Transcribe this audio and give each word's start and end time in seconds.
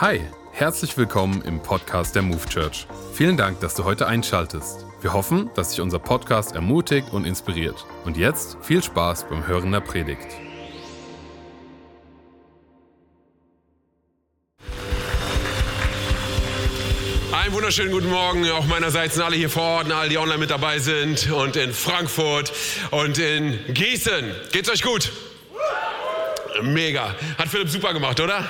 Hi, 0.00 0.20
herzlich 0.50 0.96
willkommen 0.96 1.40
im 1.42 1.62
Podcast 1.62 2.16
der 2.16 2.22
Move 2.22 2.44
Church. 2.48 2.88
Vielen 3.12 3.36
Dank, 3.36 3.60
dass 3.60 3.76
du 3.76 3.84
heute 3.84 4.08
einschaltest. 4.08 4.84
Wir 5.00 5.12
hoffen, 5.12 5.50
dass 5.54 5.70
dich 5.70 5.80
unser 5.80 6.00
Podcast 6.00 6.52
ermutigt 6.56 7.12
und 7.12 7.24
inspiriert. 7.24 7.86
Und 8.04 8.16
jetzt 8.16 8.56
viel 8.60 8.82
Spaß 8.82 9.28
beim 9.28 9.46
Hören 9.46 9.70
der 9.70 9.78
Predigt. 9.78 10.26
Einen 17.32 17.52
wunderschönen 17.52 17.92
guten 17.92 18.10
Morgen 18.10 18.50
auch 18.50 18.66
meinerseits 18.66 19.16
an 19.16 19.26
alle 19.26 19.36
hier 19.36 19.48
vor 19.48 19.62
Ort, 19.62 19.84
an 19.84 19.92
alle, 19.92 20.08
die 20.08 20.18
online 20.18 20.38
mit 20.38 20.50
dabei 20.50 20.80
sind 20.80 21.30
und 21.30 21.54
in 21.54 21.72
Frankfurt 21.72 22.52
und 22.90 23.16
in 23.18 23.60
Gießen. 23.72 24.24
Geht's 24.50 24.68
euch 24.68 24.82
gut? 24.82 25.12
Mega. 26.62 27.14
Hat 27.38 27.46
Philipp 27.46 27.68
super 27.68 27.92
gemacht, 27.92 28.18
oder? 28.18 28.44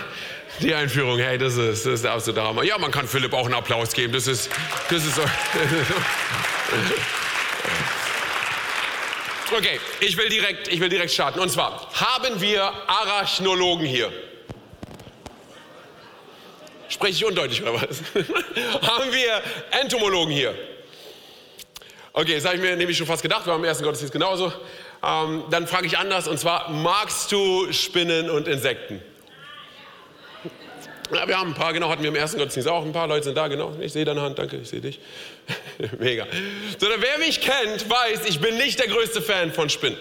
Die 0.61 0.75
Einführung, 0.75 1.18
hey, 1.18 1.36
das 1.36 1.57
ist, 1.57 1.84
das 1.84 1.95
ist 1.95 2.05
der 2.05 2.12
absolute 2.12 2.42
Hammer. 2.42 2.62
Ja, 2.62 2.78
man 2.78 2.91
kann 2.91 3.09
Philipp 3.09 3.33
auch 3.33 3.45
einen 3.45 3.55
Applaus 3.55 3.92
geben. 3.92 4.12
Das 4.12 4.27
ist, 4.27 4.51
das 4.88 5.05
ist. 5.05 5.20
Okay, 9.56 9.78
ich 10.01 10.16
will 10.16 10.28
direkt, 10.30 10.69
ich 10.69 10.80
will 10.80 10.88
direkt 10.88 11.12
starten. 11.12 11.38
Und 11.38 11.51
zwar 11.51 11.88
haben 11.92 12.41
wir 12.41 12.73
Arachnologen 12.88 13.87
hier. 13.87 14.11
Spreche 16.89 17.12
ich 17.12 17.25
undeutlich 17.25 17.62
oder 17.62 17.75
was? 17.75 18.02
haben 18.89 19.12
wir 19.12 19.42
Entomologen 19.80 20.33
hier? 20.33 20.55
Okay, 22.12 22.36
das 22.36 22.45
habe 22.47 22.56
ich 22.56 22.62
mir 22.62 22.75
nämlich 22.75 22.97
schon 22.97 23.06
fast 23.06 23.23
gedacht, 23.23 23.47
war 23.47 23.56
im 23.56 23.64
ersten 23.64 23.84
Gottesdienst 23.84 24.12
genauso. 24.12 24.52
Ähm, 25.02 25.45
dann 25.50 25.66
frage 25.66 25.86
ich 25.86 25.98
anders 25.98 26.27
und 26.27 26.39
zwar, 26.39 26.70
magst 26.70 27.30
du 27.30 27.70
Spinnen 27.73 28.30
und 28.30 28.48
Insekten? 28.48 29.02
Ja, 31.12 31.28
wir 31.28 31.38
haben 31.38 31.50
ein 31.50 31.54
paar, 31.54 31.72
genau, 31.72 31.90
hatten 31.90 32.02
wir 32.02 32.08
im 32.08 32.16
ersten 32.16 32.38
Gottesdienst 32.38 32.68
auch. 32.68 32.84
Ein 32.84 32.92
paar 32.92 33.08
Leute 33.08 33.24
sind 33.24 33.36
da, 33.36 33.48
genau. 33.48 33.74
Ich 33.80 33.92
sehe 33.92 34.04
deine 34.04 34.22
Hand, 34.22 34.38
danke, 34.38 34.56
ich 34.56 34.69
sehe 34.69 34.80
dich. 34.80 34.98
Mega. 35.98 36.27
So, 36.78 36.86
wer 36.98 37.19
mich 37.19 37.41
kennt, 37.41 37.88
weiß, 37.88 38.27
ich 38.27 38.41
bin 38.41 38.56
nicht 38.56 38.78
der 38.78 38.88
größte 38.88 39.20
Fan 39.20 39.52
von 39.52 39.69
Spinnen. 39.69 39.98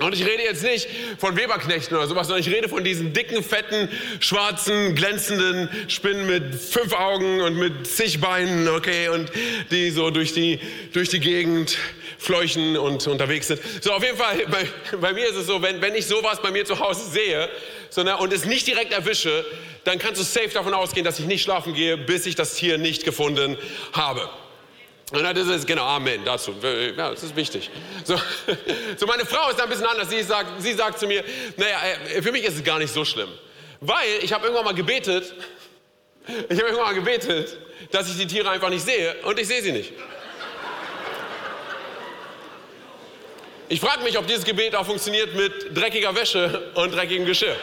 Und 0.00 0.12
ich 0.12 0.26
rede 0.26 0.42
jetzt 0.42 0.64
nicht 0.64 0.88
von 1.18 1.36
Weberknechten 1.36 1.96
oder 1.96 2.08
sowas, 2.08 2.26
sondern 2.26 2.44
ich 2.44 2.52
rede 2.52 2.68
von 2.68 2.82
diesen 2.82 3.12
dicken, 3.12 3.44
fetten, 3.44 3.88
schwarzen, 4.18 4.96
glänzenden 4.96 5.68
Spinnen 5.86 6.26
mit 6.26 6.54
fünf 6.56 6.92
Augen 6.94 7.40
und 7.42 7.56
mit 7.56 7.86
zig 7.86 8.20
Beinen, 8.20 8.66
okay, 8.68 9.08
und 9.08 9.30
die 9.70 9.90
so 9.90 10.10
durch 10.10 10.32
die, 10.32 10.58
durch 10.92 11.10
die 11.10 11.20
Gegend 11.20 11.78
fleuchen 12.18 12.76
und 12.76 13.06
unterwegs 13.06 13.46
sind. 13.46 13.60
So, 13.80 13.92
auf 13.92 14.02
jeden 14.02 14.16
Fall, 14.16 14.44
bei, 14.50 14.66
bei 14.96 15.12
mir 15.12 15.28
ist 15.28 15.36
es 15.36 15.46
so, 15.46 15.62
wenn, 15.62 15.80
wenn 15.80 15.94
ich 15.94 16.06
sowas 16.06 16.42
bei 16.42 16.50
mir 16.50 16.64
zu 16.64 16.80
Hause 16.80 17.08
sehe 17.10 17.48
sondern, 17.94 18.18
und 18.18 18.32
es 18.32 18.44
nicht 18.44 18.66
direkt 18.66 18.92
erwische, 18.92 19.46
dann 19.84 20.00
kannst 20.00 20.20
du 20.20 20.24
safe 20.24 20.48
davon 20.48 20.74
ausgehen, 20.74 21.04
dass 21.04 21.20
ich 21.20 21.26
nicht 21.26 21.44
schlafen 21.44 21.74
gehe, 21.74 21.96
bis 21.96 22.26
ich 22.26 22.34
das 22.34 22.54
Tier 22.54 22.76
nicht 22.76 23.04
gefunden 23.04 23.56
habe. 23.92 24.28
Und 25.12 25.22
das 25.22 25.46
ist 25.46 25.64
genau 25.64 25.84
Amen 25.84 26.24
dazu. 26.24 26.56
Ja, 26.96 27.10
das 27.10 27.22
ist 27.22 27.36
wichtig. 27.36 27.70
So, 28.02 28.16
so 28.96 29.06
meine 29.06 29.24
Frau 29.24 29.48
ist 29.48 29.60
da 29.60 29.62
ein 29.62 29.68
bisschen 29.68 29.86
anders. 29.86 30.10
Sie 30.10 30.20
sagt, 30.24 30.60
sie 30.60 30.72
sagt 30.72 30.98
zu 30.98 31.06
mir, 31.06 31.22
naja, 31.56 31.78
äh, 32.12 32.20
für 32.20 32.32
mich 32.32 32.42
ist 32.42 32.56
es 32.56 32.64
gar 32.64 32.80
nicht 32.80 32.92
so 32.92 33.04
schlimm, 33.04 33.28
weil 33.80 34.08
ich 34.22 34.32
habe 34.32 34.44
irgendwann 34.44 34.64
mal 34.64 34.74
gebetet. 34.74 35.32
Ich 36.26 36.56
habe 36.58 36.68
irgendwann 36.68 36.86
mal 36.86 36.94
gebetet, 36.94 37.58
dass 37.90 38.08
ich 38.08 38.16
die 38.16 38.26
Tiere 38.26 38.48
einfach 38.48 38.70
nicht 38.70 38.82
sehe 38.82 39.14
und 39.24 39.38
ich 39.38 39.46
sehe 39.46 39.60
sie 39.60 39.72
nicht. 39.72 39.92
Ich 43.68 43.80
frage 43.80 44.02
mich, 44.04 44.18
ob 44.18 44.26
dieses 44.26 44.44
Gebet 44.44 44.74
auch 44.76 44.84
funktioniert 44.84 45.34
mit 45.34 45.76
dreckiger 45.76 46.14
Wäsche 46.14 46.70
und 46.74 46.94
dreckigem 46.94 47.24
Geschirr. 47.24 47.56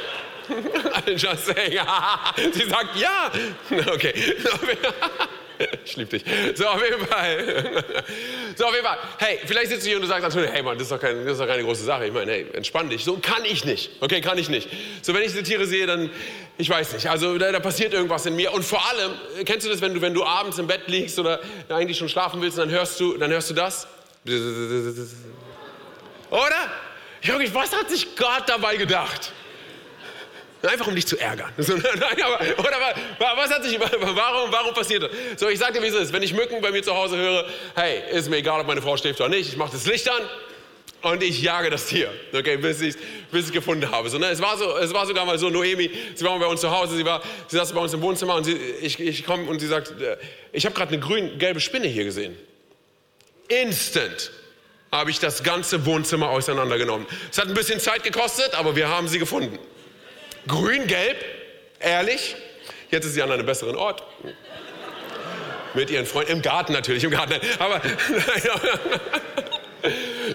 Just 1.16 1.46
saying. 1.46 1.78
Sie 2.54 2.70
sagt 2.70 2.96
ja. 2.96 3.32
Okay. 3.94 4.14
Ich 5.86 5.96
liebe 5.96 6.18
dich. 6.18 6.24
So, 6.56 6.66
auf 6.66 6.82
jeden 6.84 7.06
Fall. 7.06 7.84
So, 8.56 8.66
auf 8.66 8.74
jeden 8.74 8.84
Fall. 8.84 8.98
Hey, 9.20 9.40
vielleicht 9.46 9.70
sitzt 9.70 9.84
du 9.84 9.90
hier 9.90 9.98
und 9.98 10.02
du 10.02 10.08
sagst, 10.08 10.26
Antonio, 10.26 10.50
hey 10.52 10.64
Mann, 10.64 10.76
das 10.76 10.86
ist, 10.86 10.92
doch 10.92 11.00
kein, 11.00 11.24
das 11.24 11.34
ist 11.34 11.40
doch 11.40 11.46
keine 11.46 11.64
große 11.64 11.84
Sache. 11.84 12.08
Ich 12.08 12.14
meine, 12.14 12.32
hey, 12.32 12.48
entspann 12.54 12.90
dich. 12.90 13.04
So 13.04 13.18
kann 13.18 13.46
ich 13.46 13.64
nicht. 13.64 13.92
Okay, 14.00 14.22
kann 14.22 14.40
ich 14.40 14.50
nicht. 14.50 14.68
So, 15.04 15.14
wenn 15.14 15.22
ich 15.22 15.28
diese 15.28 15.44
Tiere 15.44 15.68
sehe, 15.68 15.86
dann, 15.86 16.10
ich 16.58 16.68
weiß 16.68 16.94
nicht. 16.94 17.08
Also, 17.08 17.38
da, 17.38 17.52
da 17.52 17.60
passiert 17.60 17.94
irgendwas 17.94 18.26
in 18.26 18.36
mir. 18.36 18.52
Und 18.54 18.64
vor 18.64 18.84
allem, 18.90 19.12
kennst 19.46 19.68
du 19.68 19.70
das, 19.70 19.82
wenn 19.82 19.94
du, 19.94 20.02
wenn 20.02 20.16
du 20.16 20.24
abends 20.24 20.58
im 20.58 20.66
Bett 20.66 20.88
liegst 20.88 21.20
oder 21.20 21.40
eigentlich 21.70 22.00
schon 22.00 22.10
schlafen 22.10 22.42
willst, 22.42 22.58
dann 22.58 22.72
hörst 22.72 23.00
du, 23.00 23.18
dann 23.18 23.30
hörst 23.30 23.52
du 23.52 23.54
das? 23.54 23.88
Oder? 26.32 27.38
Mich, 27.38 27.54
was 27.54 27.76
hat 27.76 27.90
sich 27.90 28.16
Gott 28.16 28.44
dabei 28.48 28.78
gedacht? 28.78 29.32
Einfach 30.64 30.88
um 30.88 30.96
dich 30.96 31.08
zu 31.08 31.18
ärgern. 31.18 31.52
Oder 31.58 33.36
was 33.36 33.52
hat 33.52 33.64
sich, 33.64 33.80
warum, 34.00 34.52
warum 34.52 34.74
passiert 34.74 35.04
das? 35.04 35.12
So, 35.38 35.50
ich 35.50 35.60
sage 35.60 35.74
dir, 35.74 35.84
wie 35.84 35.88
es 35.88 35.96
ist. 35.96 36.14
Wenn 36.14 36.24
ich 36.24 36.34
Mücken 36.34 36.62
bei 36.62 36.72
mir 36.72 36.84
zu 36.84 36.96
Hause 36.96 37.18
höre, 37.18 37.46
hey, 37.76 38.04
ist 38.12 38.30
mir 38.30 38.38
egal, 38.38 38.62
ob 38.62 38.68
meine 38.68 38.82
Frau 38.82 38.96
schläft 38.96 39.20
oder 39.20 39.30
nicht, 39.30 39.50
ich 39.50 39.58
mache 39.58 39.72
das 39.72 39.86
Licht 39.88 40.08
an 40.08 40.22
und 41.02 41.24
ich 41.24 41.42
jage 41.42 41.72
das 41.72 41.88
Tier, 41.88 42.14
okay, 42.32 42.58
bis 42.58 42.80
ich 42.80 42.96
ich 43.32 43.52
gefunden 43.52 43.90
habe. 43.92 44.10
So, 44.10 44.20
ne? 44.20 44.28
es, 44.28 44.40
war 44.40 44.56
so, 44.56 44.78
es 44.78 44.94
war 44.94 45.08
sogar 45.08 45.26
mal 45.26 45.40
so, 45.40 45.50
Noemi, 45.50 45.90
sie 46.14 46.24
war 46.24 46.38
bei 46.38 46.46
uns 46.46 46.62
zu 46.62 46.70
Hause, 46.70 46.96
sie, 46.96 47.06
war, 47.06 47.24
sie 47.48 47.58
saß 47.58 47.74
bei 47.74 47.82
uns 47.82 47.94
im 47.94 48.02
Wohnzimmer 48.02 48.36
und 48.36 48.44
sie, 48.44 48.54
ich, 48.54 49.00
ich 49.00 49.26
komme 49.26 49.50
und 49.50 49.60
sie 49.60 49.68
sagt, 49.68 50.00
äh, 50.00 50.18
ich 50.52 50.66
habe 50.66 50.76
gerade 50.76 50.94
eine 50.94 51.00
grün-gelbe 51.00 51.60
Spinne 51.60 51.88
hier 51.88 52.04
gesehen. 52.04 52.38
Instant 53.48 54.32
habe 54.92 55.10
ich 55.10 55.20
das 55.20 55.44
ganze 55.44 55.86
Wohnzimmer 55.86 56.30
auseinandergenommen. 56.30 57.08
Es 57.32 57.38
hat 57.38 57.48
ein 57.48 57.54
bisschen 57.54 57.80
Zeit 57.80 58.04
gekostet, 58.04 58.54
aber 58.56 58.76
wir 58.76 58.90
haben 58.90 59.08
sie 59.08 59.20
gefunden. 59.20 59.58
Grün-Gelb, 60.48 61.18
ehrlich, 61.80 62.36
jetzt 62.90 63.06
ist 63.06 63.14
sie 63.14 63.22
an 63.22 63.32
einem 63.32 63.46
besseren 63.46 63.76
Ort. 63.78 64.04
Mit 65.74 65.90
ihren 65.90 66.06
Freunden, 66.06 66.34
im 66.34 66.42
Garten 66.42 66.74
natürlich, 66.74 67.06
im 67.06 67.12
Garten. 67.12 67.36
Aber, 67.58 67.82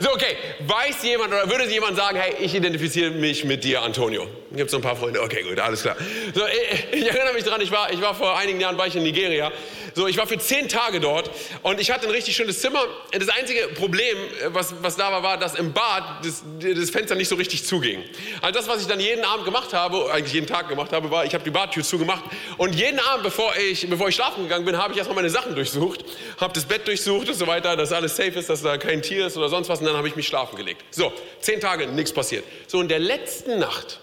so, 0.01 0.11
okay, 0.13 0.37
weiß 0.61 1.03
jemand 1.03 1.35
oder 1.35 1.51
würde 1.51 1.71
jemand 1.71 1.99
sagen, 1.99 2.19
hey, 2.19 2.37
ich 2.41 2.55
identifiziere 2.55 3.11
mich 3.11 3.45
mit 3.45 3.63
dir, 3.63 3.83
Antonio? 3.83 4.27
Gibt 4.53 4.71
so 4.71 4.79
ein 4.79 4.83
paar 4.83 4.97
Freunde, 4.97 5.21
okay, 5.21 5.43
gut, 5.43 5.59
alles 5.59 5.83
klar. 5.83 5.97
So, 6.35 6.41
ich, 6.47 7.03
ich 7.03 7.07
erinnere 7.11 7.35
mich 7.35 7.45
daran, 7.45 7.61
ich 7.61 7.71
war, 7.71 7.93
ich 7.93 8.01
war 8.01 8.15
vor 8.15 8.39
einigen 8.39 8.59
Jahren 8.59 8.79
war 8.79 8.87
ich 8.87 8.97
in 8.97 9.03
Nigeria 9.03 9.53
so, 9.97 10.07
ich 10.07 10.19
war 10.19 10.27
für 10.27 10.37
zehn 10.37 10.69
Tage 10.69 11.01
dort 11.01 11.31
und 11.63 11.81
ich 11.81 11.91
hatte 11.91 12.07
ein 12.07 12.13
richtig 12.13 12.37
schönes 12.37 12.61
Zimmer. 12.61 12.81
Das 13.13 13.31
einzige 13.31 13.69
Problem, 13.69 14.19
was, 14.49 14.75
was 14.83 14.95
da 14.97 15.11
war, 15.11 15.23
war, 15.23 15.39
dass 15.39 15.55
im 15.55 15.73
Bad 15.73 16.23
das, 16.23 16.45
das 16.61 16.91
Fenster 16.91 17.15
nicht 17.15 17.31
so 17.31 17.37
richtig 17.37 17.65
zuging. 17.65 18.05
Also 18.43 18.59
das, 18.59 18.69
was 18.69 18.83
ich 18.83 18.89
dann 18.89 19.01
jeden 19.01 19.25
Abend 19.25 19.47
gemacht 19.47 19.73
habe, 19.73 20.13
eigentlich 20.13 20.35
jeden 20.35 20.47
Tag 20.47 20.69
gemacht 20.69 20.93
habe, 20.93 21.11
war, 21.11 21.25
ich 21.25 21.33
habe 21.33 21.45
die 21.45 21.51
Badtür 21.51 21.83
zugemacht 21.83 22.25
und 22.59 22.75
jeden 22.75 23.01
Abend, 23.01 23.23
bevor 23.23 23.57
ich, 23.57 23.89
bevor 23.89 24.09
ich 24.09 24.17
schlafen 24.17 24.43
gegangen 24.43 24.67
bin, 24.67 24.77
habe 24.77 24.93
ich 24.93 24.99
erstmal 24.99 25.17
meine 25.17 25.31
Sachen 25.31 25.55
durchsucht, 25.55 26.05
habe 26.39 26.53
das 26.53 26.67
Bett 26.67 26.87
durchsucht 26.87 27.31
und 27.31 27.35
so 27.35 27.47
weiter, 27.47 27.75
dass 27.75 27.91
alles 27.91 28.17
safe 28.17 28.39
ist, 28.39 28.51
dass 28.51 28.61
da 28.61 28.77
kein 28.77 29.01
Tier 29.01 29.29
ist 29.29 29.39
oder 29.39 29.49
sonst 29.49 29.71
was 29.71 29.81
und 29.81 29.87
dann 29.87 29.97
habe 29.97 30.09
ich 30.09 30.15
mich 30.15 30.27
schlafen 30.27 30.59
gelegt. 30.59 30.85
So, 30.91 31.11
zehn 31.41 31.59
Tage, 31.59 31.87
nichts 31.87 32.13
passiert. 32.13 32.45
So, 32.67 32.83
in 32.83 32.89
der 32.89 32.99
letzten 32.99 33.59
Nacht 33.59 34.01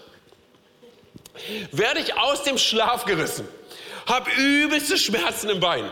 werde 1.70 2.00
ich 2.00 2.18
aus 2.18 2.42
dem 2.42 2.58
Schlaf 2.58 3.04
gerissen 3.04 3.46
habe 4.06 4.30
übelste 4.32 4.98
Schmerzen 4.98 5.48
im 5.50 5.60
Bein. 5.60 5.84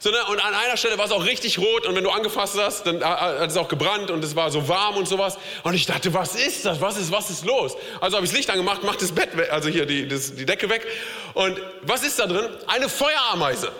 So, 0.00 0.10
ne? 0.10 0.18
Und 0.30 0.38
an 0.38 0.54
einer 0.54 0.76
Stelle 0.76 0.96
war 0.96 1.06
es 1.06 1.10
auch 1.10 1.24
richtig 1.24 1.58
rot 1.58 1.86
und 1.86 1.96
wenn 1.96 2.04
du 2.04 2.10
angefasst 2.10 2.56
hast, 2.56 2.86
dann 2.86 3.04
hat 3.04 3.50
es 3.50 3.56
auch 3.56 3.68
gebrannt 3.68 4.10
und 4.12 4.22
es 4.22 4.36
war 4.36 4.50
so 4.50 4.68
warm 4.68 4.96
und 4.96 5.08
sowas. 5.08 5.38
Und 5.64 5.74
ich 5.74 5.86
dachte, 5.86 6.14
was 6.14 6.36
ist 6.36 6.64
das? 6.64 6.80
Was 6.80 6.96
ist, 6.96 7.10
was 7.10 7.30
ist 7.30 7.44
los? 7.44 7.76
Also 8.00 8.16
habe 8.16 8.24
ich 8.24 8.30
das 8.30 8.38
Licht 8.38 8.50
angemacht, 8.50 8.82
mach 8.84 8.94
das 8.94 9.10
Bett, 9.10 9.36
weg, 9.36 9.50
also 9.50 9.68
hier 9.68 9.86
die, 9.86 10.06
das, 10.06 10.34
die 10.34 10.46
Decke 10.46 10.70
weg. 10.70 10.86
Und 11.34 11.60
was 11.82 12.04
ist 12.04 12.18
da 12.18 12.26
drin? 12.26 12.48
Eine 12.68 12.88
Feuerameise. 12.88 13.72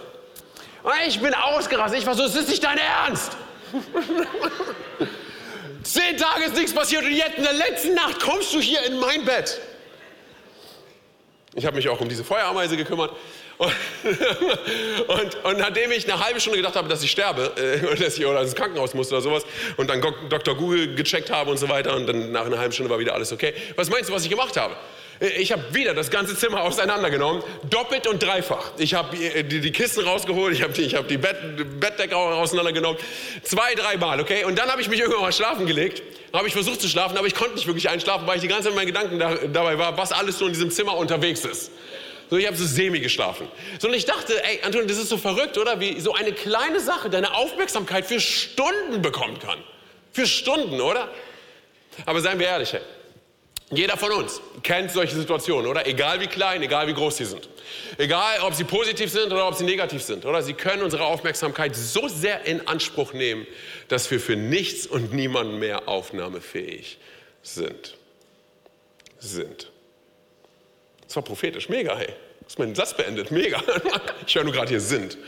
Und 0.83 0.93
ich 1.06 1.21
bin 1.21 1.34
ausgerastet. 1.34 2.00
Ich 2.00 2.06
war 2.06 2.15
so, 2.15 2.25
es 2.25 2.34
ist 2.34 2.49
nicht 2.49 2.65
dein 2.65 2.78
Ernst. 2.78 3.37
Zehn 5.84 6.16
Tage 6.16 6.45
ist 6.45 6.55
nichts 6.55 6.75
passiert 6.75 7.05
und 7.05 7.12
jetzt 7.12 7.37
in 7.37 7.45
der 7.45 7.53
letzten 7.53 7.95
Nacht 7.95 8.21
kommst 8.21 8.53
du 8.53 8.60
hier 8.60 8.83
in 8.84 8.99
mein 8.99 9.25
Bett. 9.25 9.60
Ich 11.55 11.65
habe 11.65 11.77
mich 11.77 11.89
auch 11.89 12.00
um 12.00 12.09
diese 12.09 12.25
Feuerameise 12.25 12.77
gekümmert. 12.77 13.13
Und, 15.09 15.45
und, 15.45 15.59
nachdem 15.59 15.91
ich 15.91 16.10
eine 16.10 16.25
halbe 16.25 16.41
Stunde 16.41 16.59
gedacht 16.59 16.77
habe, 16.77 16.89
dass 16.89 17.03
ich 17.03 17.10
sterbe 17.10 17.53
äh, 17.57 17.84
oder 17.93 17.97
dass 17.97 18.16
ich 18.16 18.25
oder 18.25 18.41
ins 18.41 18.55
Krankenhaus 18.55 18.95
muss 18.95 19.10
oder 19.10 19.21
sowas 19.21 19.45
und 19.77 19.91
dann 19.91 20.01
Dr. 20.01 20.55
Google 20.55 20.95
gecheckt 20.95 21.31
habe 21.31 21.51
und 21.51 21.57
so 21.57 21.69
weiter 21.69 21.97
und 21.97 22.07
dann 22.07 22.31
nach 22.31 22.47
einer 22.47 22.59
halben 22.59 22.72
Stunde 22.72 22.91
war 22.91 23.01
wieder 23.01 23.15
alles 23.15 23.33
okay. 23.33 23.55
Was 23.75 23.91
meinst 23.91 24.10
du, 24.10 24.15
was 24.15 24.22
ich 24.22 24.31
gemacht 24.31 24.57
habe? 24.57 24.77
Ich 25.39 25.51
habe 25.51 25.63
wieder 25.75 25.95
das 25.95 26.10
ganze 26.10 26.37
Zimmer 26.37 26.63
auseinandergenommen, 26.63 27.43
doppelt 27.69 28.07
und 28.07 28.22
dreifach. 28.22 28.71
Ich 28.78 28.95
habe 28.95 29.16
äh, 29.16 29.43
die, 29.43 29.61
die, 29.61 29.72
Kissen 29.72 30.04
rausgeholt, 30.04 30.54
ich 30.54 30.63
habe 30.63 30.72
die, 30.72 30.89
hab 30.91 31.09
die 31.09 31.19
Bett, 31.19 31.81
Bettdecke 31.81 32.16
auseinandergenommen, 32.16 32.99
zwei, 33.43 33.75
dreimal, 33.75 34.21
okay? 34.21 34.45
Und 34.45 34.57
dann 34.59 34.71
habe 34.71 34.81
ich 34.81 34.89
mich 34.89 35.01
irgendwann 35.01 35.22
mal 35.22 35.33
schlafen 35.33 35.66
gelegt, 35.66 36.03
habe 36.33 36.47
ich 36.47 36.53
versucht 36.53 36.81
zu 36.81 36.89
schlafen, 36.89 37.19
aber 37.19 37.27
ich 37.27 37.34
konnte 37.34 37.57
nicht 37.57 37.66
wirklich 37.66 37.89
einschlafen, 37.89 38.27
weil 38.27 38.37
ich 38.37 38.43
die 38.43 38.49
ganze 38.49 38.69
Zeit 38.69 38.75
mit 38.75 38.87
meinen 38.95 39.09
Gedanken 39.11 39.19
da, 39.19 39.34
dabei 39.53 39.78
war, 39.78 39.97
was 39.97 40.13
alles 40.13 40.39
so 40.39 40.47
in 40.47 40.53
diesem 40.53 40.71
Zimmer 40.71 40.97
unterwegs 40.97 41.45
ist. 41.45 41.72
So, 42.30 42.36
ich 42.36 42.47
habe 42.47 42.57
so 42.57 42.66
semi 42.66 43.01
geschlafen. 43.01 43.48
So, 43.78 43.89
und 43.89 43.95
ich 43.95 44.04
dachte, 44.04 44.42
ey, 44.45 44.60
Anton, 44.63 44.86
das 44.86 44.98
ist 44.98 45.09
so 45.09 45.16
verrückt, 45.16 45.57
oder? 45.57 45.80
Wie 45.80 45.98
so 46.01 46.13
eine 46.13 46.33
kleine 46.33 46.80
Sache 46.80 47.09
deine 47.09 47.34
Aufmerksamkeit 47.34 48.07
für 48.07 48.21
Stunden 48.21 49.01
bekommen 49.01 49.39
kann. 49.39 49.59
Für 50.13 50.27
Stunden, 50.27 50.80
oder? 50.80 51.09
Aber 52.07 52.21
seien 52.21 52.39
wir 52.39 52.47
ehrlich, 52.47 52.72
hey. 52.72 52.80
Jeder 53.71 53.98
von 53.98 54.10
uns 54.13 54.41
kennt 54.63 54.91
solche 54.91 55.15
Situationen, 55.15 55.66
oder? 55.66 55.86
Egal 55.86 56.21
wie 56.21 56.27
klein, 56.27 56.63
egal 56.63 56.86
wie 56.86 56.95
groß 56.95 57.19
sie 57.19 57.27
sind. 57.27 57.51
Egal, 57.98 58.41
ob 58.41 58.54
sie 58.54 58.65
positiv 58.65 59.10
sind 59.10 59.27
oder 59.27 59.47
ob 59.47 59.54
sie 59.54 59.65
negativ 59.65 60.03
sind, 60.03 60.25
oder? 60.25 60.41
Sie 60.41 60.54
können 60.54 60.83
unsere 60.83 61.04
Aufmerksamkeit 61.04 61.77
so 61.77 62.09
sehr 62.09 62.47
in 62.47 62.66
Anspruch 62.66 63.13
nehmen, 63.13 63.47
dass 63.89 64.10
wir 64.10 64.21
für 64.21 64.36
nichts 64.36 64.86
und 64.86 65.13
niemanden 65.13 65.59
mehr 65.59 65.86
aufnahmefähig 65.86 66.97
sind. 67.42 67.98
Sind. 69.19 69.71
Das 71.09 71.16
war 71.16 71.25
prophetisch, 71.25 71.69
mega, 71.69 71.97
hey. 71.97 72.15
Das 72.43 72.53
ist 72.53 72.59
mein 72.59 72.75
Satz 72.75 72.95
beendet, 72.95 73.31
mega. 73.31 73.60
Ich 74.27 74.34
höre 74.34 74.45
nur 74.45 74.53
gerade 74.53 74.69
hier 74.69 74.81
sind. 74.81 75.19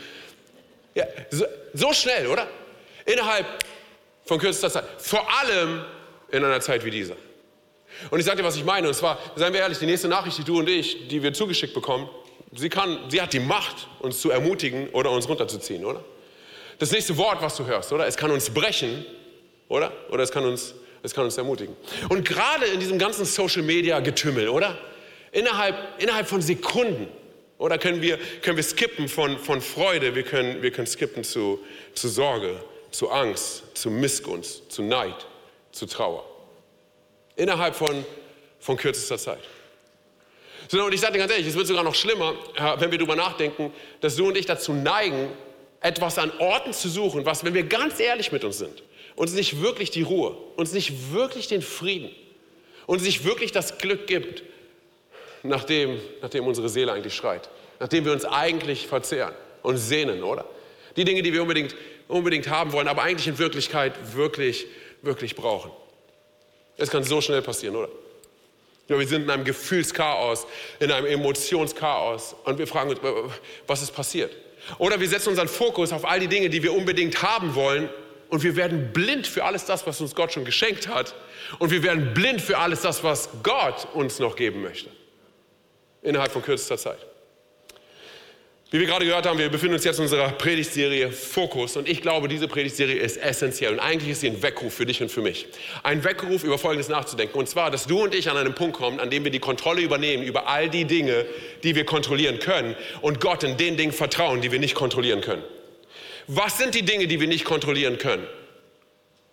Ja, 0.93 1.05
so, 1.29 1.45
so 1.73 1.91
schnell, 1.91 2.27
oder? 2.27 2.47
Innerhalb 3.05 3.45
von 4.25 4.39
kürzester 4.39 4.69
Zeit. 4.69 4.85
Vor 4.99 5.27
allem 5.39 5.83
in 6.31 6.43
einer 6.43 6.61
Zeit 6.61 6.85
wie 6.85 6.91
dieser. 6.91 7.15
Und 8.09 8.19
ich 8.19 8.25
sage 8.25 8.37
dir, 8.37 8.43
was 8.43 8.55
ich 8.55 8.63
meine. 8.63 8.87
Und 8.87 8.93
zwar, 8.93 9.19
seien 9.35 9.53
wir 9.53 9.61
ehrlich, 9.61 9.79
die 9.79 9.85
nächste 9.85 10.07
Nachricht, 10.07 10.37
die 10.37 10.43
du 10.43 10.59
und 10.59 10.69
ich, 10.69 11.07
die 11.07 11.21
wir 11.21 11.33
zugeschickt 11.33 11.73
bekommen, 11.73 12.09
sie, 12.53 12.69
kann, 12.69 12.99
sie 13.09 13.21
hat 13.21 13.33
die 13.33 13.39
Macht, 13.39 13.87
uns 13.99 14.21
zu 14.21 14.29
ermutigen 14.29 14.89
oder 14.89 15.11
uns 15.11 15.27
runterzuziehen, 15.27 15.83
oder? 15.83 16.03
Das 16.79 16.91
nächste 16.91 17.17
Wort, 17.17 17.41
was 17.41 17.55
du 17.57 17.65
hörst, 17.65 17.91
oder? 17.91 18.07
Es 18.07 18.17
kann 18.17 18.31
uns 18.31 18.49
brechen, 18.49 19.05
oder? 19.67 19.91
Oder 20.09 20.23
es 20.23 20.31
kann 20.31 20.45
uns, 20.45 20.73
es 21.03 21.13
kann 21.13 21.25
uns 21.25 21.37
ermutigen. 21.37 21.75
Und 22.09 22.27
gerade 22.27 22.65
in 22.65 22.79
diesem 22.79 22.97
ganzen 22.97 23.25
Social-Media-Getümmel, 23.25 24.49
oder? 24.49 24.77
Innerhalb, 25.31 25.75
innerhalb 26.01 26.27
von 26.27 26.41
Sekunden, 26.41 27.07
oder 27.57 27.77
können 27.77 28.01
wir, 28.01 28.17
können 28.41 28.57
wir 28.57 28.63
skippen 28.63 29.07
von, 29.07 29.37
von 29.37 29.61
Freude, 29.61 30.15
wir 30.15 30.23
können, 30.23 30.61
wir 30.61 30.71
können 30.71 30.87
skippen 30.87 31.23
zu, 31.23 31.59
zu 31.93 32.07
Sorge, 32.09 32.61
zu 32.91 33.09
Angst, 33.09 33.63
zu 33.75 33.89
Missgunst, 33.89 34.71
zu 34.71 34.81
Neid, 34.81 35.25
zu 35.71 35.85
Trauer. 35.85 36.25
Innerhalb 37.35 37.75
von, 37.75 38.03
von 38.59 38.77
kürzester 38.77 39.17
Zeit. 39.17 39.39
So, 40.67 40.83
und 40.83 40.93
ich 40.93 41.01
sage 41.01 41.13
dir 41.13 41.19
ganz 41.19 41.31
ehrlich, 41.31 41.47
es 41.47 41.55
wird 41.55 41.67
sogar 41.67 41.83
noch 41.83 41.95
schlimmer, 41.95 42.33
wenn 42.77 42.91
wir 42.91 42.97
darüber 42.97 43.15
nachdenken, 43.15 43.73
dass 43.99 44.15
du 44.15 44.27
und 44.27 44.37
ich 44.37 44.45
dazu 44.45 44.73
neigen, 44.73 45.29
etwas 45.81 46.17
an 46.17 46.31
Orten 46.39 46.73
zu 46.73 46.89
suchen, 46.89 47.25
was, 47.25 47.43
wenn 47.43 47.53
wir 47.53 47.63
ganz 47.63 47.99
ehrlich 47.99 48.31
mit 48.31 48.43
uns 48.43 48.59
sind, 48.59 48.83
uns 49.15 49.33
nicht 49.33 49.61
wirklich 49.61 49.91
die 49.91 50.03
Ruhe, 50.03 50.37
uns 50.55 50.73
nicht 50.73 51.11
wirklich 51.11 51.47
den 51.47 51.61
Frieden, 51.61 52.11
uns 52.85 53.03
nicht 53.03 53.25
wirklich 53.25 53.51
das 53.51 53.79
Glück 53.79 54.07
gibt, 54.07 54.43
nachdem, 55.43 55.99
nachdem 56.21 56.45
unsere 56.47 56.69
Seele 56.69 56.93
eigentlich 56.93 57.15
schreit, 57.15 57.49
nachdem 57.79 58.05
wir 58.05 58.11
uns 58.11 58.25
eigentlich 58.25 58.87
verzehren 58.87 59.33
und 59.63 59.77
sehnen, 59.77 60.23
oder? 60.23 60.45
Die 60.95 61.03
Dinge, 61.03 61.21
die 61.21 61.33
wir 61.33 61.41
unbedingt, 61.41 61.75
unbedingt 62.07 62.49
haben 62.49 62.71
wollen, 62.73 62.87
aber 62.87 63.03
eigentlich 63.03 63.27
in 63.27 63.39
Wirklichkeit 63.39 63.93
wirklich, 64.13 64.67
wirklich 65.01 65.35
brauchen. 65.35 65.71
Es 66.77 66.89
kann 66.89 67.03
so 67.03 67.21
schnell 67.21 67.41
passieren, 67.41 67.75
oder? 67.75 67.89
Ja, 68.87 68.99
wir 68.99 69.07
sind 69.07 69.23
in 69.23 69.29
einem 69.29 69.45
Gefühlschaos, 69.45 70.45
in 70.79 70.91
einem 70.91 71.05
Emotionschaos 71.05 72.35
und 72.43 72.57
wir 72.57 72.67
fragen 72.67 72.89
uns, 72.89 72.99
was 73.67 73.81
ist 73.81 73.95
passiert? 73.95 74.35
Oder 74.77 74.99
wir 74.99 75.07
setzen 75.07 75.29
unseren 75.29 75.47
Fokus 75.47 75.93
auf 75.93 76.05
all 76.05 76.19
die 76.19 76.27
Dinge, 76.27 76.49
die 76.49 76.61
wir 76.61 76.73
unbedingt 76.73 77.21
haben 77.21 77.55
wollen 77.55 77.89
und 78.29 78.43
wir 78.43 78.55
werden 78.55 78.91
blind 78.91 79.27
für 79.27 79.43
alles 79.43 79.65
das, 79.65 79.87
was 79.87 80.01
uns 80.01 80.13
Gott 80.13 80.33
schon 80.33 80.45
geschenkt 80.45 80.87
hat 80.87 81.15
und 81.59 81.71
wir 81.71 81.83
werden 81.83 82.13
blind 82.13 82.41
für 82.41 82.57
alles 82.57 82.81
das, 82.81 83.03
was 83.03 83.29
Gott 83.43 83.87
uns 83.93 84.19
noch 84.19 84.35
geben 84.35 84.61
möchte. 84.61 84.89
Innerhalb 86.01 86.31
von 86.31 86.41
kürzester 86.41 86.77
Zeit. 86.77 86.99
Wie 88.73 88.79
wir 88.79 88.87
gerade 88.87 89.05
gehört 89.05 89.25
haben, 89.25 89.37
wir 89.37 89.49
befinden 89.49 89.75
uns 89.75 89.83
jetzt 89.83 89.97
in 89.97 90.03
unserer 90.03 90.29
Predigtserie 90.29 91.11
Fokus 91.11 91.75
und 91.75 91.89
ich 91.89 92.01
glaube, 92.01 92.29
diese 92.29 92.47
Predigtserie 92.47 92.95
ist 92.95 93.17
essentiell 93.17 93.73
und 93.73 93.81
eigentlich 93.81 94.11
ist 94.11 94.21
sie 94.21 94.27
ein 94.27 94.41
Weckruf 94.41 94.73
für 94.73 94.85
dich 94.85 95.01
und 95.01 95.11
für 95.11 95.21
mich. 95.21 95.47
Ein 95.83 96.05
Weckruf 96.05 96.45
über 96.45 96.57
Folgendes 96.57 96.87
nachzudenken 96.87 97.37
und 97.37 97.49
zwar, 97.49 97.69
dass 97.69 97.85
du 97.85 98.01
und 98.01 98.15
ich 98.15 98.29
an 98.29 98.37
einen 98.37 98.55
Punkt 98.55 98.77
kommen, 98.77 99.01
an 99.01 99.09
dem 99.09 99.25
wir 99.25 99.31
die 99.31 99.41
Kontrolle 99.41 99.81
übernehmen 99.81 100.23
über 100.23 100.47
all 100.47 100.69
die 100.69 100.85
Dinge, 100.85 101.25
die 101.63 101.75
wir 101.75 101.83
kontrollieren 101.83 102.39
können 102.39 102.77
und 103.01 103.19
Gott 103.19 103.43
in 103.43 103.57
den 103.57 103.75
Dingen 103.75 103.91
vertrauen, 103.91 104.39
die 104.39 104.53
wir 104.53 104.59
nicht 104.59 104.73
kontrollieren 104.75 105.19
können. 105.19 105.43
Was 106.27 106.57
sind 106.57 106.73
die 106.73 106.83
Dinge, 106.83 107.07
die 107.07 107.19
wir 107.19 107.27
nicht 107.27 107.43
kontrollieren 107.43 107.97
können? 107.97 108.25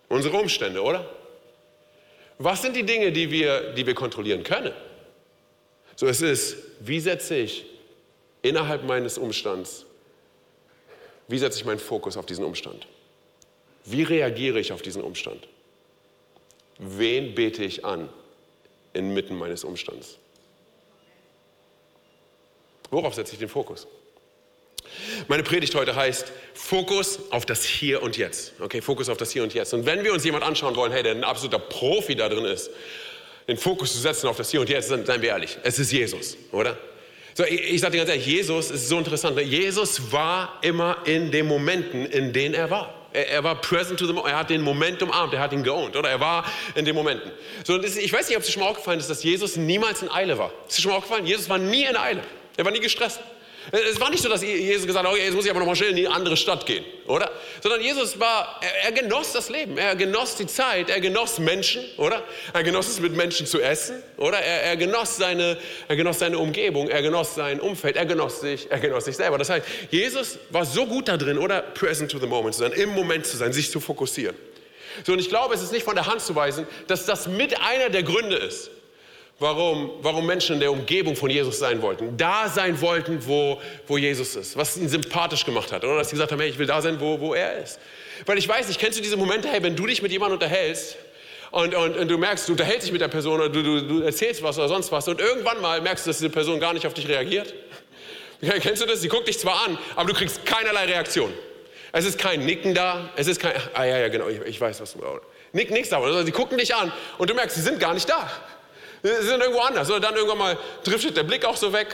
Unsere 0.09 0.35
Umstände, 0.35 0.81
oder? 0.81 1.09
Was 2.39 2.61
sind 2.61 2.75
die 2.75 2.83
Dinge, 2.83 3.13
die 3.13 3.31
wir, 3.31 3.71
die 3.71 3.85
wir 3.85 3.93
kontrollieren 3.93 4.43
können? 4.43 4.73
So 5.99 6.07
es 6.07 6.21
ist, 6.21 6.55
wie 6.79 7.01
setze 7.01 7.35
ich 7.35 7.65
innerhalb 8.41 8.85
meines 8.85 9.17
Umstands, 9.17 9.85
wie 11.27 11.37
setze 11.37 11.59
ich 11.59 11.65
meinen 11.65 11.79
Fokus 11.79 12.15
auf 12.15 12.25
diesen 12.25 12.45
Umstand? 12.45 12.87
Wie 13.83 14.03
reagiere 14.03 14.61
ich 14.61 14.71
auf 14.71 14.81
diesen 14.81 15.01
Umstand? 15.03 15.49
Wen 16.77 17.35
bete 17.35 17.65
ich 17.65 17.83
an 17.83 18.07
inmitten 18.93 19.37
meines 19.37 19.65
Umstands? 19.65 20.17
Worauf 22.91 23.13
setze 23.13 23.33
ich 23.33 23.39
den 23.39 23.49
Fokus? 23.49 23.85
Meine 25.27 25.43
Predigt 25.43 25.75
heute 25.75 25.97
heißt 25.97 26.31
Fokus 26.53 27.29
auf 27.29 27.45
das 27.45 27.65
Hier 27.65 28.01
und 28.01 28.15
Jetzt. 28.15 28.53
Okay, 28.61 28.81
Fokus 28.81 29.09
auf 29.09 29.17
das 29.17 29.31
Hier 29.31 29.43
und 29.43 29.53
Jetzt. 29.53 29.73
Und 29.73 29.85
wenn 29.85 30.05
wir 30.05 30.13
uns 30.13 30.23
jemand 30.23 30.45
anschauen 30.45 30.77
wollen, 30.77 30.93
hey, 30.93 31.03
der 31.03 31.11
ein 31.11 31.25
absoluter 31.25 31.59
Profi 31.59 32.15
da 32.15 32.29
drin 32.29 32.45
ist, 32.45 32.71
den 33.49 33.57
Fokus 33.57 33.93
zu 33.93 33.99
setzen 33.99 34.27
auf 34.27 34.37
das 34.37 34.51
Hier 34.51 34.61
und 34.61 34.69
Jetzt, 34.69 34.91
dann 34.91 35.05
seien 35.05 35.21
wir 35.21 35.29
ehrlich, 35.29 35.57
es 35.63 35.79
ist 35.79 35.91
Jesus, 35.91 36.37
oder? 36.51 36.77
So, 37.33 37.43
ich, 37.43 37.73
ich 37.73 37.81
sage 37.81 37.93
dir 37.93 37.97
ganz 37.99 38.09
ehrlich, 38.09 38.25
Jesus 38.25 38.69
ist 38.69 38.87
so 38.87 38.97
interessant. 38.97 39.35
Ne? 39.35 39.41
Jesus 39.41 40.11
war 40.11 40.59
immer 40.61 40.97
in 41.05 41.31
den 41.31 41.47
Momenten, 41.47 42.05
in 42.05 42.31
denen 42.31 42.53
er 42.53 42.69
war. 42.69 42.93
Er, 43.11 43.27
er, 43.27 43.43
war 43.43 43.59
present 43.59 43.99
to 43.99 44.05
the 44.05 44.13
moment. 44.13 44.33
Er 44.33 44.39
hat 44.39 44.51
den 44.51 44.61
Moment 44.61 45.01
umarmt. 45.01 45.33
Er 45.33 45.39
hat 45.39 45.51
ihn 45.51 45.63
geowned, 45.63 45.95
oder? 45.95 46.09
Er 46.09 46.19
war 46.19 46.45
in 46.75 46.85
den 46.85 46.93
Momenten. 46.93 47.31
So, 47.63 47.77
das, 47.79 47.95
ich 47.97 48.13
weiß 48.13 48.27
nicht, 48.27 48.37
ob 48.37 48.41
es 48.41 48.47
dir 48.47 48.53
schon 48.53 48.61
mal 48.61 48.69
aufgefallen 48.69 48.99
ist, 48.99 49.09
dass 49.09 49.23
Jesus 49.23 49.55
niemals 49.55 50.03
in 50.03 50.11
Eile 50.11 50.37
war. 50.37 50.51
Ist 50.67 50.77
dir 50.77 50.81
schon 50.83 50.91
mal 50.91 50.97
aufgefallen? 50.97 51.25
Jesus 51.25 51.49
war 51.49 51.57
nie 51.57 51.85
in 51.85 51.95
Eile. 51.95 52.21
Er 52.55 52.65
war 52.65 52.71
nie 52.71 52.79
gestresst. 52.79 53.19
Es 53.71 53.99
war 53.99 54.09
nicht 54.09 54.23
so, 54.23 54.29
dass 54.29 54.41
Jesus 54.41 54.87
gesagt 54.87 55.05
hat, 55.05 55.13
okay, 55.13 55.25
jetzt 55.25 55.35
muss 55.35 55.45
ich 55.45 55.51
aber 55.51 55.59
noch 55.59 55.67
mal 55.67 55.75
schnell 55.75 55.91
in 55.91 55.95
die 55.95 56.07
andere 56.07 56.35
Stadt 56.35 56.65
gehen, 56.65 56.83
oder? 57.07 57.29
Sondern 57.61 57.81
Jesus 57.81 58.19
war, 58.19 58.59
er, 58.61 58.85
er, 58.85 58.91
genoss 58.91 59.33
das 59.33 59.49
Leben, 59.49 59.77
er 59.77 59.95
genoss 59.95 60.35
die 60.35 60.47
Zeit, 60.47 60.89
er 60.89 60.99
genoss 60.99 61.39
Menschen, 61.39 61.83
oder? 61.97 62.23
Er 62.53 62.63
genoss 62.63 62.87
es 62.87 62.99
mit 62.99 63.15
Menschen 63.15 63.45
zu 63.45 63.61
essen, 63.61 64.01
oder? 64.17 64.39
Er, 64.39 64.63
er, 64.63 64.77
genoss 64.77 65.17
seine, 65.17 65.57
er 65.87 65.95
genoss 65.95 66.19
seine 66.19 66.39
Umgebung, 66.39 66.89
er 66.89 67.01
genoss 67.01 67.35
sein 67.35 67.59
Umfeld, 67.59 67.95
er 67.95 68.05
genoss 68.05 68.41
sich, 68.41 68.71
er 68.71 68.79
genoss 68.79 69.05
sich 69.05 69.15
selber. 69.15 69.37
Das 69.37 69.49
heißt, 69.49 69.65
Jesus 69.91 70.39
war 70.49 70.65
so 70.65 70.85
gut 70.85 71.07
da 71.07 71.17
drin, 71.17 71.37
oder? 71.37 71.61
Present 71.61 72.11
to 72.11 72.19
the 72.19 72.27
moment 72.27 72.55
zu 72.55 72.61
sein, 72.61 72.71
im 72.71 72.89
Moment 72.89 73.25
zu 73.25 73.37
sein, 73.37 73.53
sich 73.53 73.69
zu 73.69 73.79
fokussieren. 73.79 74.35
So, 75.05 75.13
und 75.13 75.19
ich 75.19 75.29
glaube, 75.29 75.53
es 75.53 75.61
ist 75.61 75.71
nicht 75.71 75.83
von 75.83 75.95
der 75.95 76.07
Hand 76.07 76.21
zu 76.21 76.35
weisen, 76.35 76.67
dass 76.87 77.05
das 77.05 77.27
mit 77.27 77.59
einer 77.61 77.89
der 77.89 78.03
Gründe 78.03 78.35
ist, 78.35 78.71
warum, 79.39 79.91
warum 80.01 80.25
Menschen 80.25 80.55
in 80.55 80.59
der 80.59 80.71
Umgebung 80.71 81.15
von 81.15 81.29
Jesus 81.29 81.59
sein 81.59 81.81
wollten. 81.81 82.15
Da 82.17 82.49
sein 82.49 82.79
wollten, 82.81 83.25
wo, 83.25 83.59
wo 83.87 83.97
Jesus 83.97 84.35
ist. 84.35 84.57
Was 84.57 84.77
ihn 84.77 84.89
sympathisch 84.89 85.45
gemacht 85.45 85.71
hat. 85.71 85.83
Oder 85.83 85.97
dass 85.97 86.09
sie 86.09 86.15
gesagt 86.15 86.31
haben, 86.31 86.39
hey, 86.39 86.49
ich 86.49 86.57
will 86.57 86.67
da 86.67 86.81
sein, 86.81 86.99
wo, 86.99 87.19
wo 87.19 87.33
er 87.33 87.63
ist. 87.63 87.79
Weil 88.25 88.37
ich 88.37 88.47
weiß 88.47 88.67
nicht, 88.67 88.79
kennst 88.79 88.97
du 88.99 89.01
diese 89.01 89.17
Momente, 89.17 89.47
hey, 89.47 89.63
wenn 89.63 89.75
du 89.75 89.87
dich 89.87 90.01
mit 90.01 90.11
jemandem 90.11 90.39
unterhältst 90.39 90.97
und, 91.51 91.73
und, 91.73 91.97
und 91.97 92.07
du 92.09 92.17
merkst, 92.17 92.47
du 92.47 92.51
unterhältst 92.51 92.85
dich 92.85 92.91
mit 92.91 93.01
der 93.01 93.07
Person 93.07 93.39
oder 93.39 93.49
du, 93.49 93.63
du, 93.63 93.81
du 93.81 94.01
erzählst 94.01 94.43
was 94.43 94.57
oder 94.57 94.67
sonst 94.67 94.91
was 94.91 95.07
und 95.07 95.19
irgendwann 95.19 95.61
mal 95.61 95.81
merkst 95.81 96.05
du, 96.05 96.09
dass 96.09 96.17
diese 96.17 96.29
Person 96.29 96.59
gar 96.59 96.73
nicht 96.73 96.85
auf 96.85 96.93
dich 96.93 97.07
reagiert? 97.07 97.53
Kennst 98.41 98.81
du 98.81 98.85
das? 98.85 99.01
Sie 99.01 99.07
guckt 99.07 99.27
dich 99.27 99.39
zwar 99.39 99.65
an, 99.65 99.77
aber 99.95 100.09
du 100.09 100.13
kriegst 100.13 100.45
keinerlei 100.45 100.85
Reaktion. 100.85 101.33
Es 101.91 102.05
ist 102.05 102.19
kein 102.19 102.45
Nicken 102.45 102.75
da, 102.75 103.09
es 103.15 103.27
ist 103.27 103.39
kein, 103.39 103.53
ah 103.73 103.83
ja, 103.83 103.97
ja, 103.97 104.09
genau, 104.09 104.27
ich, 104.27 104.39
ich 104.41 104.61
weiß, 104.61 104.79
was 104.81 104.93
du, 104.93 104.99
Nick, 105.53 105.71
nichts 105.71 105.89
da, 105.89 105.99
also, 105.99 106.23
sie 106.23 106.31
gucken 106.31 106.59
dich 106.59 106.75
an 106.75 106.91
und 107.17 107.29
du 107.29 107.33
merkst, 107.33 107.55
sie 107.55 107.63
sind 107.63 107.79
gar 107.79 107.95
nicht 107.95 108.07
da. 108.07 108.29
Sie 109.01 109.27
sind 109.27 109.41
irgendwo 109.41 109.61
anders. 109.61 109.89
Oder 109.89 109.99
dann 109.99 110.15
irgendwann 110.15 110.37
mal 110.37 110.57
driftet 110.83 111.15
der 111.17 111.23
Blick 111.23 111.45
auch 111.45 111.57
so 111.57 111.71
weg. 111.71 111.87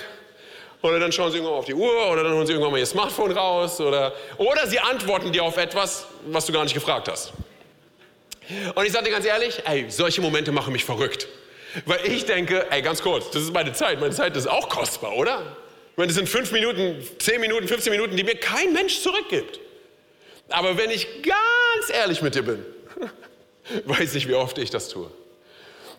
Oder 0.82 1.00
dann 1.00 1.12
schauen 1.12 1.32
sie 1.32 1.38
irgendwann 1.38 1.54
mal 1.54 1.60
auf 1.60 1.66
die 1.66 1.74
Uhr. 1.74 2.12
Oder 2.12 2.24
dann 2.24 2.34
holen 2.34 2.46
sie 2.46 2.54
irgendwann 2.54 2.72
mal 2.72 2.80
ihr 2.80 2.86
Smartphone 2.86 3.32
raus. 3.32 3.80
Oder, 3.80 4.14
oder 4.38 4.68
sie 4.68 4.80
antworten 4.80 5.32
dir 5.32 5.44
auf 5.44 5.58
etwas, 5.58 6.08
was 6.28 6.46
du 6.46 6.54
gar 6.54 6.64
nicht 6.64 6.74
gefragt 6.74 7.08
hast. 7.08 7.34
Und 8.76 8.86
ich 8.86 8.92
sage 8.92 9.06
dir 9.06 9.12
ganz 9.12 9.26
ehrlich, 9.26 9.62
ey, 9.66 9.86
solche 9.90 10.22
Momente 10.22 10.52
machen 10.52 10.72
mich 10.74 10.86
verrückt. 10.86 11.28
Weil 11.86 12.06
ich 12.06 12.26
denke, 12.26 12.68
ey, 12.72 12.82
ganz 12.82 13.02
kurz, 13.02 13.32
das 13.32 13.44
ist 13.44 13.54
meine 13.54 13.74
Zeit. 13.74 14.00
Meine 14.00 14.14
Zeit 14.14 14.36
ist 14.38 14.48
auch 14.48 14.70
kostbar, 14.70 15.16
oder? 15.16 15.58
Ich 15.92 15.98
meine, 15.98 16.08
das 16.08 16.16
sind 16.16 16.30
fünf 16.30 16.52
Minuten, 16.52 17.02
zehn 17.20 17.42
Minuten, 17.42 17.68
15 17.68 17.92
Minuten, 17.92 18.16
die 18.16 18.24
mir 18.24 18.36
kein 18.36 18.74
Mensch 18.74 19.02
zurückgibt. 19.02 19.60
Aber 20.50 20.78
wenn 20.78 20.92
ich 20.92 21.08
ganz 21.24 21.90
ehrlich 21.90 22.22
mit 22.22 22.36
dir 22.36 22.44
bin, 22.44 22.66
weiß 23.86 24.16
ich, 24.16 24.28
wie 24.28 24.36
oft 24.36 24.58
ich 24.58 24.70
das 24.70 24.90
tue. 24.90 25.10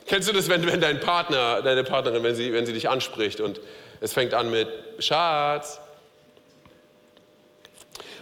Kennst 0.06 0.28
du 0.28 0.32
das, 0.32 0.48
wenn, 0.48 0.66
wenn 0.66 0.80
dein 0.80 1.00
Partner, 1.00 1.62
deine 1.62 1.82
Partnerin, 1.82 2.22
wenn 2.22 2.36
sie, 2.36 2.52
wenn 2.52 2.64
sie 2.64 2.72
dich 2.72 2.88
anspricht 2.88 3.40
und 3.40 3.60
es 4.00 4.12
fängt 4.12 4.34
an 4.34 4.50
mit 4.50 4.68
Schatz 5.00 5.80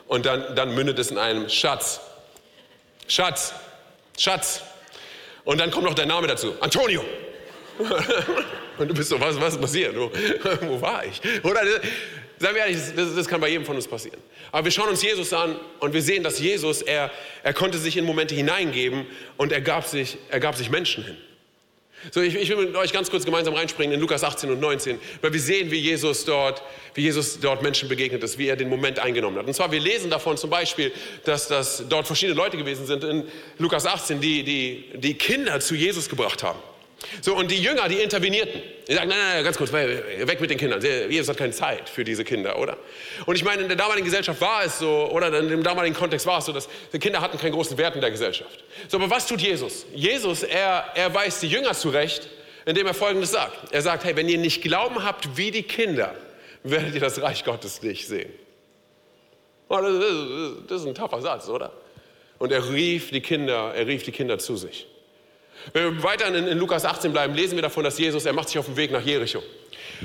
und 0.06 0.24
dann, 0.24 0.54
dann 0.56 0.74
mündet 0.74 0.98
es 0.98 1.10
in 1.10 1.18
einem 1.18 1.48
Schatz. 1.48 2.00
Schatz, 3.06 3.54
Schatz. 4.18 4.62
Und 5.44 5.60
dann 5.60 5.70
kommt 5.70 5.84
noch 5.84 5.94
dein 5.94 6.08
Name 6.08 6.26
dazu, 6.26 6.54
Antonio. 6.60 7.04
und 8.78 8.88
du 8.88 8.94
bist 8.94 9.10
so, 9.10 9.20
was, 9.20 9.38
was 9.38 9.58
passiert? 9.58 9.94
Wo, 9.94 10.10
wo 10.62 10.80
war 10.80 11.04
ich? 11.04 11.20
Oder, 11.44 11.60
seien 12.38 12.54
wir 12.54 12.62
ehrlich, 12.62 12.78
das, 12.96 13.14
das, 13.14 13.28
kann 13.28 13.42
bei 13.42 13.48
jedem 13.48 13.66
von 13.66 13.76
uns 13.76 13.86
passieren. 13.86 14.20
Aber 14.52 14.64
wir 14.64 14.72
schauen 14.72 14.88
uns 14.88 15.02
Jesus 15.02 15.34
an 15.34 15.56
und 15.80 15.92
wir 15.92 16.00
sehen, 16.00 16.22
dass 16.22 16.38
Jesus, 16.38 16.80
er, 16.80 17.10
er 17.42 17.52
konnte 17.52 17.76
sich 17.76 17.98
in 17.98 18.06
Momente 18.06 18.34
hineingeben 18.34 19.06
und 19.36 19.52
er 19.52 19.60
gab 19.60 19.86
sich, 19.86 20.16
er 20.30 20.40
gab 20.40 20.56
sich 20.56 20.70
Menschen 20.70 21.04
hin. 21.04 21.16
So, 22.10 22.20
ich, 22.20 22.34
ich, 22.34 22.48
will 22.50 22.66
mit 22.66 22.76
euch 22.76 22.92
ganz 22.92 23.10
kurz 23.10 23.24
gemeinsam 23.24 23.54
reinspringen 23.54 23.94
in 23.94 24.00
Lukas 24.00 24.24
18 24.24 24.50
und 24.50 24.60
19, 24.60 24.98
weil 25.20 25.32
wir 25.32 25.40
sehen, 25.40 25.70
wie 25.70 25.78
Jesus 25.78 26.24
dort, 26.24 26.62
wie 26.94 27.02
Jesus 27.02 27.40
dort 27.40 27.62
Menschen 27.62 27.88
begegnet 27.88 28.22
ist, 28.22 28.38
wie 28.38 28.48
er 28.48 28.56
den 28.56 28.68
Moment 28.68 28.98
eingenommen 28.98 29.38
hat. 29.38 29.46
Und 29.46 29.54
zwar, 29.54 29.70
wir 29.72 29.80
lesen 29.80 30.10
davon 30.10 30.36
zum 30.36 30.50
Beispiel, 30.50 30.92
dass 31.24 31.48
das 31.48 31.84
dort 31.88 32.06
verschiedene 32.06 32.36
Leute 32.36 32.56
gewesen 32.56 32.86
sind 32.86 33.04
in 33.04 33.24
Lukas 33.58 33.86
18, 33.86 34.20
die, 34.20 34.42
die, 34.42 34.90
die 34.98 35.14
Kinder 35.14 35.60
zu 35.60 35.74
Jesus 35.74 36.08
gebracht 36.08 36.42
haben. 36.42 36.58
So, 37.20 37.36
und 37.36 37.50
die 37.50 37.60
Jünger, 37.60 37.88
die 37.88 37.96
intervenierten. 37.96 38.62
Die 38.88 38.94
sagen, 38.94 39.08
nein, 39.08 39.18
nein, 39.18 39.44
ganz 39.44 39.56
kurz, 39.56 39.72
weg 39.72 40.40
mit 40.40 40.50
den 40.50 40.58
Kindern. 40.58 40.80
Jesus 41.10 41.28
hat 41.28 41.36
keine 41.36 41.52
Zeit 41.52 41.88
für 41.88 42.04
diese 42.04 42.24
Kinder, 42.24 42.58
oder? 42.58 42.76
Und 43.26 43.36
ich 43.36 43.44
meine, 43.44 43.62
in 43.62 43.68
der 43.68 43.76
damaligen 43.76 44.04
Gesellschaft 44.04 44.40
war 44.40 44.64
es 44.64 44.78
so, 44.78 45.10
oder 45.10 45.36
in 45.38 45.48
dem 45.48 45.62
damaligen 45.62 45.94
Kontext 45.94 46.26
war 46.26 46.38
es 46.38 46.46
so, 46.46 46.52
dass 46.52 46.68
die 46.92 46.98
Kinder 46.98 47.20
hatten 47.20 47.38
keinen 47.38 47.52
großen 47.52 47.76
Wert 47.78 47.94
in 47.94 48.00
der 48.00 48.10
Gesellschaft. 48.10 48.64
So, 48.88 48.98
aber 48.98 49.10
was 49.10 49.26
tut 49.26 49.40
Jesus? 49.40 49.86
Jesus, 49.94 50.42
er, 50.42 50.84
er 50.94 51.14
weist 51.14 51.42
die 51.42 51.48
Jünger 51.48 51.74
zurecht, 51.74 52.28
indem 52.66 52.86
er 52.86 52.94
Folgendes 52.94 53.30
sagt. 53.30 53.72
Er 53.72 53.82
sagt, 53.82 54.04
hey, 54.04 54.16
wenn 54.16 54.28
ihr 54.28 54.38
nicht 54.38 54.62
Glauben 54.62 55.02
habt 55.04 55.36
wie 55.36 55.50
die 55.50 55.62
Kinder, 55.62 56.14
werdet 56.62 56.94
ihr 56.94 57.00
das 57.00 57.20
Reich 57.20 57.44
Gottes 57.44 57.82
nicht 57.82 58.06
sehen. 58.06 58.32
Oh, 59.68 59.78
das, 59.78 59.92
ist, 59.92 60.70
das 60.70 60.80
ist 60.82 60.86
ein 60.86 60.94
taffer 60.94 61.20
Satz, 61.20 61.48
oder? 61.48 61.72
Und 62.38 62.52
er 62.52 62.68
rief 62.70 63.10
die 63.10 63.20
Kinder, 63.20 63.72
er 63.74 63.86
rief 63.86 64.02
die 64.02 64.12
Kinder 64.12 64.38
zu 64.38 64.56
sich. 64.56 64.86
Wenn 65.72 65.96
wir 65.96 66.02
weiter 66.02 66.26
in, 66.26 66.46
in, 66.46 66.58
Lukas 66.58 66.84
18 66.84 67.12
bleiben, 67.12 67.34
lesen 67.34 67.56
wir 67.56 67.62
davon, 67.62 67.84
dass 67.84 67.98
Jesus, 67.98 68.26
er 68.26 68.32
macht 68.32 68.48
sich 68.48 68.58
auf 68.58 68.66
den 68.66 68.76
Weg 68.76 68.90
nach 68.90 69.02
Jericho. 69.02 69.42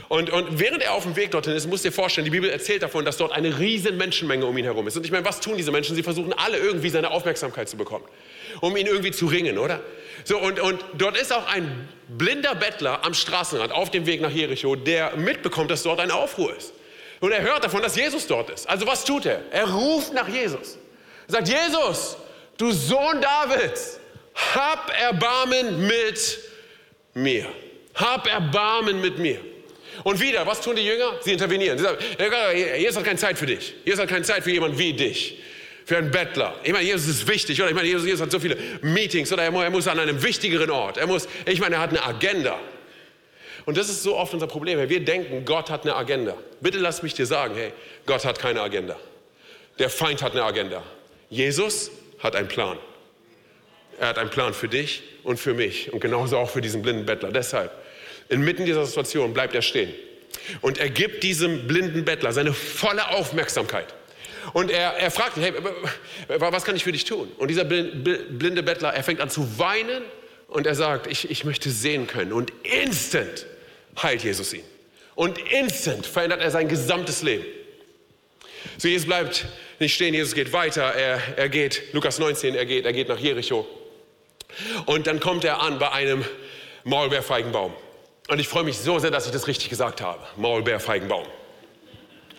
Und, 0.07 0.29
und 0.29 0.59
während 0.59 0.83
er 0.83 0.93
auf 0.93 1.03
dem 1.03 1.15
Weg 1.15 1.31
dorthin 1.31 1.53
ist, 1.53 1.67
musst 1.67 1.83
du 1.83 1.89
dir 1.89 1.95
vorstellen, 1.95 2.25
die 2.25 2.31
Bibel 2.31 2.49
erzählt 2.49 2.83
davon, 2.83 3.05
dass 3.05 3.17
dort 3.17 3.31
eine 3.31 3.59
riesen 3.59 3.97
Menschenmenge 3.97 4.45
um 4.45 4.57
ihn 4.57 4.63
herum 4.63 4.87
ist. 4.87 4.95
Und 4.95 5.05
ich 5.05 5.11
meine, 5.11 5.25
was 5.25 5.39
tun 5.39 5.57
diese 5.57 5.71
Menschen? 5.71 5.95
Sie 5.95 6.03
versuchen 6.03 6.33
alle 6.33 6.57
irgendwie 6.57 6.89
seine 6.89 7.11
Aufmerksamkeit 7.11 7.67
zu 7.67 7.77
bekommen, 7.77 8.05
um 8.61 8.75
ihn 8.77 8.87
irgendwie 8.87 9.11
zu 9.11 9.25
ringen, 9.25 9.57
oder? 9.57 9.81
So, 10.23 10.37
und, 10.37 10.59
und 10.59 10.83
dort 10.97 11.17
ist 11.17 11.33
auch 11.33 11.47
ein 11.47 11.87
blinder 12.07 12.55
Bettler 12.55 13.03
am 13.03 13.13
Straßenrand 13.13 13.71
auf 13.71 13.89
dem 13.89 14.05
Weg 14.05 14.21
nach 14.21 14.31
Jericho, 14.31 14.75
der 14.75 15.15
mitbekommt, 15.15 15.71
dass 15.71 15.83
dort 15.83 15.99
ein 15.99 16.11
Aufruhr 16.11 16.55
ist. 16.55 16.73
Und 17.19 17.31
er 17.31 17.41
hört 17.41 17.63
davon, 17.63 17.81
dass 17.81 17.95
Jesus 17.95 18.27
dort 18.27 18.49
ist. 18.49 18.69
Also 18.69 18.87
was 18.87 19.03
tut 19.03 19.25
er? 19.25 19.41
Er 19.51 19.69
ruft 19.69 20.13
nach 20.13 20.27
Jesus. 20.27 20.77
Er 21.27 21.33
sagt, 21.33 21.49
Jesus, 21.49 22.17
du 22.57 22.71
Sohn 22.71 23.21
Davids, 23.21 23.98
hab 24.55 24.91
Erbarmen 24.99 25.85
mit 25.87 26.39
mir. 27.13 27.47
Hab 27.95 28.27
Erbarmen 28.27 29.01
mit 29.01 29.19
mir. 29.19 29.39
Und 30.03 30.19
wieder, 30.19 30.45
was 30.47 30.61
tun 30.61 30.75
die 30.75 30.85
Jünger? 30.85 31.17
Sie 31.21 31.33
intervenieren. 31.33 31.77
Sie 31.77 31.83
sagen, 31.83 31.97
Jesus 32.77 32.97
hat 32.97 33.03
keine 33.03 33.19
Zeit 33.19 33.37
für 33.37 33.45
dich. 33.45 33.75
Jesus 33.83 33.99
hat 33.99 34.09
keine 34.09 34.23
Zeit 34.23 34.43
für 34.43 34.51
jemanden 34.51 34.77
wie 34.77 34.93
dich. 34.93 35.39
Für 35.85 35.97
einen 35.97 36.11
Bettler. 36.11 36.55
Ich 36.63 36.71
meine, 36.71 36.85
Jesus 36.85 37.07
ist 37.07 37.27
wichtig, 37.27 37.59
oder? 37.59 37.69
Ich 37.69 37.75
meine, 37.75 37.87
Jesus, 37.87 38.05
Jesus 38.05 38.21
hat 38.21 38.31
so 38.31 38.39
viele 38.39 38.55
Meetings, 38.81 39.33
oder? 39.33 39.43
Er 39.43 39.69
muss 39.69 39.87
an 39.87 39.99
einem 39.99 40.21
wichtigeren 40.21 40.69
Ort. 40.69 40.97
Er 40.97 41.07
muss, 41.07 41.27
ich 41.45 41.59
meine, 41.59 41.75
er 41.75 41.81
hat 41.81 41.89
eine 41.89 42.05
Agenda. 42.05 42.59
Und 43.65 43.75
das 43.75 43.89
ist 43.89 44.03
so 44.03 44.15
oft 44.15 44.33
unser 44.33 44.47
Problem. 44.47 44.87
Wir 44.87 44.99
denken, 45.03 45.43
Gott 45.45 45.69
hat 45.69 45.83
eine 45.83 45.95
Agenda. 45.95 46.37
Bitte 46.61 46.77
lass 46.77 47.03
mich 47.03 47.13
dir 47.13 47.25
sagen, 47.25 47.55
hey, 47.55 47.73
Gott 48.05 48.23
hat 48.23 48.39
keine 48.39 48.61
Agenda. 48.61 48.95
Der 49.79 49.89
Feind 49.89 50.21
hat 50.21 50.33
eine 50.33 50.43
Agenda. 50.43 50.83
Jesus 51.29 51.91
hat 52.19 52.35
einen 52.35 52.47
Plan. 52.47 52.77
Er 53.99 54.07
hat 54.07 54.17
einen 54.17 54.29
Plan 54.29 54.53
für 54.53 54.69
dich 54.69 55.03
und 55.23 55.39
für 55.39 55.53
mich 55.53 55.91
und 55.91 55.99
genauso 55.99 56.37
auch 56.37 56.49
für 56.49 56.61
diesen 56.61 56.81
blinden 56.81 57.05
Bettler. 57.05 57.31
Deshalb, 57.31 57.71
inmitten 58.29 58.65
dieser 58.65 58.85
Situation 58.85 59.33
bleibt 59.33 59.53
er 59.53 59.61
stehen. 59.61 59.93
Und 60.61 60.77
er 60.77 60.89
gibt 60.89 61.23
diesem 61.23 61.67
blinden 61.67 62.05
Bettler 62.05 62.31
seine 62.31 62.53
volle 62.53 63.09
Aufmerksamkeit. 63.09 63.93
Und 64.53 64.71
er, 64.71 64.93
er 64.93 65.11
fragt 65.11 65.37
ihn, 65.37 65.43
hey, 65.43 65.53
was 66.27 66.63
kann 66.63 66.75
ich 66.75 66.83
für 66.83 66.91
dich 66.91 67.03
tun? 67.03 67.29
Und 67.37 67.49
dieser 67.49 67.65
blinde 67.65 68.63
Bettler, 68.63 68.93
er 68.93 69.03
fängt 69.03 69.19
an 69.19 69.29
zu 69.29 69.59
weinen 69.59 70.01
und 70.47 70.65
er 70.65 70.75
sagt, 70.75 71.07
ich, 71.07 71.29
ich 71.29 71.43
möchte 71.43 71.69
sehen 71.69 72.07
können. 72.07 72.31
Und 72.31 72.53
instant 72.63 73.45
heilt 74.01 74.23
Jesus 74.23 74.53
ihn. 74.53 74.63
Und 75.15 75.37
instant 75.51 76.05
verändert 76.05 76.41
er 76.41 76.51
sein 76.51 76.69
gesamtes 76.69 77.21
Leben. 77.21 77.45
So, 78.77 78.87
Jesus 78.87 79.05
bleibt 79.05 79.45
nicht 79.79 79.93
stehen, 79.93 80.13
Jesus 80.13 80.33
geht 80.33 80.53
weiter. 80.53 80.83
Er, 80.83 81.21
er 81.37 81.49
geht, 81.49 81.93
Lukas 81.93 82.17
19, 82.17 82.55
er 82.55 82.65
geht, 82.65 82.85
er 82.85 82.93
geht 82.93 83.09
nach 83.09 83.19
Jericho. 83.19 83.67
Und 84.85 85.07
dann 85.07 85.19
kommt 85.19 85.43
er 85.43 85.61
an 85.61 85.79
bei 85.79 85.91
einem 85.91 86.25
Maulbeerfeigenbaum. 86.83 87.73
Und 88.29 88.39
ich 88.39 88.47
freue 88.47 88.63
mich 88.63 88.77
so 88.77 88.99
sehr, 88.99 89.11
dass 89.11 89.25
ich 89.25 89.31
das 89.31 89.47
richtig 89.47 89.69
gesagt 89.69 90.01
habe. 90.01 90.19
Maulbeerfeigenbaum. 90.37 91.25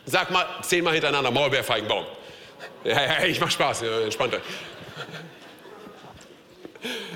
Sag 0.06 0.30
mal 0.30 0.46
zehnmal 0.62 0.94
hintereinander 0.94 1.30
Maulbeerfeigenbaum. 1.30 2.06
Ja, 2.84 3.24
ich 3.24 3.40
mach 3.40 3.50
Spaß, 3.50 3.82
entspannt 3.82 4.34
euch. 4.34 4.42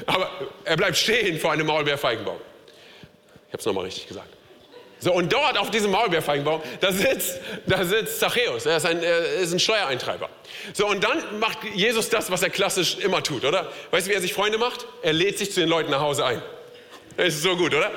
Aber 0.06 0.30
er 0.64 0.76
bleibt 0.76 0.96
stehen 0.96 1.38
vor 1.38 1.52
einem 1.52 1.66
Maulbeerfeigenbaum. 1.66 2.38
Ich 3.46 3.52
habe 3.52 3.60
es 3.60 3.66
nochmal 3.66 3.84
richtig 3.84 4.06
gesagt. 4.06 4.28
So, 5.00 5.12
und 5.12 5.32
dort 5.32 5.58
auf 5.58 5.70
diesem 5.70 5.90
Maulbeerfeigenbaum, 5.90 6.62
da 6.80 6.90
sitzt, 6.90 7.38
da 7.66 7.84
sitzt 7.84 8.20
Zachäus. 8.20 8.64
Er 8.64 8.78
ist, 8.78 8.86
ein, 8.86 9.02
er 9.02 9.34
ist 9.34 9.52
ein 9.52 9.58
Steuereintreiber. 9.58 10.30
So, 10.72 10.86
und 10.86 11.04
dann 11.04 11.38
macht 11.38 11.58
Jesus 11.74 12.08
das, 12.08 12.30
was 12.30 12.42
er 12.42 12.50
klassisch 12.50 12.96
immer 12.98 13.22
tut, 13.22 13.44
oder? 13.44 13.70
Weißt 13.90 14.06
du, 14.06 14.10
wie 14.10 14.14
er 14.14 14.20
sich 14.22 14.32
Freunde 14.32 14.56
macht? 14.56 14.86
Er 15.02 15.12
lädt 15.12 15.38
sich 15.38 15.52
zu 15.52 15.60
den 15.60 15.68
Leuten 15.68 15.90
nach 15.90 16.00
Hause 16.00 16.24
ein. 16.24 16.42
Das 17.16 17.28
ist 17.28 17.42
so 17.42 17.56
gut, 17.56 17.74
oder? 17.74 17.92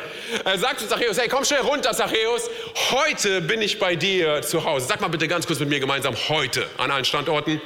Er 0.46 0.60
sagt 0.60 0.80
zu 0.80 0.88
Zachäus, 0.88 1.18
hey, 1.18 1.28
komm 1.28 1.44
schnell 1.44 1.62
runter, 1.62 1.92
Zachäus. 1.94 2.50
Heute 2.92 3.42
bin 3.42 3.62
ich 3.62 3.80
bei 3.80 3.96
dir 3.96 4.42
zu 4.42 4.64
Hause. 4.64 4.88
Sag 4.88 5.02
mal 5.02 5.08
bitte 5.08 5.28
ganz 5.28 5.48
kurz 5.48 5.60
mit 5.60 5.70
mir 5.70 5.80
gemeinsam, 5.80 6.16
heute. 6.30 6.68
An 6.78 6.92
allen 6.92 7.06
Standorten? 7.06 7.62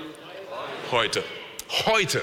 Heute. 0.92 1.24
Heute. 1.88 2.22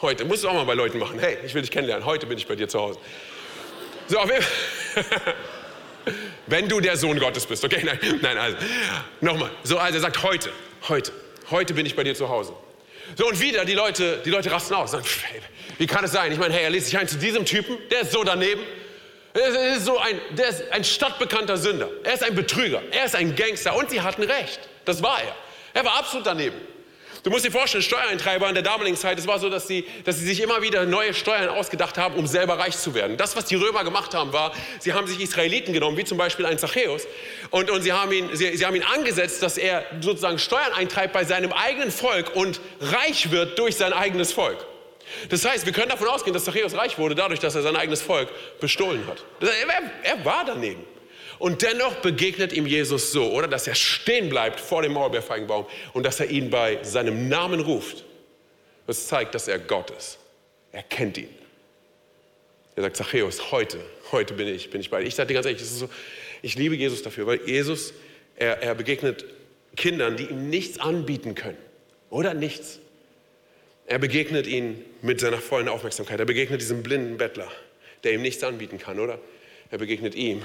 Heute. 0.00 0.24
Musst 0.24 0.44
du 0.44 0.48
auch 0.48 0.54
mal 0.54 0.66
bei 0.66 0.74
Leuten 0.74 0.98
machen. 0.98 1.18
Hey, 1.18 1.38
ich 1.44 1.54
will 1.54 1.62
dich 1.62 1.70
kennenlernen. 1.70 2.04
Heute 2.04 2.26
bin 2.26 2.38
ich 2.38 2.46
bei 2.46 2.54
dir 2.54 2.68
zu 2.68 2.80
Hause. 2.80 2.98
So, 4.06 4.18
auf 4.18 4.30
jeden 4.30 4.42
Fall. 4.94 5.34
Wenn 6.46 6.68
du 6.68 6.80
der 6.80 6.96
Sohn 6.96 7.18
Gottes 7.18 7.46
bist, 7.46 7.64
okay? 7.64 7.82
Nein, 7.84 8.18
nein, 8.20 8.38
also, 8.38 8.56
nochmal. 9.20 9.50
So, 9.62 9.78
also 9.78 9.98
er 9.98 10.02
sagt 10.02 10.22
heute, 10.22 10.50
heute, 10.88 11.12
heute 11.50 11.74
bin 11.74 11.86
ich 11.86 11.96
bei 11.96 12.04
dir 12.04 12.14
zu 12.14 12.28
Hause. 12.28 12.54
So, 13.16 13.28
und 13.28 13.40
wieder, 13.40 13.64
die 13.64 13.74
Leute, 13.74 14.20
die 14.24 14.30
Leute 14.30 14.50
rasten 14.50 14.74
aus. 14.74 14.92
Sagen, 14.92 15.04
wie 15.78 15.86
kann 15.86 16.04
es 16.04 16.12
sein? 16.12 16.32
Ich 16.32 16.38
meine, 16.38 16.54
hey, 16.54 16.64
er 16.64 16.70
lädt 16.70 16.84
sich 16.84 16.96
ein 16.98 17.08
zu 17.08 17.16
diesem 17.16 17.44
Typen, 17.44 17.76
der 17.90 18.02
ist 18.02 18.12
so 18.12 18.24
daneben. 18.24 18.62
Er 19.34 19.76
ist 19.76 19.84
so 19.84 19.98
ein, 19.98 20.20
der 20.30 20.48
ist 20.48 20.70
ein 20.70 20.84
stadtbekannter 20.84 21.56
Sünder. 21.56 21.88
Er 22.04 22.14
ist 22.14 22.22
ein 22.22 22.34
Betrüger. 22.34 22.82
Er 22.92 23.06
ist 23.06 23.16
ein 23.16 23.34
Gangster. 23.34 23.74
Und 23.76 23.90
sie 23.90 24.00
hatten 24.00 24.22
recht. 24.22 24.60
Das 24.84 25.02
war 25.02 25.20
er. 25.20 25.34
Er 25.74 25.84
war 25.84 25.98
absolut 25.98 26.26
daneben. 26.26 26.56
Du 27.24 27.30
musst 27.30 27.42
dir 27.42 27.50
vorstellen, 27.50 27.82
Steuereintreiber 27.82 28.46
in 28.50 28.54
der 28.54 28.62
damaligen 28.62 28.98
Zeit, 28.98 29.18
es 29.18 29.26
war 29.26 29.38
so, 29.38 29.48
dass 29.48 29.66
sie, 29.66 29.86
dass 30.04 30.18
sie 30.18 30.26
sich 30.26 30.42
immer 30.42 30.60
wieder 30.60 30.84
neue 30.84 31.14
Steuern 31.14 31.48
ausgedacht 31.48 31.96
haben, 31.96 32.16
um 32.16 32.26
selber 32.26 32.58
reich 32.58 32.76
zu 32.76 32.94
werden. 32.94 33.16
Das, 33.16 33.34
was 33.34 33.46
die 33.46 33.54
Römer 33.54 33.82
gemacht 33.82 34.14
haben, 34.14 34.34
war, 34.34 34.52
sie 34.78 34.92
haben 34.92 35.06
sich 35.06 35.18
Israeliten 35.18 35.72
genommen, 35.72 35.96
wie 35.96 36.04
zum 36.04 36.18
Beispiel 36.18 36.44
einen 36.44 36.58
Zachäus, 36.58 37.06
und, 37.50 37.70
und 37.70 37.80
sie, 37.80 37.94
haben 37.94 38.12
ihn, 38.12 38.28
sie, 38.34 38.54
sie 38.54 38.66
haben 38.66 38.76
ihn 38.76 38.82
angesetzt, 38.82 39.42
dass 39.42 39.56
er 39.56 39.86
sozusagen 40.02 40.38
Steuern 40.38 40.74
eintreibt 40.74 41.14
bei 41.14 41.24
seinem 41.24 41.54
eigenen 41.54 41.90
Volk 41.90 42.36
und 42.36 42.60
reich 42.82 43.30
wird 43.30 43.58
durch 43.58 43.76
sein 43.76 43.94
eigenes 43.94 44.30
Volk. 44.30 44.58
Das 45.30 45.46
heißt, 45.46 45.64
wir 45.64 45.72
können 45.72 45.88
davon 45.88 46.08
ausgehen, 46.08 46.34
dass 46.34 46.44
Zachäus 46.44 46.76
reich 46.76 46.98
wurde, 46.98 47.14
dadurch, 47.14 47.40
dass 47.40 47.54
er 47.54 47.62
sein 47.62 47.76
eigenes 47.76 48.02
Volk 48.02 48.28
bestohlen 48.60 49.06
hat. 49.06 49.24
Er, 49.40 50.12
er 50.12 50.24
war 50.26 50.44
daneben. 50.44 50.84
Und 51.44 51.60
dennoch 51.60 51.96
begegnet 51.96 52.54
ihm 52.54 52.66
Jesus 52.66 53.12
so, 53.12 53.30
oder? 53.30 53.46
Dass 53.46 53.66
er 53.66 53.74
stehen 53.74 54.30
bleibt 54.30 54.58
vor 54.58 54.80
dem 54.80 54.94
Maulbeerfeigenbaum 54.94 55.66
und 55.92 56.06
dass 56.06 56.18
er 56.18 56.30
ihn 56.30 56.48
bei 56.48 56.82
seinem 56.82 57.28
Namen 57.28 57.60
ruft. 57.60 58.02
Das 58.86 59.08
zeigt, 59.08 59.34
dass 59.34 59.46
er 59.46 59.58
Gott 59.58 59.90
ist. 59.90 60.16
Er 60.72 60.82
kennt 60.82 61.18
ihn. 61.18 61.28
Er 62.76 62.84
sagt, 62.84 62.96
Zachäus, 62.96 63.52
heute, 63.52 63.78
heute 64.10 64.32
bin 64.32 64.48
ich, 64.48 64.70
bin 64.70 64.80
ich 64.80 64.88
bei 64.88 65.02
dir. 65.02 65.06
Ich 65.06 65.16
sage 65.16 65.26
dir 65.26 65.34
ganz 65.34 65.44
ehrlich, 65.44 65.62
so, 65.62 65.90
ich 66.40 66.54
liebe 66.54 66.76
Jesus 66.76 67.02
dafür, 67.02 67.26
weil 67.26 67.40
Jesus, 67.44 67.92
er, 68.36 68.62
er 68.62 68.74
begegnet 68.74 69.26
Kindern, 69.76 70.16
die 70.16 70.24
ihm 70.24 70.48
nichts 70.48 70.80
anbieten 70.80 71.34
können. 71.34 71.58
Oder 72.08 72.32
nichts. 72.32 72.78
Er 73.86 73.98
begegnet 73.98 74.46
ihnen 74.46 74.82
mit 75.02 75.20
seiner 75.20 75.42
vollen 75.42 75.68
Aufmerksamkeit. 75.68 76.18
Er 76.18 76.24
begegnet 76.24 76.62
diesem 76.62 76.82
blinden 76.82 77.18
Bettler, 77.18 77.52
der 78.02 78.14
ihm 78.14 78.22
nichts 78.22 78.42
anbieten 78.42 78.78
kann, 78.78 78.98
oder? 78.98 79.18
Er 79.70 79.78
begegnet 79.78 80.14
ihm 80.14 80.42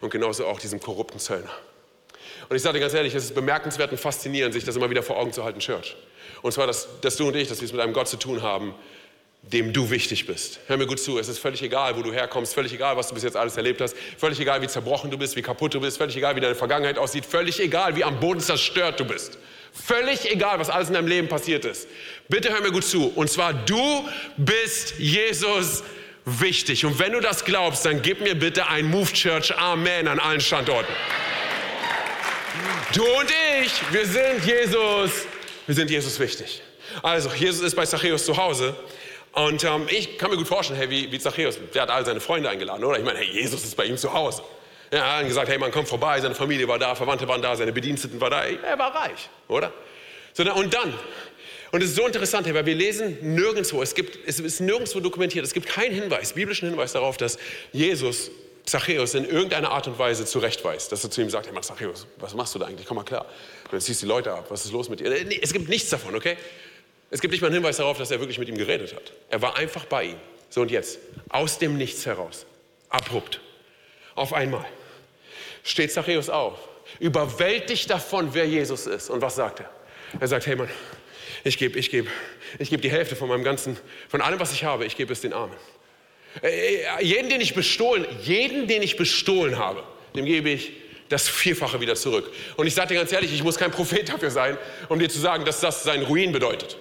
und 0.00 0.10
genauso 0.10 0.46
auch 0.46 0.60
diesem 0.60 0.80
korrupten 0.80 1.18
Zöllner. 1.18 1.50
Und 2.48 2.56
ich 2.56 2.62
sage 2.62 2.74
dir 2.74 2.80
ganz 2.80 2.94
ehrlich, 2.94 3.14
es 3.14 3.24
ist 3.24 3.34
bemerkenswert 3.34 3.92
und 3.92 3.98
faszinierend, 3.98 4.54
sich 4.54 4.64
das 4.64 4.76
immer 4.76 4.90
wieder 4.90 5.02
vor 5.02 5.16
Augen 5.16 5.32
zu 5.32 5.44
halten, 5.44 5.60
Church. 5.60 5.96
Und 6.42 6.52
zwar, 6.52 6.66
dass, 6.66 6.88
dass 7.00 7.16
du 7.16 7.28
und 7.28 7.36
ich, 7.36 7.48
dass 7.48 7.60
wir 7.60 7.66
es 7.66 7.72
mit 7.72 7.80
einem 7.80 7.92
Gott 7.92 8.08
zu 8.08 8.16
tun 8.16 8.42
haben, 8.42 8.74
dem 9.42 9.72
du 9.72 9.90
wichtig 9.90 10.26
bist. 10.26 10.60
Hör 10.66 10.76
mir 10.76 10.86
gut 10.86 11.00
zu, 11.00 11.18
es 11.18 11.28
ist 11.28 11.38
völlig 11.38 11.62
egal, 11.62 11.96
wo 11.96 12.02
du 12.02 12.12
herkommst, 12.12 12.52
völlig 12.54 12.72
egal, 12.72 12.96
was 12.96 13.08
du 13.08 13.14
bis 13.14 13.22
jetzt 13.22 13.36
alles 13.36 13.56
erlebt 13.56 13.80
hast, 13.80 13.96
völlig 14.18 14.38
egal, 14.40 14.60
wie 14.60 14.66
zerbrochen 14.66 15.10
du 15.10 15.16
bist, 15.16 15.34
wie 15.36 15.42
kaputt 15.42 15.72
du 15.74 15.80
bist, 15.80 15.96
völlig 15.96 16.16
egal, 16.16 16.36
wie 16.36 16.40
deine 16.40 16.54
Vergangenheit 16.54 16.98
aussieht, 16.98 17.24
völlig 17.24 17.58
egal, 17.60 17.96
wie 17.96 18.04
am 18.04 18.20
Boden 18.20 18.40
zerstört 18.40 19.00
du 19.00 19.04
bist. 19.04 19.38
Völlig 19.72 20.30
egal, 20.30 20.58
was 20.58 20.68
alles 20.68 20.88
in 20.88 20.94
deinem 20.94 21.06
Leben 21.06 21.28
passiert 21.28 21.64
ist. 21.64 21.88
Bitte 22.28 22.50
hör 22.50 22.60
mir 22.60 22.72
gut 22.72 22.84
zu. 22.84 23.12
Und 23.14 23.30
zwar, 23.30 23.52
du 23.54 24.08
bist 24.36 24.94
Jesus 24.98 25.84
wichtig. 26.38 26.84
Und 26.84 26.98
wenn 26.98 27.12
du 27.12 27.20
das 27.20 27.44
glaubst, 27.44 27.84
dann 27.84 28.02
gib 28.02 28.20
mir 28.20 28.34
bitte 28.34 28.66
ein 28.66 28.86
Move 28.86 29.12
Church 29.12 29.56
Amen 29.56 30.06
an 30.06 30.18
allen 30.18 30.40
Standorten. 30.40 30.92
Du 32.94 33.02
und 33.04 33.30
ich, 33.62 33.72
wir 33.92 34.06
sind 34.06 34.44
Jesus, 34.44 35.26
wir 35.66 35.74
sind 35.74 35.90
Jesus 35.90 36.18
wichtig. 36.18 36.62
Also, 37.02 37.30
Jesus 37.30 37.62
ist 37.62 37.74
bei 37.74 37.86
Zachäus 37.86 38.24
zu 38.24 38.36
Hause 38.36 38.74
Und 39.32 39.62
ähm, 39.62 39.86
ich 39.88 40.18
kann 40.18 40.30
mir 40.30 40.36
gut 40.36 40.48
vorstellen, 40.48 40.78
hey, 40.78 40.90
wie, 40.90 41.10
wie 41.12 41.18
Zachäus, 41.18 41.58
der 41.72 41.82
hat 41.82 41.90
all 41.90 42.04
seine 42.04 42.20
Freunde 42.20 42.48
eingeladen, 42.48 42.84
oder? 42.84 42.98
Ich 42.98 43.04
meine, 43.04 43.20
hey, 43.20 43.30
Jesus 43.30 43.62
ist 43.62 43.76
bei 43.76 43.84
ihm 43.84 43.96
zu 43.96 44.12
Hause. 44.12 44.42
Er 44.90 45.18
hat 45.18 45.26
gesagt, 45.26 45.48
hey, 45.48 45.56
man 45.56 45.70
kommt 45.70 45.88
vorbei, 45.88 46.20
seine 46.20 46.34
Familie 46.34 46.66
war 46.66 46.78
da, 46.78 46.96
Verwandte 46.96 47.28
waren 47.28 47.40
da, 47.40 47.54
seine 47.54 47.72
Bediensteten 47.72 48.20
waren 48.20 48.32
da. 48.32 48.42
Er 48.42 48.78
war 48.78 48.92
reich, 48.92 49.30
oder? 49.46 49.72
So, 50.32 50.42
und 50.52 50.74
dann, 50.74 50.94
und 51.72 51.82
es 51.82 51.90
ist 51.90 51.96
so 51.96 52.06
interessant, 52.06 52.52
weil 52.52 52.66
wir 52.66 52.74
lesen 52.74 53.16
nirgendwo, 53.34 53.82
es, 53.82 53.94
gibt, 53.94 54.18
es 54.26 54.40
ist 54.40 54.60
nirgendwo 54.60 55.00
dokumentiert, 55.00 55.44
es 55.44 55.52
gibt 55.52 55.66
keinen 55.66 55.94
Hinweis, 55.94 56.32
biblischen 56.32 56.68
Hinweis 56.68 56.92
darauf, 56.92 57.16
dass 57.16 57.38
Jesus 57.72 58.30
Zachäus 58.64 59.14
in 59.14 59.24
irgendeiner 59.24 59.70
Art 59.70 59.86
und 59.88 59.98
Weise 59.98 60.24
zurechtweist. 60.24 60.92
Dass 60.92 61.02
er 61.04 61.10
zu 61.10 61.20
ihm 61.20 61.30
sagt, 61.30 61.46
hey 61.46 61.52
Mann, 61.52 61.62
Zachäus, 61.62 62.06
was 62.18 62.34
machst 62.34 62.54
du 62.54 62.58
da 62.58 62.66
eigentlich? 62.66 62.86
Komm 62.86 62.96
mal 62.96 63.04
klar. 63.04 63.26
Und 63.64 63.72
dann 63.72 63.80
ziehst 63.80 64.02
die 64.02 64.06
Leute 64.06 64.32
ab, 64.32 64.46
was 64.48 64.64
ist 64.64 64.72
los 64.72 64.88
mit 64.88 65.00
dir? 65.00 65.10
Nee, 65.24 65.40
es 65.42 65.52
gibt 65.52 65.68
nichts 65.68 65.90
davon, 65.90 66.14
okay? 66.14 66.36
Es 67.10 67.20
gibt 67.20 67.32
nicht 67.32 67.40
mal 67.40 67.48
einen 67.48 67.56
Hinweis 67.56 67.78
darauf, 67.78 67.98
dass 67.98 68.10
er 68.10 68.20
wirklich 68.20 68.38
mit 68.38 68.48
ihm 68.48 68.56
geredet 68.56 68.94
hat. 68.94 69.12
Er 69.28 69.42
war 69.42 69.56
einfach 69.56 69.84
bei 69.86 70.04
ihm. 70.04 70.16
So 70.48 70.60
und 70.60 70.70
jetzt, 70.70 70.98
aus 71.28 71.58
dem 71.58 71.76
Nichts 71.76 72.06
heraus, 72.06 72.46
abrupt, 72.88 73.40
auf 74.14 74.32
einmal, 74.32 74.64
steht 75.62 75.92
Zachäus 75.92 76.28
auf, 76.28 76.58
überwältigt 76.98 77.90
davon, 77.90 78.30
wer 78.32 78.46
Jesus 78.46 78.86
ist. 78.86 79.10
Und 79.10 79.20
was 79.22 79.36
sagt 79.36 79.60
er? 79.60 79.70
Er 80.18 80.28
sagt, 80.28 80.46
hey 80.46 80.56
Mann, 80.56 80.68
ich 81.44 81.58
gebe 81.58 81.78
ich 81.78 81.90
geb, 81.90 82.08
ich 82.58 82.70
geb 82.70 82.82
die 82.82 82.90
Hälfte 82.90 83.16
von 83.16 83.28
meinem 83.28 83.44
ganzen, 83.44 83.76
von 84.08 84.20
allem, 84.20 84.40
was 84.40 84.52
ich 84.52 84.64
habe, 84.64 84.84
ich 84.84 84.96
gebe 84.96 85.12
es 85.12 85.20
den 85.20 85.32
Armen. 85.32 85.54
Äh, 86.42 86.76
äh, 86.76 87.04
jeden, 87.04 87.28
den 87.28 87.40
ich 87.40 87.54
bestohlen, 87.54 88.06
jeden, 88.22 88.66
den 88.66 88.82
ich 88.82 88.96
bestohlen 88.96 89.58
habe, 89.58 89.82
dem 90.14 90.24
gebe 90.24 90.50
ich 90.50 90.72
das 91.08 91.28
Vierfache 91.28 91.80
wieder 91.80 91.96
zurück. 91.96 92.30
Und 92.56 92.66
ich 92.66 92.74
sage 92.74 92.88
dir 92.88 92.94
ganz 92.94 93.12
ehrlich, 93.12 93.32
ich 93.32 93.42
muss 93.42 93.56
kein 93.56 93.70
Prophet 93.70 94.08
dafür 94.08 94.30
sein, 94.30 94.56
um 94.88 94.98
dir 94.98 95.08
zu 95.08 95.18
sagen, 95.18 95.44
dass 95.44 95.60
das 95.60 95.82
sein 95.82 96.02
Ruin 96.02 96.30
bedeutet. 96.30 96.76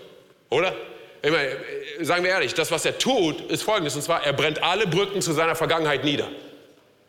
Oder? 0.50 0.75
Ich 1.22 1.32
meine, 1.32 1.50
äh, 1.50 2.04
sagen 2.04 2.24
wir 2.24 2.32
ehrlich, 2.32 2.54
das, 2.54 2.72
was 2.72 2.86
er 2.86 2.98
tut, 2.98 3.50
ist 3.50 3.63
folgendes. 3.63 3.96
Und 3.96 4.04
zwar, 4.04 4.24
er 4.24 4.34
brennt 4.34 4.62
alle 4.62 4.88
Brücken 4.88 5.22
zu 5.22 5.34
seiner 5.34 5.56
Vergangenheit 5.56 6.04
nieder. 6.04 6.30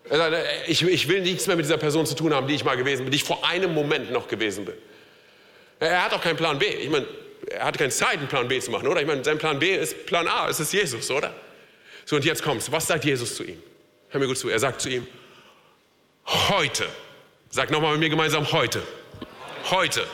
Er 0.08 0.16
sagt, 0.16 0.36
ich, 0.66 0.82
ich 0.82 1.08
will 1.08 1.20
nichts 1.20 1.46
mehr 1.46 1.56
mit 1.56 1.66
dieser 1.66 1.76
Person 1.76 2.06
zu 2.06 2.14
tun 2.14 2.34
haben, 2.34 2.48
die 2.48 2.54
ich 2.54 2.64
mal 2.64 2.76
gewesen 2.76 3.04
bin, 3.04 3.12
die 3.12 3.16
ich 3.16 3.24
vor 3.24 3.46
einem 3.46 3.72
Moment 3.74 4.10
noch 4.10 4.26
gewesen 4.26 4.64
bin. 4.64 4.74
Er 5.78 6.04
hat 6.04 6.12
auch 6.12 6.20
keinen 6.20 6.36
Plan 6.36 6.58
B. 6.58 6.66
Ich 6.66 6.90
meine, 6.90 7.06
er 7.48 7.64
hat 7.64 7.78
keine 7.78 7.90
Zeit, 7.90 8.18
einen 8.18 8.28
Plan 8.28 8.48
B 8.48 8.60
zu 8.60 8.70
machen, 8.70 8.86
oder? 8.86 9.00
Ich 9.00 9.06
meine, 9.06 9.24
sein 9.24 9.38
Plan 9.38 9.58
B 9.58 9.74
ist 9.74 10.06
Plan 10.06 10.26
A, 10.28 10.48
es 10.48 10.60
ist 10.60 10.72
Jesus, 10.72 11.10
oder? 11.10 11.34
So, 12.04 12.16
und 12.16 12.24
jetzt 12.24 12.42
kommt's. 12.42 12.70
Was 12.70 12.86
sagt 12.86 13.04
Jesus 13.04 13.34
zu 13.34 13.44
ihm? 13.44 13.62
Hör 14.08 14.20
mir 14.20 14.26
gut 14.26 14.38
zu. 14.38 14.48
Er 14.48 14.58
sagt 14.58 14.80
zu 14.80 14.88
ihm, 14.88 15.06
heute, 16.48 16.86
sag 17.50 17.70
nochmal 17.70 17.92
mit 17.92 18.00
mir 18.00 18.10
gemeinsam, 18.10 18.50
heute, 18.52 18.82
heute, 19.70 20.06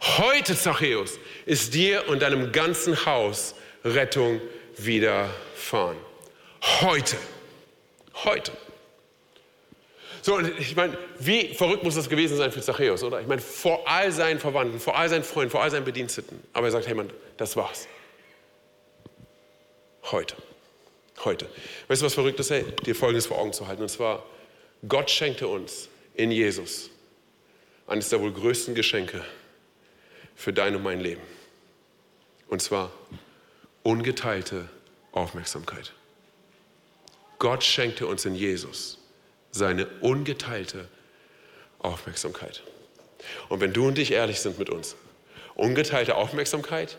heute, 0.00 0.56
Zachäus, 0.56 1.18
ist 1.46 1.74
dir 1.74 2.08
und 2.08 2.22
deinem 2.22 2.52
ganzen 2.52 3.04
Haus 3.06 3.54
Rettung 3.84 4.40
widerfahren. 4.76 5.96
Heute, 6.80 7.16
heute. 8.24 8.52
So, 10.28 10.34
und 10.34 10.58
ich 10.58 10.76
meine, 10.76 10.98
wie 11.18 11.54
verrückt 11.54 11.84
muss 11.84 11.94
das 11.94 12.06
gewesen 12.06 12.36
sein 12.36 12.52
für 12.52 12.60
Zachäus, 12.60 13.02
oder? 13.02 13.18
Ich 13.18 13.26
meine, 13.26 13.40
vor 13.40 13.88
all 13.88 14.12
seinen 14.12 14.38
Verwandten, 14.38 14.78
vor 14.78 14.94
all 14.94 15.08
seinen 15.08 15.24
Freunden, 15.24 15.50
vor 15.50 15.62
all 15.62 15.70
seinen 15.70 15.86
Bediensteten. 15.86 16.38
Aber 16.52 16.66
er 16.66 16.70
sagt, 16.70 16.86
hey 16.86 16.94
Mann, 16.94 17.08
das 17.38 17.56
war's. 17.56 17.88
Heute. 20.02 20.36
Heute. 21.24 21.46
Weißt 21.86 22.02
du, 22.02 22.04
was 22.04 22.12
verrückt 22.12 22.38
ist? 22.40 22.50
Hey, 22.50 22.66
dir 22.84 22.94
Folgendes 22.94 23.24
vor 23.24 23.38
Augen 23.38 23.54
zu 23.54 23.68
halten. 23.68 23.80
Und 23.80 23.88
zwar, 23.88 24.22
Gott 24.86 25.10
schenkte 25.10 25.48
uns 25.48 25.88
in 26.12 26.30
Jesus 26.30 26.90
eines 27.86 28.10
der 28.10 28.20
wohl 28.20 28.30
größten 28.30 28.74
Geschenke 28.74 29.24
für 30.36 30.52
dein 30.52 30.76
und 30.76 30.82
mein 30.82 31.00
Leben. 31.00 31.22
Und 32.48 32.60
zwar 32.60 32.92
ungeteilte 33.82 34.68
Aufmerksamkeit. 35.10 35.94
Gott 37.38 37.64
schenkte 37.64 38.06
uns 38.06 38.26
in 38.26 38.34
Jesus 38.34 38.98
seine 39.50 39.86
ungeteilte 40.00 40.88
Aufmerksamkeit. 41.78 42.62
Und 43.48 43.60
wenn 43.60 43.72
du 43.72 43.86
und 43.86 43.98
ich 43.98 44.12
ehrlich 44.12 44.40
sind 44.40 44.58
mit 44.58 44.70
uns, 44.70 44.96
ungeteilte 45.54 46.14
Aufmerksamkeit 46.14 46.96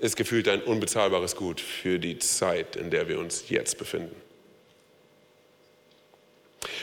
ist 0.00 0.16
gefühlt 0.16 0.48
ein 0.48 0.62
unbezahlbares 0.62 1.36
Gut 1.36 1.60
für 1.60 1.98
die 1.98 2.18
Zeit, 2.18 2.76
in 2.76 2.90
der 2.90 3.08
wir 3.08 3.18
uns 3.18 3.48
jetzt 3.48 3.78
befinden. 3.78 4.16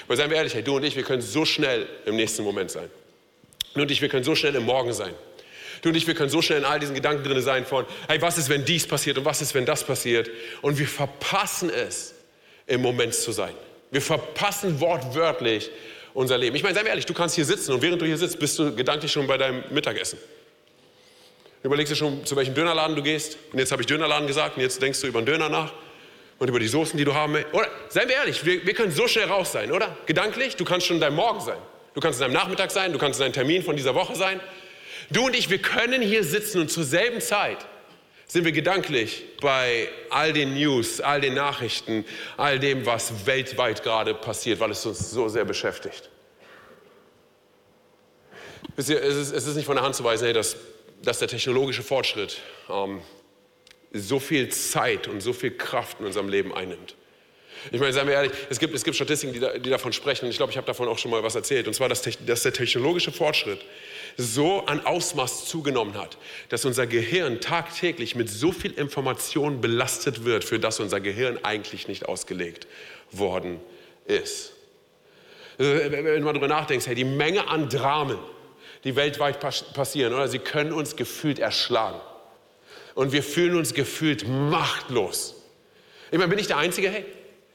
Weil 0.08 0.18
seien 0.18 0.30
wir 0.30 0.38
ehrlich, 0.38 0.54
hey, 0.54 0.64
du 0.64 0.76
und 0.76 0.84
ich, 0.84 0.96
wir 0.96 1.04
können 1.04 1.22
so 1.22 1.46
schnell 1.46 1.88
im 2.06 2.16
nächsten 2.16 2.44
Moment 2.44 2.72
sein. 2.72 2.90
Du 3.74 3.82
und 3.82 3.92
ich, 3.92 4.02
wir 4.02 4.10
können 4.10 4.24
so 4.24 4.36
schnell 4.36 4.56
im 4.56 4.64
Morgen 4.64 4.94
sein. 4.94 5.14
Du 5.82 5.90
und 5.90 5.96
ich, 5.96 6.08
wir 6.08 6.16
können 6.16 6.30
so 6.30 6.42
schnell 6.42 6.60
in 6.60 6.66
all 6.66 6.80
diesen 6.80 6.96
Gedanken 6.96 7.24
drin 7.24 7.42
sein 7.42 7.66
von, 7.66 7.86
hey, 8.08 8.22
was 8.22 8.38
ist, 8.38 8.50
wenn 8.50 8.66
dies 8.66 8.88
passiert 8.88 9.18
und 9.18 9.26
was 9.26 9.42
ist, 9.42 9.54
wenn 9.54 9.66
das 9.66 9.84
passiert? 9.84 10.30
Und 10.62 10.78
wir 10.78 10.88
verpassen 10.88 11.70
es, 11.70 12.16
im 12.68 12.82
Moment 12.82 13.16
zu 13.16 13.32
sein. 13.32 13.54
Wir 13.92 14.02
verpassen 14.02 14.80
wortwörtlich 14.80 15.70
unser 16.14 16.38
Leben. 16.38 16.56
Ich 16.56 16.64
meine, 16.64 16.76
sei 16.76 16.84
mir 16.84 16.90
ehrlich, 16.90 17.06
du 17.06 17.14
kannst 17.14 17.36
hier 17.36 17.46
sitzen 17.46 17.74
und 17.74 17.82
während 17.82 18.02
du 18.02 18.06
hier 18.06 18.18
sitzt, 18.18 18.40
bist 18.40 18.58
du 18.60 18.76
gedanklich 18.76 19.12
schon 19.12 19.28
bei 19.28 19.38
deinem 19.38 19.64
Mittagessen. 19.72 20.20
Überlegst 21.64 21.92
du 21.92 21.96
schon, 21.96 22.26
zu 22.26 22.36
welchem 22.36 22.54
Dönerladen 22.54 22.96
du 22.96 23.04
gehst? 23.04 23.38
Und 23.52 23.60
jetzt 23.60 23.72
habe 23.72 23.82
ich 23.82 23.88
Dönerladen 23.88 24.28
gesagt 24.28 24.58
und 24.58 24.64
jetzt 24.64 24.82
denkst 24.82 25.02
du 25.02 25.08
über 25.08 25.22
den 25.22 25.26
Döner 25.26 25.50
nach 25.50 25.74
und 26.38 26.48
über 26.48 26.60
die 26.60 26.68
Soßen, 26.68 26.98
die 26.98 27.04
du 27.04 27.14
haben 27.14 27.34
willst. 27.34 27.54
Oder, 27.54 27.68
seien 27.90 28.08
wir 28.08 28.16
ehrlich, 28.16 28.46
wir, 28.46 28.66
wir 28.66 28.74
können 28.74 28.92
so 28.92 29.08
schnell 29.08 29.26
raus 29.26 29.52
sein, 29.52 29.72
oder? 29.72 29.98
Gedanklich, 30.06 30.56
du 30.56 30.64
kannst 30.64 30.88
schon 30.88 30.98
in 30.98 31.02
deinem 31.02 31.16
Morgen 31.16 31.42
sein. 31.42 31.58
Du 31.94 32.00
kannst 32.00 32.20
in 32.20 32.24
deinem 32.24 32.34
Nachmittag 32.34 32.72
sein, 32.72 32.94
du 32.94 33.00
kannst 33.00 33.20
in 33.20 33.26
deinem 33.26 33.34
Termin 33.34 33.64
von 33.64 33.76
dieser 33.76 33.94
Woche 33.94 34.16
sein. 34.16 34.40
Du 35.10 35.26
und 35.26 35.36
ich, 35.36 35.50
wir 35.50 35.58
können 35.58 36.02
hier 36.02 36.24
sitzen 36.24 36.62
und 36.62 36.72
zur 36.72 36.84
selben 36.84 37.20
Zeit 37.20 37.58
sind 38.30 38.46
wir 38.46 38.52
gedanklich 38.52 39.24
bei 39.42 39.90
all 40.12 40.32
den 40.32 40.54
News, 40.54 41.02
all 41.02 41.20
den 41.20 41.34
Nachrichten, 41.34 42.06
all 42.38 42.60
dem, 42.60 42.86
was 42.86 43.26
weltweit 43.26 43.82
gerade 43.82 44.14
passiert, 44.14 44.60
weil 44.60 44.70
es 44.70 44.86
uns 44.86 45.10
so 45.10 45.28
sehr 45.28 45.46
beschäftigt. 45.46 46.10
Wisst 48.76 48.90
ihr, 48.92 49.02
es 49.02 49.32
ist, 49.32 49.56
nicht 49.56 49.66
von 49.66 49.76
der 49.76 49.84
Hand 49.84 49.96
zu 49.96 50.04
weisen, 50.04 50.32
dass 50.34 51.20
der 51.20 51.28
technologische 51.28 51.82
Fortschritt 51.82 52.40
ähm, 52.70 53.02
so 53.94 54.20
viel 54.20 54.50
Zeit 54.50 55.08
und 55.08 55.22
so 55.22 55.34
viel 55.34 55.52
Kraft 55.52 56.00
in 56.00 56.06
unserem 56.06 56.30
Leben 56.30 56.54
einnimmt. 56.54 56.96
Ich 57.72 57.80
meine, 57.80 57.92
seien 57.94 58.08
wir 58.08 58.14
ehrlich, 58.14 58.32
es 58.50 58.60
gibt, 58.60 58.76
es 58.76 58.84
gibt 58.84 58.96
Statistiken, 58.96 59.34
die, 59.34 59.40
da, 59.40 59.58
die 59.58 59.72
davon 59.72 59.92
sprechen. 59.92 60.26
Und 60.26 60.32
ich 60.32 60.38
glaube, 60.38 60.52
ich 60.52 60.58
habe 60.58 60.68
davon 60.68 60.88
auch 60.88 61.00
schon 61.00 61.10
mal 61.10 61.24
was 61.24 61.34
erzählt. 61.34 61.68
Und 61.68 61.74
zwar, 61.74 61.90
dass, 61.90 62.04
dass 62.26 62.44
der 62.44 62.54
technologische 62.54 63.12
Fortschritt 63.12 63.60
so 64.18 64.66
an 64.66 64.86
Ausmaß 64.86 65.46
zugenommen 65.46 65.96
hat, 65.96 66.18
dass 66.50 66.66
unser 66.66 66.88
Gehirn 66.88 67.42
tagtäglich 67.42 68.16
mit 68.16 68.30
so 68.30 68.52
viel 68.52 68.72
Information 68.72 69.62
belastet 69.62 70.26
wird, 70.26 70.44
für 70.44 70.60
das 70.60 70.80
unser 70.80 71.00
Gehirn 71.00 71.40
eigentlich 71.44 71.88
nicht 71.88 72.08
ausgelegt 72.08 72.68
worden 73.12 73.60
ist. 74.06 74.54
Wenn 75.58 76.06
du 76.06 76.22
mal 76.22 76.34
darüber 76.34 76.48
nachdenkst, 76.48 76.88
hey, 76.88 76.96
die 76.96 77.04
Menge 77.04 77.48
an 77.48 77.68
Dramen, 77.70 78.18
die 78.84 78.96
weltweit 78.96 79.40
passieren, 79.40 80.14
oder 80.14 80.28
sie 80.28 80.40
können 80.40 80.72
uns 80.72 80.96
gefühlt 80.96 81.40
erschlagen. 81.40 82.00
Und 82.96 83.12
wir 83.12 83.24
fühlen 83.24 83.58
uns 83.58 83.74
gefühlt 83.74 84.28
machtlos. 84.28 85.36
Ich 86.12 86.18
meine, 86.18 86.30
bin 86.30 86.40
ich 86.40 86.48
der 86.48 86.58
Einzige? 86.58 86.90
Hey, 86.90 87.06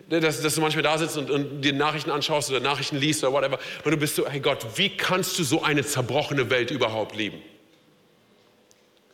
dass, 0.08 0.40
dass, 0.40 0.54
du 0.54 0.60
manchmal 0.60 0.82
da 0.82 0.98
sitzt 0.98 1.16
und, 1.16 1.30
und 1.30 1.62
dir 1.62 1.72
Nachrichten 1.72 2.10
anschaust 2.10 2.50
oder 2.50 2.60
Nachrichten 2.60 2.96
liest 2.96 3.24
oder 3.24 3.32
whatever. 3.32 3.58
Und 3.84 3.90
du 3.90 3.96
bist 3.96 4.16
so, 4.16 4.28
hey 4.28 4.40
Gott, 4.40 4.66
wie 4.76 4.90
kannst 4.96 5.38
du 5.38 5.44
so 5.44 5.62
eine 5.62 5.84
zerbrochene 5.84 6.50
Welt 6.50 6.70
überhaupt 6.70 7.16
lieben? 7.16 7.42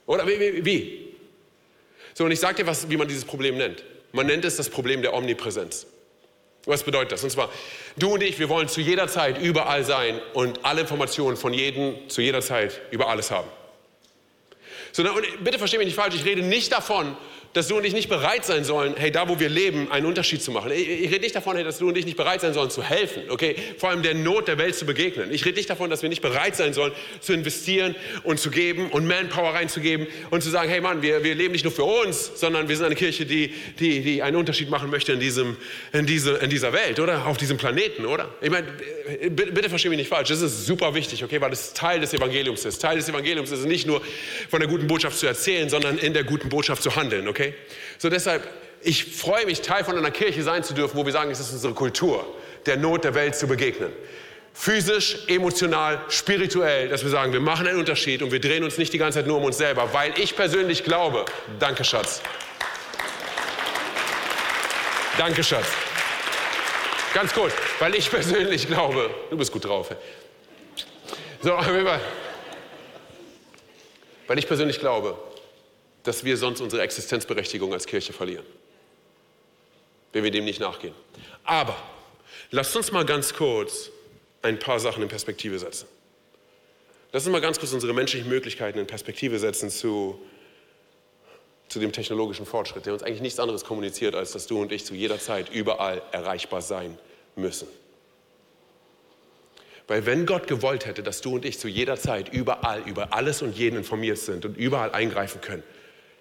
Oder 0.07 0.27
wie? 0.27 0.41
wie, 0.41 0.65
wie? 0.65 1.15
So, 2.15 2.25
und 2.25 2.33
ich 2.33 2.41
sage 2.41 2.57
dir, 2.57 2.67
was, 2.67 2.91
wie 2.91 2.97
man 2.97 3.09
dieses 3.09 3.25
Problem 3.25 3.57
nennt. 3.57 3.85
Man 4.13 4.27
nennt 4.27 4.45
es 4.45 4.57
das 4.57 4.69
Problem 4.69 5.03
der 5.03 5.15
Omnipräsenz. 5.15 5.87
Was 6.67 6.83
bedeutet 6.83 7.13
das? 7.13 7.25
Und 7.25 7.31
zwar, 7.31 7.51
du 7.97 8.15
und 8.15 8.23
ich, 8.23 8.39
wir 8.39 8.49
wollen 8.49 8.69
zu 8.69 8.81
jeder 8.81 9.09
Zeit 9.09 9.41
überall 9.41 9.85
sein 9.85 10.21
und 10.35 10.65
alle 10.65 10.83
Informationen 10.83 11.37
von 11.37 11.55
jedem 11.55 12.09
zu 12.09 12.21
jeder 12.21 12.43
Zeit 12.43 12.81
über 12.91 13.09
alles 13.09 13.31
haben. 13.31 13.49
So, 14.93 15.03
und 15.03 15.45
bitte 15.45 15.59
versteh 15.59 15.79
mich 15.79 15.87
nicht 15.87 15.95
falsch, 15.95 16.17
ich 16.17 16.25
rede 16.25 16.43
nicht 16.43 16.73
davon, 16.73 17.17
dass 17.53 17.67
du 17.67 17.77
und 17.77 17.85
ich 17.85 17.95
nicht 17.95 18.09
bereit 18.09 18.45
sein 18.45 18.65
sollen, 18.65 18.95
hey, 18.97 19.11
da 19.11 19.29
wo 19.29 19.41
wir 19.41 19.49
leben, 19.49 19.91
einen 19.91 20.07
Unterschied 20.07 20.41
zu 20.43 20.53
machen. 20.53 20.71
Ich, 20.71 20.89
ich 20.89 21.11
rede 21.11 21.23
nicht 21.23 21.35
davon, 21.35 21.57
hey, 21.57 21.65
dass 21.65 21.79
du 21.79 21.89
und 21.89 21.99
ich 21.99 22.05
nicht 22.05 22.17
bereit 22.17 22.41
sein 22.41 22.55
sollen 22.55 22.71
zu 22.71 22.83
helfen, 22.83 23.25
okay? 23.29 23.57
Vor 23.79 23.91
allem 23.91 24.03
der 24.03 24.15
Not 24.15 24.47
der 24.47 24.57
Welt 24.59 24.77
zu 24.77 24.87
begegnen. 24.87 25.33
Ich 25.33 25.45
rede 25.45 25.57
nicht 25.57 25.69
davon, 25.69 25.91
dass 25.91 26.03
wir 26.03 26.09
nicht 26.09 26.23
bereit 26.23 26.55
sein 26.55 26.73
sollen, 26.73 26.93
zu 27.21 27.33
investieren 27.33 27.97
und 28.23 28.39
zu 28.39 28.51
geben 28.51 28.91
und 28.91 29.07
Manpower 29.07 29.55
reinzugeben 29.55 30.07
und 30.31 30.43
zu 30.43 30.51
sagen, 30.51 30.71
hey 30.71 30.81
Mann, 30.81 31.03
wir, 31.03 31.25
wir 31.25 31.35
leben 31.35 31.53
nicht 31.53 31.65
nur 31.65 31.73
für 31.73 31.85
uns, 31.85 32.33
sondern 32.37 32.69
wir 32.69 32.77
sind 32.77 32.87
eine 32.87 32.95
Kirche, 32.95 33.27
die, 33.27 33.53
die, 33.81 34.01
die 34.01 34.23
einen 34.23 34.37
Unterschied 34.37 34.71
machen 34.71 34.91
möchte 34.91 35.13
in, 35.13 35.21
diesem, 35.21 35.57
in, 35.93 36.07
diese, 36.07 36.37
in 36.37 36.51
dieser 36.51 36.73
Welt, 36.73 37.01
oder? 37.01 37.27
Auf 37.27 37.37
diesem 37.37 37.57
Planeten, 37.57 38.07
oder? 38.07 38.29
Ich 38.41 38.51
meine, 38.51 38.69
bitte, 39.29 39.53
bitte 39.53 39.69
verstehe 39.69 39.91
mich 39.91 39.99
nicht 39.99 40.09
falsch, 40.09 40.29
das 40.29 40.41
ist 40.41 40.67
super 40.67 40.95
wichtig, 40.95 41.25
okay? 41.25 41.41
Weil 41.41 41.53
es 41.53 41.73
Teil 41.75 41.99
des 41.99 42.15
Evangeliums 42.15 42.65
ist. 42.65 42.79
Teil 42.79 42.97
des 42.97 43.09
Evangeliums 43.09 43.51
ist 43.51 43.65
nicht 43.65 43.89
nur 43.89 44.03
von 44.49 44.61
der 44.61 44.69
guten 44.69 44.87
Botschaft 44.87 45.19
zu 45.19 45.27
erzählen, 45.27 45.69
sondern 45.69 45.99
in 45.99 46.15
der 46.15 46.23
guten 46.23 46.49
Botschaft 46.49 46.83
zu 46.83 46.95
handeln, 46.95 47.27
okay? 47.27 47.40
Okay? 47.41 47.55
So 47.99 48.09
deshalb, 48.09 48.47
ich 48.83 49.17
freue 49.17 49.47
mich, 49.47 49.63
Teil 49.63 49.85
von 49.85 49.97
einer 49.97 50.11
Kirche 50.11 50.43
sein 50.43 50.63
zu 50.63 50.75
dürfen, 50.75 50.97
wo 50.97 51.05
wir 51.05 51.13
sagen, 51.13 51.31
es 51.31 51.41
ist 51.41 51.53
unsere 51.53 51.75
Kultur, 51.75 52.27
der 52.67 52.77
Not 52.77 53.05
der 53.05 53.15
Welt 53.15 53.35
zu 53.35 53.47
begegnen. 53.47 53.93
Physisch, 54.53 55.19
emotional, 55.29 56.01
spirituell, 56.09 56.89
dass 56.89 57.03
wir 57.03 57.11
sagen, 57.11 57.33
wir 57.33 57.41
machen 57.41 57.67
einen 57.67 57.79
Unterschied 57.79 58.23
und 58.23 58.33
wir 58.33 58.41
drehen 58.41 58.65
uns 58.65 58.79
nicht 58.79 58.93
die 58.93 58.99
ganze 58.99 59.21
Zeit 59.21 59.27
nur 59.27 59.39
um 59.39 59.45
uns 59.45 59.59
selber, 59.59 59.93
weil 59.93 60.13
ich 60.19 60.37
persönlich 60.37 60.85
glaube, 60.85 61.25
danke 61.59 61.85
Schatz, 61.85 62.21
Danke, 65.21 65.45
Schatz. 65.45 65.67
Ganz 67.13 67.35
kurz, 67.35 67.53
weil 67.79 67.95
ich 67.95 68.11
persönlich 68.11 68.67
glaube, 68.67 69.11
du 69.29 69.37
bist 69.37 69.53
gut 69.53 69.67
drauf. 69.67 69.91
So, 71.43 71.51
weil 74.27 74.39
ich 74.39 74.47
persönlich 74.47 74.81
glaube, 74.81 75.19
dass 76.03 76.25
wir 76.25 76.37
sonst 76.37 76.61
unsere 76.61 76.83
Existenzberechtigung 76.83 77.73
als 77.73 77.87
Kirche 77.87 78.13
verlieren, 78.13 78.45
wenn 80.13 80.25
wir 80.25 80.31
dem 80.31 80.45
nicht 80.45 80.61
nachgehen. 80.61 80.95
Aber 81.45 81.77
lasst 82.51 82.75
uns 82.77 82.93
mal 82.93 83.05
ganz 83.05 83.35
kurz 83.35 83.91
ein 84.43 84.59
paar 84.59 84.81
Sachen 84.81 85.03
in 85.03 85.09
Perspektive 85.09 85.59
setzen. 85.59 85.87
Lass 87.13 87.27
uns 87.27 87.33
mal 87.33 87.41
ganz 87.41 87.59
kurz 87.59 87.73
unsere 87.73 87.93
menschlichen 87.93 88.29
Möglichkeiten 88.29 88.79
in 88.79 88.87
Perspektive 88.87 89.39
setzen 89.39 89.69
zu, 89.69 90.21
zu 91.69 91.81
dem 91.81 91.93
technologischen 91.93 92.47
Fortschritt, 92.47 92.87
der 92.87 92.93
uns 92.93 93.03
eigentlich 93.03 93.21
nichts 93.21 93.41
anderes 93.41 93.65
kommuniziert, 93.65 94.15
als 94.15 94.33
dass 94.33 94.47
du 94.47 94.61
und 94.61 94.73
ich 94.73 94.87
zu 94.87 94.95
jeder 94.95 95.19
Zeit 95.19 95.53
überall 95.53 96.03
erreichbar 96.13 96.63
sein 96.63 96.99
müssen. 97.35 97.67
Weil 99.89 100.07
wenn 100.07 100.25
Gott 100.25 100.47
gewollt 100.47 100.87
hätte, 100.87 101.03
dass 101.03 101.21
du 101.21 101.35
und 101.35 101.45
ich 101.45 101.59
zu 101.59 101.67
jeder 101.67 101.97
Zeit 101.97 102.33
überall 102.33 102.81
über 102.87 103.13
alles 103.13 103.43
und 103.43 103.57
jeden 103.57 103.77
informiert 103.77 104.19
sind 104.19 104.45
und 104.45 104.57
überall 104.57 104.93
eingreifen 104.93 105.41
können, 105.41 105.65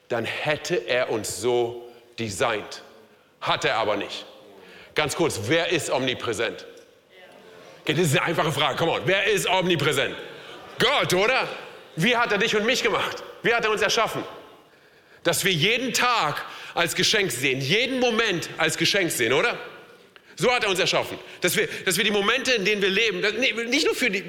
dann 0.10 0.26
hätte 0.26 0.76
er 0.76 1.10
uns 1.10 1.40
so 1.40 1.90
designt. 2.18 2.84
Hat 3.40 3.64
er 3.64 3.76
aber 3.76 3.96
nicht. 3.96 4.26
Ganz 4.96 5.16
kurz, 5.16 5.40
wer 5.46 5.70
ist 5.70 5.90
omnipräsent? 5.90 6.66
Okay, 7.82 7.94
das 7.94 8.08
ist 8.08 8.18
eine 8.18 8.24
einfache 8.24 8.52
Frage. 8.52 8.78
Come 8.78 8.92
on, 8.92 9.02
wer 9.06 9.24
ist 9.26 9.48
omnipräsent? 9.48 10.16
Gott, 10.78 11.14
oder? 11.14 11.48
Wie 11.96 12.18
hat 12.18 12.32
er 12.32 12.38
dich 12.38 12.56
und 12.56 12.66
mich 12.66 12.84
gemacht? 12.84 13.24
Wie 13.44 13.54
hat 13.54 13.64
er 13.64 13.72
uns 13.72 13.82
erschaffen? 13.82 14.24
Dass 15.24 15.46
wir 15.46 15.52
jeden 15.52 15.94
Tag 15.94 16.44
als 16.74 16.96
Geschenk 16.96 17.32
sehen, 17.32 17.62
jeden 17.62 18.00
Moment 18.00 18.50
als 18.58 18.78
Geschenk 18.78 19.12
sehen, 19.12 19.34
oder? 19.34 19.58
So 20.40 20.50
hat 20.50 20.64
er 20.64 20.70
uns 20.70 20.80
erschaffen. 20.80 21.18
Dass 21.42 21.58
wir, 21.58 21.68
dass 21.84 21.98
wir 21.98 22.06
die 22.06 22.12
Momente, 22.12 22.54
in 22.54 22.64
denen 22.64 22.82
wir 22.82 22.90
leben, 22.90 23.20
nicht 23.70 23.86
nur 23.86 23.94
für 23.94 24.10
die, 24.10 24.24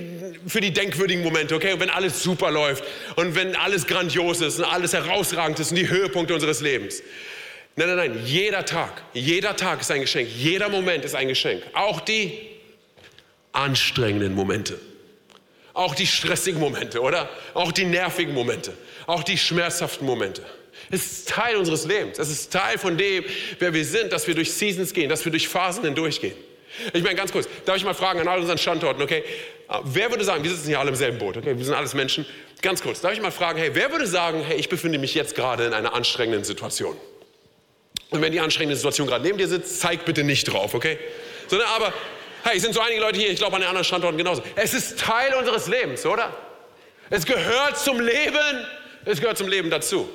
für 0.45 0.61
die 0.61 0.73
denkwürdigen 0.73 1.23
Momente, 1.23 1.55
okay, 1.55 1.79
wenn 1.79 1.89
alles 1.89 2.21
super 2.21 2.51
läuft 2.51 2.83
und 3.15 3.37
wenn 3.37 3.55
alles 3.55 3.87
grandios 3.87 4.41
ist 4.41 4.59
und 4.59 4.65
alles 4.65 4.93
herausragend 4.93 5.61
ist 5.61 5.71
und 5.71 5.77
die 5.77 5.89
Höhepunkte 5.89 6.35
unseres 6.35 6.63
Lebens. 6.63 7.01
Nein, 7.77 7.95
nein, 7.95 7.97
nein, 7.97 8.23
jeder 8.27 8.65
Tag, 8.65 9.05
jeder 9.15 9.55
Tag 9.55 9.83
ist 9.83 9.91
ein 9.93 10.01
Geschenk, 10.01 10.29
jeder 10.29 10.69
Moment 10.69 11.05
ist 11.05 11.15
ein 11.15 11.29
Geschenk. 11.29 11.63
Auch 11.75 12.01
die 12.01 12.37
anstrengenden 13.53 14.35
Momente. 14.35 14.81
Auch 15.75 15.95
die 15.95 16.09
stressigen 16.09 16.59
Momente, 16.59 17.01
oder? 17.01 17.29
Auch 17.55 17.71
die 17.71 17.85
nervigen 17.85 18.35
Momente. 18.35 18.73
Auch 19.07 19.23
die 19.23 19.39
schmerzhaften 19.39 20.05
Momente. 20.07 20.45
Es 20.91 21.05
ist 21.07 21.29
Teil 21.29 21.57
unseres 21.57 21.85
Lebens. 21.87 22.19
Es 22.19 22.31
ist 22.31 22.53
Teil 22.53 22.79
von 22.79 22.99
dem, 22.99 23.25
wer 23.59 23.73
wir 23.73 23.85
sind, 23.85 24.13
dass 24.13 24.27
wir 24.27 24.35
durch 24.35 24.53
Seasons 24.53 24.93
gehen, 24.93 25.09
dass 25.09 25.25
wir 25.25 25.31
durch 25.31 25.49
Phasen 25.49 25.85
hindurchgehen. 25.85 26.35
Ich 26.93 27.03
meine, 27.03 27.17
ganz 27.17 27.33
kurz, 27.33 27.49
darf 27.65 27.77
ich 27.77 27.85
mal 27.85 27.95
fragen 27.95 28.21
an 28.21 28.29
all 28.29 28.41
unseren 28.41 28.59
Standorten, 28.59 29.03
okay? 29.03 29.25
Wer 29.85 30.11
würde 30.11 30.25
sagen, 30.25 30.43
wir 30.43 30.51
sitzen 30.51 30.69
hier 30.69 30.81
alle 30.81 30.91
im 30.91 30.97
selben 30.97 31.19
Boot, 31.19 31.37
okay? 31.37 31.57
Wir 31.57 31.65
sind 31.65 31.75
alles 31.75 31.95
Menschen. 31.95 32.27
Ganz 32.63 32.83
kurz, 32.83 33.01
darf 33.01 33.13
ich 33.13 33.21
mal 33.21 33.31
fragen, 33.31 33.59
hey, 33.59 33.71
wer 33.73 33.91
würde 33.91 34.07
sagen, 34.07 34.43
hey, 34.43 34.57
ich 34.57 34.69
befinde 34.69 34.99
mich 34.99 35.15
jetzt 35.15 35.35
gerade 35.35 35.65
in 35.65 35.73
einer 35.73 35.95
anstrengenden 35.95 36.45
Situation? 36.45 36.97
Und 38.11 38.23
wenn 38.23 38.33
die 38.33 38.41
anstrengende 38.41 38.77
Situation 38.77 39.07
gerade 39.07 39.25
neben 39.25 39.39
dir 39.39 39.49
sitzt, 39.49 39.81
zeig 39.81 40.05
bitte 40.05 40.25
nicht 40.25 40.45
drauf, 40.45 40.75
okay? 40.75 40.99
Sondern 41.47 41.69
aber, 41.69 41.93
hey, 42.45 42.57
es 42.57 42.63
sind 42.63 42.75
so 42.75 42.81
einige 42.81 43.01
Leute 43.01 43.19
hier, 43.19 43.31
ich 43.31 43.39
glaube 43.39 43.55
an 43.55 43.63
den 43.63 43.69
anderen 43.69 43.85
Standorten 43.85 44.19
genauso. 44.19 44.43
Es 44.57 44.75
ist 44.75 44.99
Teil 44.99 45.35
unseres 45.35 45.69
Lebens, 45.69 46.05
oder? 46.05 46.37
Es 47.09 47.27
gehört 47.27 47.79
zum 47.79 48.01
Leben, 48.01 48.67
es 49.05 49.21
gehört 49.21 49.39
zum 49.39 49.49
Leben 49.49 49.71
dazu. 49.71 50.09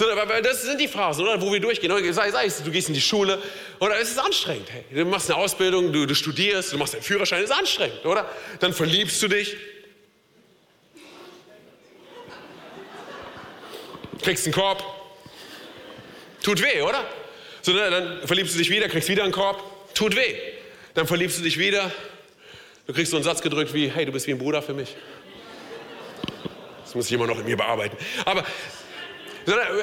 Sondern, 0.00 0.42
das 0.42 0.62
sind 0.62 0.80
die 0.80 0.88
Phasen, 0.88 1.28
oder, 1.28 1.38
wo 1.42 1.52
wir 1.52 1.60
durchgehen. 1.60 1.92
Sei, 2.14 2.30
sei 2.30 2.46
es, 2.46 2.62
du 2.62 2.70
gehst 2.70 2.88
in 2.88 2.94
die 2.94 3.02
Schule, 3.02 3.38
oder 3.80 4.00
es 4.00 4.12
ist 4.12 4.18
anstrengend. 4.18 4.66
Hey, 4.70 4.82
du 4.92 5.04
machst 5.04 5.30
eine 5.30 5.38
Ausbildung, 5.38 5.92
du, 5.92 6.06
du 6.06 6.14
studierst, 6.14 6.72
du 6.72 6.78
machst 6.78 6.94
einen 6.94 7.02
Führerschein, 7.02 7.42
es 7.42 7.50
ist 7.50 7.54
anstrengend, 7.54 8.06
oder? 8.06 8.26
Dann 8.60 8.72
verliebst 8.72 9.22
du 9.22 9.28
dich. 9.28 9.58
Kriegst 14.22 14.46
einen 14.46 14.54
Korb. 14.54 14.82
Tut 16.42 16.62
weh, 16.62 16.80
oder? 16.80 17.04
So, 17.60 17.74
dann 17.74 18.26
verliebst 18.26 18.54
du 18.54 18.58
dich 18.58 18.70
wieder, 18.70 18.88
kriegst 18.88 19.10
wieder 19.10 19.24
einen 19.24 19.32
Korb. 19.32 19.62
Tut 19.92 20.16
weh. 20.16 20.34
Dann 20.94 21.06
verliebst 21.06 21.40
du 21.40 21.42
dich 21.42 21.58
wieder. 21.58 21.92
Du 22.86 22.94
kriegst 22.94 23.10
so 23.10 23.18
einen 23.18 23.24
Satz 23.24 23.42
gedrückt 23.42 23.74
wie, 23.74 23.90
hey, 23.90 24.06
du 24.06 24.12
bist 24.12 24.26
wie 24.26 24.30
ein 24.30 24.38
Bruder 24.38 24.62
für 24.62 24.72
mich. 24.72 24.96
Das 26.84 26.94
muss 26.94 27.04
ich 27.04 27.12
immer 27.12 27.26
noch 27.26 27.38
in 27.38 27.44
mir 27.44 27.58
bearbeiten. 27.58 27.98
Aber 28.24 28.46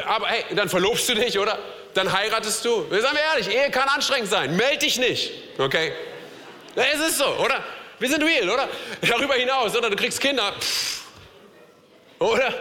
aber 0.05 0.27
hey, 0.27 0.45
dann 0.55 0.69
verlobst 0.69 1.09
du 1.09 1.15
dich, 1.15 1.37
oder? 1.37 1.57
Dann 1.93 2.11
heiratest 2.11 2.63
du. 2.63 2.89
Wir 2.91 3.01
sagen 3.01 3.15
wir 3.15 3.23
ehrlich, 3.23 3.55
Ehe 3.55 3.71
kann 3.71 3.87
anstrengend 3.89 4.29
sein. 4.29 4.55
Meld 4.55 4.81
dich 4.81 4.97
nicht, 4.97 5.31
okay? 5.57 5.93
Es 6.75 6.99
ist 6.99 7.17
so, 7.17 7.25
oder? 7.25 7.63
Wir 7.99 8.09
sind 8.09 8.23
real, 8.23 8.49
oder? 8.49 8.69
Darüber 9.01 9.33
hinaus, 9.33 9.75
oder? 9.75 9.89
Du 9.89 9.95
kriegst 9.95 10.21
Kinder. 10.21 10.53
Pff. 10.59 11.01
Oder? 12.19 12.53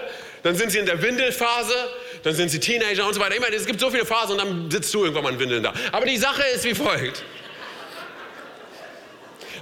Dann 0.42 0.55
sind 0.55 0.71
sie 0.71 0.79
in 0.79 0.87
der 0.87 1.01
Windelphase, 1.03 1.75
dann 2.23 2.35
sind 2.35 2.51
sie 2.51 2.61
Teenager 2.61 3.07
und 3.07 3.14
so 3.14 3.21
weiter. 3.21 3.35
Ich 3.35 3.40
meine, 3.40 3.57
es 3.57 3.66
gibt 3.66 3.81
so 3.81 3.90
viele 3.90 4.07
Phasen 4.07 4.33
und 4.33 4.38
dann 4.38 4.71
sitzt 4.71 4.92
du 4.95 5.03
irgendwann 5.03 5.25
mal 5.25 5.33
in 5.33 5.38
Windeln 5.38 5.62
da. 5.62 5.73
Aber 5.92 6.07
die 6.07 6.16
Sache 6.16 6.42
ist 6.55 6.64
wie 6.64 6.75
folgt. 6.75 7.23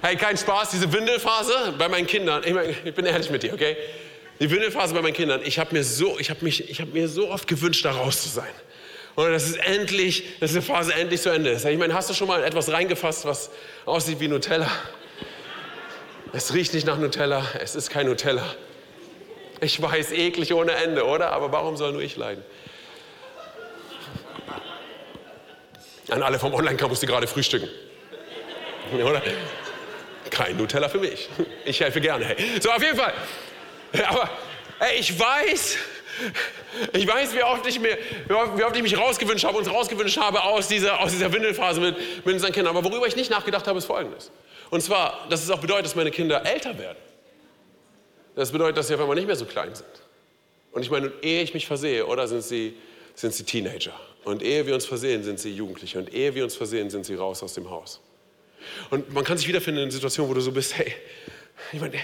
Hey, 0.03 0.17
kein 0.17 0.37
Spaß, 0.37 0.71
diese 0.71 0.93
Windelphase 0.93 1.75
bei 1.79 1.89
meinen 1.89 2.07
Kindern. 2.07 2.43
Ich, 2.45 2.53
meine, 2.53 2.75
ich 2.85 2.95
bin 2.95 3.07
ehrlich 3.07 3.31
mit 3.31 3.43
dir, 3.43 3.55
okay? 3.55 3.77
Die 4.41 4.51
Windelphase 4.51 4.95
bei 4.95 5.03
meinen 5.03 5.15
Kindern, 5.15 5.41
ich 5.45 5.59
habe 5.59 5.75
mir, 5.75 5.85
so, 5.85 6.19
hab 6.19 6.43
hab 6.43 6.93
mir 6.93 7.09
so 7.09 7.31
oft 7.31 7.47
gewünscht, 7.47 7.85
da 7.85 7.93
raus 7.93 8.23
zu 8.23 8.29
sein. 8.29 8.53
Und 9.15 9.31
dass 9.31 9.45
es 9.45 9.57
endlich, 9.57 10.25
dass 10.41 10.51
diese 10.51 10.63
Phase 10.63 10.93
endlich 10.93 11.23
zu 11.23 11.31
Ende 11.31 11.51
ist. 11.51 11.65
Ich 11.65 11.79
meine, 11.79 11.95
hast 11.95 12.11
du 12.11 12.15
schon 12.15 12.27
mal 12.27 12.43
etwas 12.43 12.73
reingefasst, 12.73 13.25
was 13.25 13.51
aussieht 13.85 14.19
wie 14.19 14.27
Nutella? 14.27 14.69
Es 16.33 16.53
riecht 16.53 16.75
nicht 16.75 16.85
nach 16.85 16.99
Nutella, 16.99 17.47
es 17.61 17.77
ist 17.77 17.91
kein 17.91 18.07
Nutella. 18.07 18.43
Ich 19.61 19.81
weiß, 19.81 20.11
eklig 20.11 20.53
ohne 20.53 20.73
Ende, 20.73 21.05
oder? 21.07 21.31
Aber 21.31 21.53
warum 21.53 21.77
soll 21.77 21.93
nur 21.93 22.03
ich 22.03 22.17
leiden? 22.17 22.45
An 26.11 26.23
alle 26.23 26.41
vom 26.41 26.53
Online-Campus, 26.53 27.01
die 27.01 27.07
gerade 27.07 27.29
frühstücken. 27.29 27.69
Oder? 28.93 29.23
Kein 30.31 30.57
Nutella 30.57 30.89
für 30.89 30.99
mich. 30.99 31.29
Ich 31.65 31.81
helfe 31.81 32.01
gerne. 32.01 32.25
Hey. 32.25 32.61
So, 32.61 32.71
auf 32.71 32.83
jeden 32.83 32.97
Fall. 32.97 33.13
Aber 34.09 34.29
ey, 34.81 34.99
ich 34.99 35.19
weiß, 35.19 35.77
ich 36.93 37.07
weiß, 37.07 37.35
wie 37.35 37.43
oft 37.43 37.67
ich, 37.67 37.79
mir, 37.79 37.97
wie 38.29 38.65
oft 38.65 38.77
ich 38.77 38.83
mich 38.83 38.97
rausgewünscht 38.97 39.45
habe, 39.45 39.59
uns 39.59 39.71
rausgewünscht 39.71 40.17
habe 40.17 40.43
aus 40.43 40.69
dieser, 40.69 41.01
aus 41.01 41.13
dieser 41.13 41.33
Windelphase 41.33 41.81
mit, 41.81 41.97
mit 42.25 42.35
unseren 42.35 42.53
Kindern. 42.53 42.77
Aber 42.77 42.89
worüber 42.89 43.07
ich 43.07 43.17
nicht 43.17 43.31
nachgedacht 43.31 43.67
habe, 43.67 43.79
ist 43.79 43.85
Folgendes. 43.85 44.31
Und 44.71 44.83
zwar, 44.83 45.27
dass 45.31 45.43
es 45.43 45.51
auch 45.51 45.61
bedeutet, 45.61 45.87
dass 45.87 45.95
meine 45.95 46.11
Kinder 46.11 46.45
älter 46.45 46.77
werden. 46.79 46.99
Das 48.35 48.51
bedeutet, 48.51 48.77
dass 48.77 48.89
sie 48.89 48.95
auf 48.95 49.01
einmal 49.01 49.15
nicht 49.15 49.27
mehr 49.27 49.37
so 49.37 49.45
klein 49.45 49.75
sind. 49.75 49.87
Und 50.73 50.83
ich 50.83 50.91
meine, 50.91 51.13
ehe 51.23 51.43
ich 51.43 51.55
mich 51.55 51.67
versehe, 51.67 52.05
oder 52.05 52.27
sind 52.27 52.43
sie, 52.43 52.77
sind 53.15 53.33
sie 53.33 53.45
Teenager. 53.45 53.93
Und 54.25 54.43
ehe 54.43 54.67
wir 54.67 54.75
uns 54.75 54.87
versehen, 54.87 55.23
sind 55.23 55.39
sie 55.39 55.53
Jugendliche. 55.53 55.99
Und 55.99 56.13
ehe 56.13 56.35
wir 56.35 56.43
uns 56.43 56.57
versehen, 56.57 56.91
sind 56.91 57.07
sie 57.07 57.15
raus 57.15 57.45
aus 57.45 57.55
dem 57.55 57.71
Haus. 57.71 58.01
Und 58.91 59.13
man 59.13 59.23
kann 59.23 59.39
sich 59.39 59.47
wiederfinden 59.47 59.85
in 59.85 59.91
Situationen, 59.93 60.31
wo 60.31 60.35
du 60.35 60.41
so 60.41 60.51
bist, 60.51 60.77
hey, 60.77 60.93
ich 61.73 61.81
meine, 61.81 61.99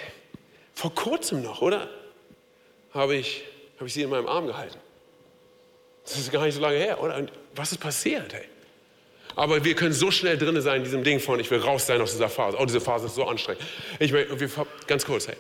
vor 0.80 0.94
kurzem 0.94 1.42
noch, 1.42 1.60
oder? 1.60 1.90
Habe 2.94 3.14
ich, 3.14 3.44
habe 3.76 3.86
ich 3.86 3.92
sie 3.92 4.00
in 4.00 4.08
meinem 4.08 4.26
Arm 4.26 4.46
gehalten. 4.46 4.78
Das 6.04 6.16
ist 6.16 6.32
gar 6.32 6.46
nicht 6.46 6.54
so 6.54 6.60
lange 6.62 6.78
her, 6.78 7.02
oder? 7.02 7.16
Und 7.16 7.30
was 7.54 7.72
ist 7.72 7.78
passiert, 7.78 8.32
hey? 8.32 8.44
Aber 9.36 9.62
wir 9.62 9.74
können 9.74 9.92
so 9.92 10.10
schnell 10.10 10.38
drin 10.38 10.58
sein 10.62 10.78
in 10.78 10.84
diesem 10.84 11.04
Ding 11.04 11.20
von, 11.20 11.38
ich 11.38 11.50
will 11.50 11.58
raus 11.58 11.86
sein 11.86 12.00
aus 12.00 12.12
dieser 12.12 12.30
Phase. 12.30 12.56
Oh, 12.58 12.64
diese 12.64 12.80
Phase 12.80 13.06
ist 13.06 13.14
so 13.14 13.24
anstrengend. 13.26 13.62
Ich 13.98 14.10
meine, 14.10 14.40
wir, 14.40 14.48
ganz 14.86 15.04
kurz, 15.04 15.28
hey. 15.28 15.36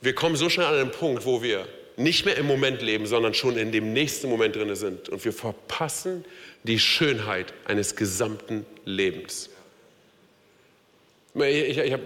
Wir 0.00 0.16
kommen 0.16 0.34
so 0.34 0.50
schnell 0.50 0.66
an 0.66 0.74
einen 0.74 0.90
Punkt, 0.90 1.24
wo 1.24 1.44
wir 1.44 1.68
nicht 1.96 2.24
mehr 2.26 2.36
im 2.36 2.46
Moment 2.46 2.82
leben, 2.82 3.06
sondern 3.06 3.34
schon 3.34 3.56
in 3.56 3.70
dem 3.70 3.92
nächsten 3.92 4.28
Moment 4.28 4.56
drin 4.56 4.74
sind. 4.74 5.08
Und 5.10 5.24
wir 5.24 5.32
verpassen 5.32 6.24
die 6.64 6.80
Schönheit 6.80 7.54
eines 7.66 7.94
gesamten 7.94 8.66
Lebens. 8.84 9.48
Ich, 11.44 11.76
ich 11.76 11.92
habe 11.92 12.02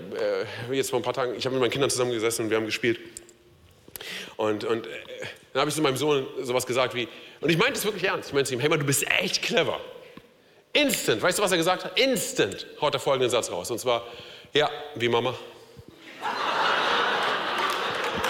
äh, 0.70 0.74
jetzt 0.74 0.90
vor 0.90 0.98
ein 0.98 1.02
paar 1.02 1.12
Tagen, 1.12 1.34
ich 1.36 1.44
habe 1.44 1.54
mit 1.54 1.60
meinen 1.60 1.70
Kindern 1.70 1.88
zusammengesessen 1.88 2.44
und 2.46 2.50
wir 2.50 2.56
haben 2.56 2.66
gespielt. 2.66 2.98
Und, 4.36 4.64
und 4.64 4.86
äh, 4.86 4.90
dann 5.52 5.60
habe 5.60 5.70
ich 5.70 5.76
zu 5.76 5.82
meinem 5.82 5.96
Sohn 5.96 6.26
sowas 6.42 6.66
gesagt 6.66 6.94
wie, 6.94 7.06
und 7.40 7.48
ich 7.48 7.56
meinte 7.56 7.74
es 7.74 7.84
wirklich 7.84 8.04
ernst. 8.04 8.30
Ich 8.30 8.34
meinte 8.34 8.48
zu 8.48 8.54
ihm, 8.54 8.60
hey 8.60 8.68
Mann, 8.68 8.80
du 8.80 8.86
bist 8.86 9.06
echt 9.20 9.42
clever. 9.42 9.80
Instant, 10.72 11.22
weißt 11.22 11.38
du, 11.38 11.42
was 11.42 11.52
er 11.52 11.58
gesagt 11.58 11.84
hat? 11.84 11.98
Instant 11.98 12.66
haut 12.80 12.94
er 12.94 13.00
folgenden 13.00 13.30
Satz 13.30 13.50
raus. 13.50 13.70
Und 13.70 13.78
zwar, 13.78 14.06
ja, 14.52 14.68
wie 14.96 15.08
Mama. 15.08 15.34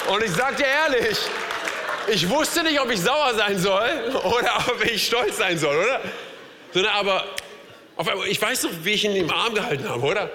Und 0.08 0.24
ich 0.24 0.32
sag 0.32 0.56
dir 0.56 0.66
ehrlich, 0.66 1.18
ich 2.08 2.28
wusste 2.28 2.62
nicht, 2.62 2.80
ob 2.80 2.90
ich 2.90 3.00
sauer 3.00 3.34
sein 3.34 3.58
soll 3.58 3.90
oder 4.24 4.64
ob 4.68 4.84
ich 4.84 5.06
stolz 5.06 5.38
sein 5.38 5.56
soll, 5.56 5.76
oder? 5.76 6.02
Sondern 6.72 6.92
aber, 6.92 7.24
einmal, 7.96 8.26
ich 8.26 8.40
weiß 8.40 8.64
noch, 8.64 8.70
wie 8.82 8.90
ich 8.90 9.04
ihn 9.04 9.16
im 9.16 9.30
Arm 9.30 9.54
gehalten 9.54 9.88
habe, 9.88 10.02
oder? 10.02 10.30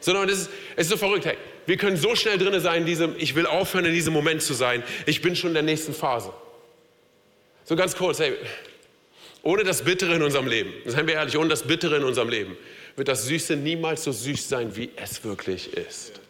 Sondern 0.00 0.28
es 0.28 0.42
ist, 0.42 0.50
es 0.76 0.86
ist 0.86 0.90
so 0.90 0.96
verrückt. 0.96 1.26
Hey, 1.26 1.36
wir 1.66 1.76
können 1.76 1.96
so 1.96 2.14
schnell 2.14 2.38
drin 2.38 2.58
sein 2.60 2.82
in 2.82 2.86
diesem, 2.86 3.14
ich 3.18 3.34
will 3.34 3.46
aufhören, 3.46 3.84
in 3.84 3.92
diesem 3.92 4.12
Moment 4.12 4.42
zu 4.42 4.54
sein. 4.54 4.82
Ich 5.06 5.22
bin 5.22 5.36
schon 5.36 5.50
in 5.50 5.54
der 5.54 5.62
nächsten 5.62 5.94
Phase. 5.94 6.32
So 7.64 7.76
ganz 7.76 7.96
kurz, 7.96 8.18
hey, 8.20 8.34
Ohne 9.42 9.64
das 9.64 9.82
Bittere 9.82 10.14
in 10.14 10.22
unserem 10.22 10.46
Leben, 10.46 10.72
seien 10.86 11.06
wir 11.06 11.14
ehrlich, 11.14 11.36
ohne 11.36 11.48
das 11.48 11.62
Bittere 11.62 11.96
in 11.96 12.04
unserem 12.04 12.28
Leben 12.28 12.56
wird 12.98 13.08
das 13.08 13.26
Süße 13.26 13.56
niemals 13.56 14.04
so 14.04 14.12
süß 14.12 14.48
sein, 14.48 14.74
wie 14.74 14.90
es 14.96 15.22
wirklich 15.22 15.72
ist. 15.72 16.20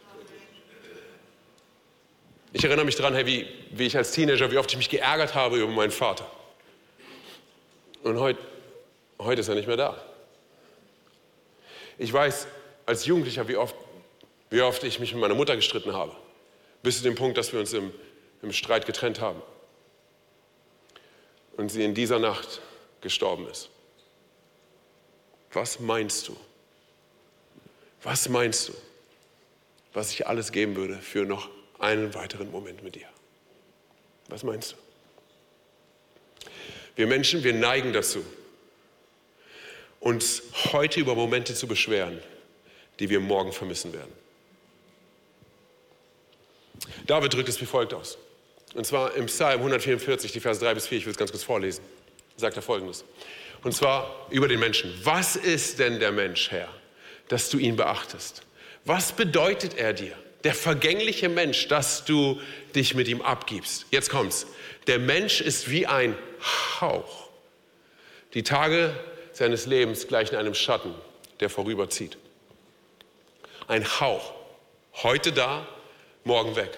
Ich 2.53 2.63
erinnere 2.63 2.85
mich 2.85 2.97
daran, 2.97 3.15
hey, 3.15 3.27
wie, 3.27 3.47
wie 3.71 3.87
ich 3.87 3.97
als 3.97 4.13
Teenager, 4.13 4.51
wie 4.51 4.59
oft 4.59 4.71
ich 4.71 4.77
mich 4.77 4.91
geärgert 4.91 5.35
habe 5.35 5.59
über 5.59 5.73
meinen 5.73 5.91
Vater. 5.91 6.31
Und 8.03 8.19
heute, 8.19 8.39
heute 9.19 9.41
ist 9.41 9.49
er 9.49 9.55
nicht 9.55 9.67
mehr 9.67 9.77
da. 9.77 10.03
Ich 11.97 12.13
weiß 12.13 12.47
als 12.89 13.05
Jugendlicher, 13.05 13.47
wie 13.49 13.57
oft, 13.57 13.77
wie 14.49 14.63
oft 14.63 14.83
ich 14.83 14.99
mich 14.99 15.13
mit 15.13 15.21
meiner 15.21 15.35
Mutter 15.35 15.55
gestritten 15.55 15.93
habe. 15.93 16.17
Bis 16.83 16.97
zu 16.97 17.03
dem 17.03 17.17
Punkt, 17.17 17.37
dass 17.37 17.53
wir 17.53 17.61
uns 17.61 17.75
im, 17.75 17.93
im 18.41 18.51
Streit 18.51 18.87
getrennt 18.87 19.21
haben. 19.21 19.43
Und 21.59 21.71
sie 21.71 21.85
in 21.85 21.93
dieser 21.93 22.19
Nacht 22.19 22.63
gestorben 23.03 23.47
ist. 23.49 23.69
Was 25.53 25.81
meinst 25.81 26.29
du? 26.29 26.37
Was 28.03 28.31
meinst 28.31 28.71
du, 28.71 28.73
was 29.93 30.11
ich 30.13 30.27
alles 30.27 30.51
geben 30.51 30.75
würde 30.75 30.97
für 30.97 31.27
noch 31.27 31.51
einen 31.79 32.15
weiteren 32.15 32.51
Moment 32.51 32.83
mit 32.83 32.95
dir? 32.95 33.09
Was 34.29 34.45
meinst 34.45 34.73
du? 34.73 34.77
Wir 36.97 37.07
Menschen, 37.07 37.45
wir 37.45 37.53
neigen 37.53 37.93
dazu, 37.93 38.25
uns 40.01 40.43
heute 40.73 41.01
über 41.01 41.15
Momente 41.15 41.55
zu 41.55 41.67
beschweren, 41.67 42.23
die 42.99 43.11
wir 43.11 43.21
morgen 43.21 43.53
vermissen 43.53 43.93
werden. 43.93 44.13
David 47.07 47.35
drückt 47.35 47.49
es 47.49 47.61
wie 47.61 47.67
folgt 47.67 47.95
aus. 47.95 48.19
Und 48.75 48.87
zwar 48.87 49.15
im 49.15 49.27
Psalm 49.27 49.59
144, 49.61 50.33
die 50.33 50.41
Verse 50.41 50.61
3 50.61 50.75
bis 50.75 50.87
4, 50.87 50.99
ich 50.99 51.07
will 51.07 51.13
es 51.13 51.19
ganz 51.19 51.31
kurz 51.31 51.43
vorlesen, 51.43 51.83
sagt 52.37 52.57
er 52.57 52.63
folgendes. 52.63 53.05
Und 53.63 53.73
zwar 53.73 54.27
über 54.31 54.47
den 54.47 54.61
Menschen. 54.61 54.93
Was 55.03 55.37
ist 55.37 55.79
denn 55.79 55.99
der 55.99 56.13
Mensch, 56.13 56.51
Herr, 56.51 56.69
dass 57.29 57.51
du 57.51 57.59
ihn 57.59 57.77
beachtest? 57.77 58.43
Was 58.85 59.13
bedeutet 59.13 59.77
er 59.77 59.93
dir? 59.93 60.13
Der 60.45 60.55
vergängliche 60.55 61.29
Mensch, 61.29 61.67
dass 61.67 62.05
du 62.05 62.41
dich 62.75 62.95
mit 62.95 63.09
ihm 63.09 63.23
abgibst. 63.23 63.87
Jetzt 63.91 64.11
kommt's. 64.11 64.47
Der 64.87 64.99
Mensch 64.99 65.41
ist 65.41 65.69
wie 65.69 65.87
ein 65.87 66.17
Hauch. 66.81 67.29
Die 68.35 68.45
Tage 68.45 68.95
seines 69.33 69.67
Lebens 69.67 70.07
gleichen 70.07 70.37
einem 70.37 70.55
Schatten, 70.55 70.95
der 71.41 71.51
vorüberzieht. 71.51 72.17
Ein 73.69 73.85
Hauch. 74.01 74.33
Heute 74.95 75.31
da, 75.31 75.67
morgen 76.25 76.57
weg. 76.57 76.77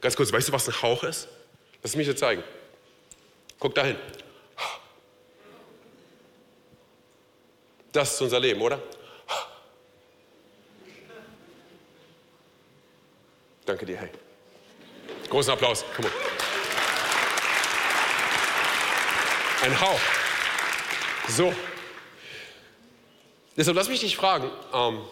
Ganz 0.00 0.16
kurz, 0.16 0.32
weißt 0.32 0.48
du, 0.48 0.52
was 0.52 0.66
ein 0.66 0.82
Hauch 0.82 1.04
ist? 1.04 1.28
Lass 1.82 1.94
mich 1.94 2.06
dir 2.06 2.16
zeigen. 2.16 2.42
Guck 3.58 3.74
dahin. 3.74 3.96
Das 7.92 8.14
ist 8.14 8.22
unser 8.22 8.40
Leben, 8.40 8.60
oder? 8.62 8.80
Danke 13.66 13.84
dir, 13.84 13.98
hey. 13.98 14.08
Großen 15.28 15.52
Applaus. 15.52 15.84
Komm 15.94 16.06
on. 16.06 16.10
Ein 19.62 19.80
Hauch. 19.80 20.00
So. 21.28 21.52
Deshalb 23.56 23.76
lass 23.76 23.88
mich 23.88 24.00
dich 24.00 24.16
fragen, 24.16 24.50
ähm, 24.72 25.04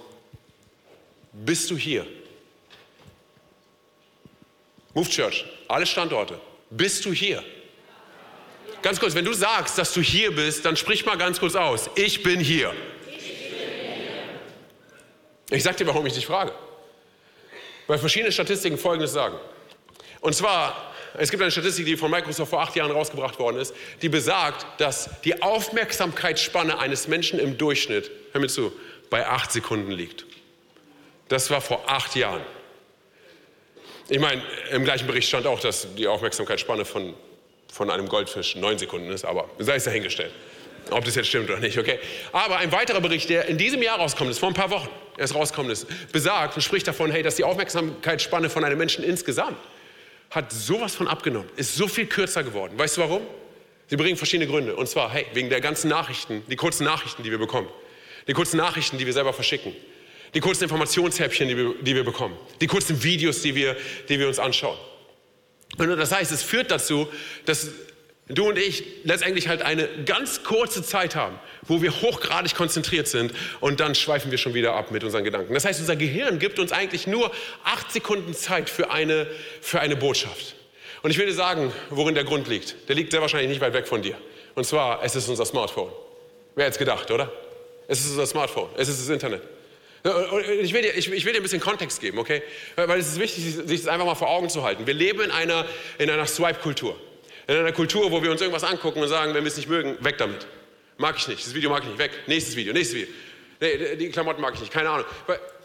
bist 1.44 1.70
du 1.70 1.76
hier? 1.76 2.06
Move 4.94 5.08
Church, 5.08 5.44
alle 5.68 5.86
Standorte. 5.86 6.40
Bist 6.70 7.04
du 7.04 7.12
hier? 7.12 7.42
Ganz 8.82 9.00
kurz, 9.00 9.14
wenn 9.14 9.24
du 9.24 9.32
sagst, 9.32 9.78
dass 9.78 9.92
du 9.92 10.00
hier 10.00 10.34
bist, 10.34 10.64
dann 10.64 10.76
sprich 10.76 11.04
mal 11.04 11.16
ganz 11.16 11.40
kurz 11.40 11.54
aus. 11.54 11.90
Ich 11.94 12.22
bin 12.22 12.40
hier. 12.40 12.72
Ich 15.50 15.62
sag 15.62 15.76
dir, 15.76 15.86
warum 15.86 16.06
ich 16.06 16.12
dich 16.12 16.26
frage. 16.26 16.52
Weil 17.86 17.98
verschiedene 17.98 18.30
Statistiken 18.30 18.76
Folgendes 18.76 19.12
sagen. 19.12 19.36
Und 20.20 20.34
zwar, 20.34 20.92
es 21.14 21.30
gibt 21.30 21.42
eine 21.42 21.50
Statistik, 21.50 21.86
die 21.86 21.96
von 21.96 22.10
Microsoft 22.10 22.50
vor 22.50 22.60
acht 22.60 22.76
Jahren 22.76 22.90
rausgebracht 22.90 23.38
worden 23.38 23.56
ist, 23.56 23.74
die 24.02 24.08
besagt, 24.08 24.66
dass 24.80 25.08
die 25.24 25.42
Aufmerksamkeitsspanne 25.42 26.78
eines 26.78 27.08
Menschen 27.08 27.38
im 27.38 27.56
Durchschnitt, 27.56 28.10
hör 28.32 28.40
mir 28.40 28.48
zu, 28.48 28.72
bei 29.10 29.26
acht 29.26 29.50
Sekunden 29.50 29.90
liegt. 29.90 30.27
Das 31.28 31.50
war 31.50 31.60
vor 31.60 31.82
acht 31.86 32.16
Jahren. 32.16 32.42
Ich 34.08 34.18
meine, 34.18 34.42
im 34.72 34.84
gleichen 34.84 35.06
Bericht 35.06 35.28
stand 35.28 35.46
auch, 35.46 35.60
dass 35.60 35.94
die 35.94 36.06
Aufmerksamkeitsspanne 36.06 36.84
von, 36.84 37.14
von 37.70 37.90
einem 37.90 38.08
Goldfisch 38.08 38.56
neun 38.56 38.78
Sekunden 38.78 39.10
ist, 39.10 39.24
aber 39.24 39.50
sei 39.58 39.76
es 39.76 39.84
dahingestellt, 39.84 40.32
ob 40.90 41.04
das 41.04 41.14
jetzt 41.14 41.28
stimmt 41.28 41.50
oder 41.50 41.60
nicht, 41.60 41.76
okay? 41.76 41.98
Aber 42.32 42.56
ein 42.56 42.72
weiterer 42.72 43.02
Bericht, 43.02 43.28
der 43.28 43.46
in 43.46 43.58
diesem 43.58 43.82
Jahr 43.82 43.98
rauskommt 43.98 44.30
ist, 44.30 44.38
vor 44.38 44.48
ein 44.48 44.54
paar 44.54 44.70
Wochen 44.70 44.88
erst 45.18 45.34
rauskommt 45.34 45.70
ist, 45.70 45.86
besagt 46.10 46.56
und 46.56 46.62
spricht 46.62 46.88
davon, 46.88 47.10
hey, 47.10 47.22
dass 47.22 47.34
die 47.34 47.44
Aufmerksamkeitsspanne 47.44 48.48
von 48.48 48.64
einem 48.64 48.78
Menschen 48.78 49.04
insgesamt 49.04 49.58
hat 50.30 50.52
sowas 50.52 50.94
von 50.94 51.08
abgenommen, 51.08 51.48
ist 51.56 51.74
so 51.74 51.88
viel 51.88 52.06
kürzer 52.06 52.42
geworden. 52.42 52.78
Weißt 52.78 52.96
du 52.96 53.00
warum? 53.02 53.22
Sie 53.88 53.96
bringen 53.96 54.16
verschiedene 54.16 54.50
Gründe. 54.50 54.76
Und 54.76 54.86
zwar, 54.86 55.10
hey, 55.10 55.26
wegen 55.32 55.48
der 55.48 55.60
ganzen 55.60 55.88
Nachrichten, 55.88 56.42
die 56.48 56.56
kurzen 56.56 56.84
Nachrichten, 56.84 57.22
die 57.22 57.30
wir 57.30 57.38
bekommen, 57.38 57.68
die 58.26 58.34
kurzen 58.34 58.58
Nachrichten, 58.58 58.98
die 58.98 59.06
wir 59.06 59.12
selber 59.14 59.32
verschicken, 59.32 59.74
die 60.34 60.40
kurzen 60.40 60.64
Informationshäppchen, 60.64 61.48
die 61.48 61.56
wir, 61.56 61.74
die 61.80 61.94
wir 61.94 62.04
bekommen, 62.04 62.36
die 62.60 62.66
kurzen 62.66 63.02
Videos, 63.02 63.42
die 63.42 63.54
wir, 63.54 63.76
die 64.08 64.18
wir 64.18 64.28
uns 64.28 64.38
anschauen. 64.38 64.76
Und 65.76 65.96
das 65.96 66.12
heißt, 66.12 66.32
es 66.32 66.42
führt 66.42 66.70
dazu, 66.70 67.08
dass 67.44 67.70
du 68.28 68.48
und 68.48 68.58
ich 68.58 68.84
letztendlich 69.04 69.48
halt 69.48 69.62
eine 69.62 69.88
ganz 70.04 70.42
kurze 70.42 70.82
Zeit 70.82 71.14
haben, 71.16 71.38
wo 71.62 71.82
wir 71.82 72.02
hochgradig 72.02 72.54
konzentriert 72.54 73.08
sind 73.08 73.32
und 73.60 73.80
dann 73.80 73.94
schweifen 73.94 74.30
wir 74.30 74.38
schon 74.38 74.54
wieder 74.54 74.74
ab 74.74 74.90
mit 74.90 75.04
unseren 75.04 75.24
Gedanken. 75.24 75.54
Das 75.54 75.64
heißt, 75.64 75.80
unser 75.80 75.96
Gehirn 75.96 76.38
gibt 76.38 76.58
uns 76.58 76.72
eigentlich 76.72 77.06
nur 77.06 77.30
acht 77.64 77.92
Sekunden 77.92 78.34
Zeit 78.34 78.70
für 78.70 78.90
eine, 78.90 79.26
für 79.60 79.80
eine 79.80 79.96
Botschaft. 79.96 80.54
Und 81.02 81.10
ich 81.10 81.18
will 81.18 81.26
dir 81.26 81.34
sagen, 81.34 81.72
worin 81.90 82.14
der 82.14 82.24
Grund 82.24 82.48
liegt. 82.48 82.88
Der 82.88 82.96
liegt 82.96 83.12
sehr 83.12 83.20
wahrscheinlich 83.20 83.50
nicht 83.50 83.60
weit 83.60 83.72
weg 83.72 83.86
von 83.86 84.02
dir. 84.02 84.16
Und 84.54 84.64
zwar, 84.64 85.02
es 85.04 85.14
ist 85.14 85.28
unser 85.28 85.46
Smartphone. 85.46 85.92
Wer 86.56 86.64
hätte 86.64 86.72
es 86.72 86.78
gedacht, 86.78 87.10
oder? 87.10 87.30
Es 87.86 88.00
ist 88.00 88.10
unser 88.10 88.26
Smartphone. 88.26 88.68
Es 88.76 88.88
ist 88.88 89.00
das 89.00 89.08
Internet. 89.08 89.42
Ich 90.04 90.72
will, 90.72 90.82
dir, 90.82 90.96
ich, 90.96 91.10
ich 91.10 91.24
will, 91.24 91.32
dir, 91.32 91.40
ein 91.40 91.42
bisschen 91.42 91.60
Kontext 91.60 92.00
geben, 92.00 92.18
okay? 92.18 92.42
Weil 92.76 93.00
es 93.00 93.08
ist 93.08 93.18
wichtig, 93.18 93.44
sich 93.44 93.80
das 93.80 93.88
einfach 93.88 94.06
mal 94.06 94.14
vor 94.14 94.28
Augen 94.28 94.48
zu 94.48 94.62
halten. 94.62 94.86
Wir 94.86 94.94
leben 94.94 95.20
in 95.20 95.30
einer, 95.30 95.66
in 95.98 96.08
einer 96.08 96.26
Swipe-Kultur. 96.26 96.98
In 97.48 97.56
einer 97.56 97.72
Kultur, 97.72 98.10
wo 98.12 98.22
wir 98.22 98.30
uns 98.30 98.40
irgendwas 98.40 98.64
angucken 98.64 99.02
und 99.02 99.08
sagen, 99.08 99.34
wenn 99.34 99.42
wir 99.42 99.48
es 99.48 99.56
nicht 99.56 99.68
mögen, 99.68 99.96
weg 100.04 100.16
damit. 100.18 100.46
Mag 100.98 101.16
ich 101.16 101.26
nicht. 101.28 101.44
Das 101.44 101.54
Video 101.54 101.70
mag 101.70 101.82
ich 101.82 101.88
nicht. 101.88 101.98
Weg. 101.98 102.10
Nächstes 102.26 102.54
Video, 102.54 102.72
nächstes 102.72 102.96
Video. 102.96 103.08
Nee, 103.60 103.96
die 103.96 104.10
Klamotten 104.10 104.40
mag 104.40 104.54
ich 104.54 104.60
nicht. 104.60 104.72
Keine 104.72 104.90
Ahnung. 104.90 105.06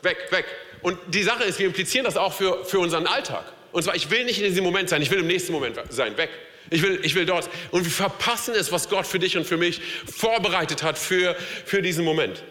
Weg, 0.02 0.18
weg. 0.32 0.46
Und 0.82 0.98
die 1.08 1.24
Sache 1.24 1.44
ist, 1.44 1.60
wir 1.60 1.68
implizieren 1.68 2.06
das 2.06 2.18
auch 2.18 2.34
für, 2.34 2.66
für 2.66 2.80
unseren 2.80 3.06
Alltag. 3.06 3.46
Und 3.72 3.84
zwar, 3.84 3.96
ich 3.96 4.10
will 4.10 4.26
nicht 4.26 4.40
in 4.40 4.46
diesem 4.46 4.64
Moment 4.64 4.90
sein, 4.90 5.02
ich 5.02 5.12
will 5.12 5.20
im 5.20 5.28
nächsten 5.28 5.52
Moment 5.52 5.80
sein. 5.90 6.18
Weg. 6.18 6.30
Ich 6.70 6.82
will, 6.82 7.00
ich 7.04 7.16
will 7.16 7.26
dort. 7.26 7.50
Und 7.72 7.84
wir 7.84 7.92
verpassen 7.92 8.56
es, 8.56 8.72
was 8.72 8.90
Gott 8.90 9.06
für 9.06 9.20
dich 9.20 9.38
und 9.38 9.46
für 9.46 9.58
mich 9.58 9.82
vorbereitet 10.06 10.84
hat 10.84 10.98
für, 10.98 11.36
für 11.66 11.82
diesen 11.82 12.06
Moment. 12.06 12.44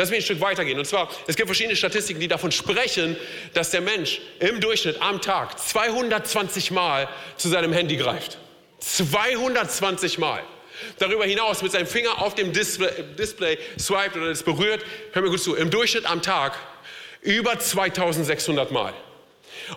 Lass 0.00 0.08
mich 0.08 0.20
ein 0.20 0.22
Stück 0.22 0.40
weitergehen. 0.40 0.78
Und 0.78 0.86
zwar, 0.86 1.10
es 1.26 1.36
gibt 1.36 1.46
verschiedene 1.46 1.76
Statistiken, 1.76 2.20
die 2.20 2.26
davon 2.26 2.50
sprechen, 2.52 3.18
dass 3.52 3.68
der 3.68 3.82
Mensch 3.82 4.22
im 4.38 4.58
Durchschnitt 4.58 4.96
am 5.02 5.20
Tag 5.20 5.58
220 5.58 6.70
Mal 6.70 7.06
zu 7.36 7.50
seinem 7.50 7.74
Handy 7.74 7.98
greift. 7.98 8.38
220 8.78 10.16
Mal. 10.16 10.42
Darüber 10.98 11.26
hinaus 11.26 11.60
mit 11.60 11.72
seinem 11.72 11.86
Finger 11.86 12.22
auf 12.22 12.34
dem 12.34 12.54
Display, 12.54 12.88
Display 13.18 13.58
swiped 13.78 14.16
oder 14.16 14.28
es 14.28 14.42
berührt, 14.42 14.82
hör 15.12 15.20
mir 15.20 15.28
gut 15.28 15.42
zu, 15.42 15.54
im 15.54 15.68
Durchschnitt 15.68 16.06
am 16.06 16.22
Tag 16.22 16.58
über 17.20 17.58
2600 17.58 18.70
Mal. 18.70 18.94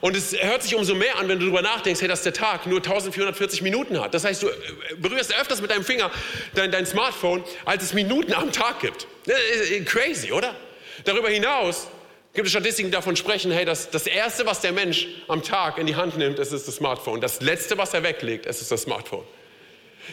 Und 0.02 0.16
es 0.16 0.36
hört 0.38 0.64
sich 0.64 0.76
umso 0.76 0.96
mehr 0.96 1.18
an, 1.18 1.28
wenn 1.28 1.40
du 1.40 1.46
darüber 1.46 1.62
nachdenkst, 1.62 2.02
hey, 2.02 2.08
dass 2.08 2.24
der 2.24 2.34
Tag 2.34 2.66
nur 2.66 2.78
1440 2.78 3.62
Minuten 3.62 4.00
hat. 4.00 4.14
Das 4.14 4.26
heißt, 4.26 4.44
du 4.44 4.48
äh, 4.48 4.54
berührst 4.98 5.34
öfters 5.40 5.62
mit 5.62 5.72
deinem 5.72 5.84
Finger 5.84 6.12
dein, 6.56 6.72
dein 6.72 6.86
Smartphone, 6.86 7.44
als 7.66 7.84
es 7.84 7.94
Minuten 7.94 8.34
am 8.34 8.52
Tag 8.52 8.80
gibt. 8.80 9.08
Äh, 9.28 9.82
crazy, 9.82 10.32
oder? 10.32 10.56
Darüber 11.06 11.30
hinaus 11.30 11.88
gibt 12.34 12.48
es 12.48 12.52
Statistiken, 12.52 12.90
die 12.90 12.96
davon 12.96 13.16
sprechen, 13.16 13.52
hey, 13.52 13.66
das, 13.66 13.90
das 13.90 14.08
Erste, 14.08 14.46
was 14.46 14.62
der 14.62 14.72
Mensch 14.72 15.08
am 15.28 15.44
Tag 15.44 15.78
in 15.78 15.86
die 15.86 15.96
Hand 15.96 16.18
nimmt, 16.18 16.40
ist, 16.40 16.52
das 16.52 16.66
Smartphone. 16.66 17.22
Das 17.22 17.42
Letzte, 17.42 17.78
was 17.78 17.94
er 17.94 18.04
weglegt, 18.04 18.46
ist 18.46 18.72
das 18.72 18.82
Smartphone. 18.82 19.24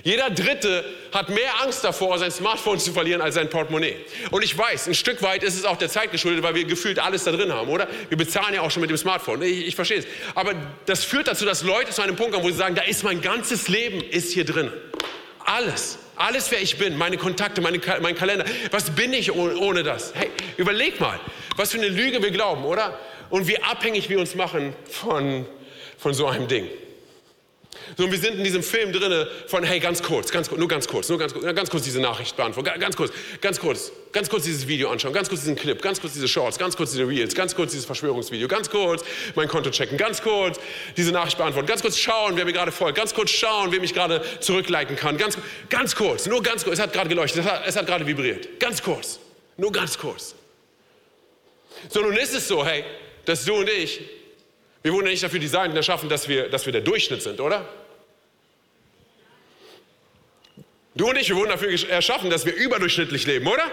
Jeder 0.02 0.30
Dritte 0.30 0.84
hat 1.12 1.28
mehr 1.28 1.62
Angst 1.62 1.84
davor, 1.84 2.18
sein 2.18 2.30
Smartphone 2.30 2.78
zu 2.78 2.92
verlieren, 2.92 3.20
als 3.20 3.34
sein 3.34 3.50
Portemonnaie. 3.50 3.96
Und 4.30 4.44
ich 4.44 4.56
weiß, 4.56 4.88
ein 4.88 4.94
Stück 4.94 5.22
weit 5.22 5.42
ist 5.42 5.58
es 5.58 5.64
auch 5.64 5.76
der 5.76 5.88
Zeit 5.88 6.12
geschuldet, 6.12 6.42
weil 6.42 6.54
wir 6.54 6.64
gefühlt 6.64 6.98
alles 6.98 7.24
da 7.24 7.32
drin 7.32 7.52
haben, 7.52 7.68
oder? 7.68 7.88
Wir 8.08 8.16
bezahlen 8.16 8.54
ja 8.54 8.62
auch 8.62 8.70
schon 8.70 8.80
mit 8.80 8.90
dem 8.90 8.96
Smartphone. 8.96 9.42
Ich, 9.42 9.66
ich 9.68 9.74
verstehe 9.74 9.98
es. 9.98 10.06
Aber 10.34 10.54
das 10.86 11.04
führt 11.04 11.28
dazu, 11.28 11.44
dass 11.44 11.62
Leute 11.62 11.90
zu 11.90 12.02
einem 12.02 12.16
Punkt 12.16 12.32
kommen, 12.32 12.44
wo 12.44 12.50
sie 12.50 12.56
sagen, 12.56 12.74
da 12.74 12.82
ist 12.82 13.02
mein 13.02 13.20
ganzes 13.20 13.68
Leben 13.68 14.00
ist 14.02 14.32
hier 14.32 14.44
drin. 14.44 14.72
Alles. 15.44 15.98
Alles, 16.16 16.50
wer 16.50 16.60
ich 16.60 16.76
bin, 16.76 16.96
meine 16.98 17.16
Kontakte, 17.16 17.60
meine, 17.60 17.80
mein 18.00 18.14
Kalender. 18.14 18.44
Was 18.70 18.90
bin 18.90 19.12
ich 19.12 19.32
ohne, 19.32 19.56
ohne 19.56 19.82
das? 19.82 20.12
Hey, 20.14 20.30
überleg 20.56 21.00
mal, 21.00 21.18
was 21.56 21.72
für 21.72 21.78
eine 21.78 21.88
Lüge 21.88 22.22
wir 22.22 22.30
glauben, 22.30 22.64
oder? 22.64 22.98
Und 23.30 23.48
wie 23.48 23.60
abhängig 23.62 24.08
wir 24.08 24.18
uns 24.18 24.34
machen 24.34 24.74
von, 24.88 25.46
von 25.98 26.14
so 26.14 26.26
einem 26.26 26.46
Ding. 26.46 26.68
So, 27.96 28.04
und 28.04 28.12
wir 28.12 28.18
sind 28.18 28.36
in 28.36 28.44
diesem 28.44 28.62
Film 28.62 28.92
drinne 28.92 29.28
von, 29.46 29.64
hey, 29.64 29.80
ganz 29.80 30.02
kurz, 30.02 30.30
ganz 30.30 30.48
kurz, 30.48 30.58
nur 30.58 30.68
ganz 30.68 30.86
kurz, 30.86 31.08
nur 31.08 31.18
ganz 31.18 31.32
kurz, 31.32 31.44
ganz 31.54 31.70
kurz 31.70 31.84
diese 31.84 32.00
Nachricht 32.00 32.36
beantworten, 32.36 32.78
ganz 32.80 32.96
kurz, 32.96 33.12
ganz 33.40 33.58
kurz, 33.58 33.92
ganz 34.12 34.28
kurz 34.28 34.44
dieses 34.44 34.66
Video 34.68 34.90
anschauen, 34.90 35.12
ganz 35.12 35.28
kurz 35.28 35.40
diesen 35.40 35.56
Clip, 35.56 35.80
ganz 35.82 36.00
kurz 36.00 36.12
diese 36.12 36.28
Shorts, 36.28 36.58
ganz 36.58 36.76
kurz 36.76 36.92
diese 36.92 37.06
Reels, 37.06 37.34
ganz 37.34 37.54
kurz 37.54 37.72
dieses 37.72 37.86
Verschwörungsvideo, 37.86 38.48
ganz 38.48 38.70
kurz 38.70 39.04
mein 39.34 39.48
Konto 39.48 39.70
checken, 39.70 39.96
ganz 39.96 40.22
kurz 40.22 40.60
diese 40.96 41.12
Nachricht 41.12 41.38
beantworten, 41.38 41.66
ganz 41.66 41.82
kurz 41.82 41.98
schauen, 41.98 42.36
wer 42.36 42.44
mir 42.44 42.52
gerade 42.52 42.72
folgt, 42.72 42.96
ganz 42.96 43.14
kurz 43.14 43.30
schauen, 43.30 43.72
wer 43.72 43.80
mich 43.80 43.94
gerade 43.94 44.22
zurückleiten 44.40 44.96
kann, 44.96 45.16
ganz, 45.16 45.36
ganz 45.68 45.94
kurz, 45.96 46.26
nur 46.26 46.42
ganz 46.42 46.64
kurz, 46.64 46.78
es 46.78 46.82
hat 46.82 46.92
gerade 46.92 47.08
geleuchtet, 47.08 47.44
es 47.44 47.50
hat, 47.50 47.62
es 47.66 47.76
hat 47.76 47.86
gerade 47.86 48.06
vibriert, 48.06 48.60
ganz 48.60 48.82
kurz, 48.82 49.18
nur 49.56 49.72
ganz 49.72 49.98
kurz. 49.98 50.34
So, 51.88 52.00
nun 52.00 52.16
ist 52.16 52.34
es 52.34 52.46
so, 52.46 52.64
hey, 52.64 52.84
dass 53.24 53.44
du 53.44 53.54
und 53.54 53.68
ich, 53.68 54.00
wir 54.82 54.92
wurden 54.92 55.06
ja 55.06 55.12
nicht 55.12 55.22
dafür 55.22 55.40
designt 55.40 55.74
erschaffen, 55.76 56.08
dass 56.08 56.28
wir, 56.28 56.48
dass 56.48 56.64
wir 56.64 56.72
der 56.72 56.80
Durchschnitt 56.80 57.22
sind, 57.22 57.40
oder? 57.40 57.68
Du 60.94 61.08
und 61.08 61.16
ich, 61.16 61.28
wir 61.28 61.36
wurden 61.36 61.50
dafür 61.50 61.70
erschaffen, 61.88 62.30
dass 62.30 62.46
wir 62.46 62.54
überdurchschnittlich 62.54 63.26
leben, 63.26 63.46
oder? 63.46 63.64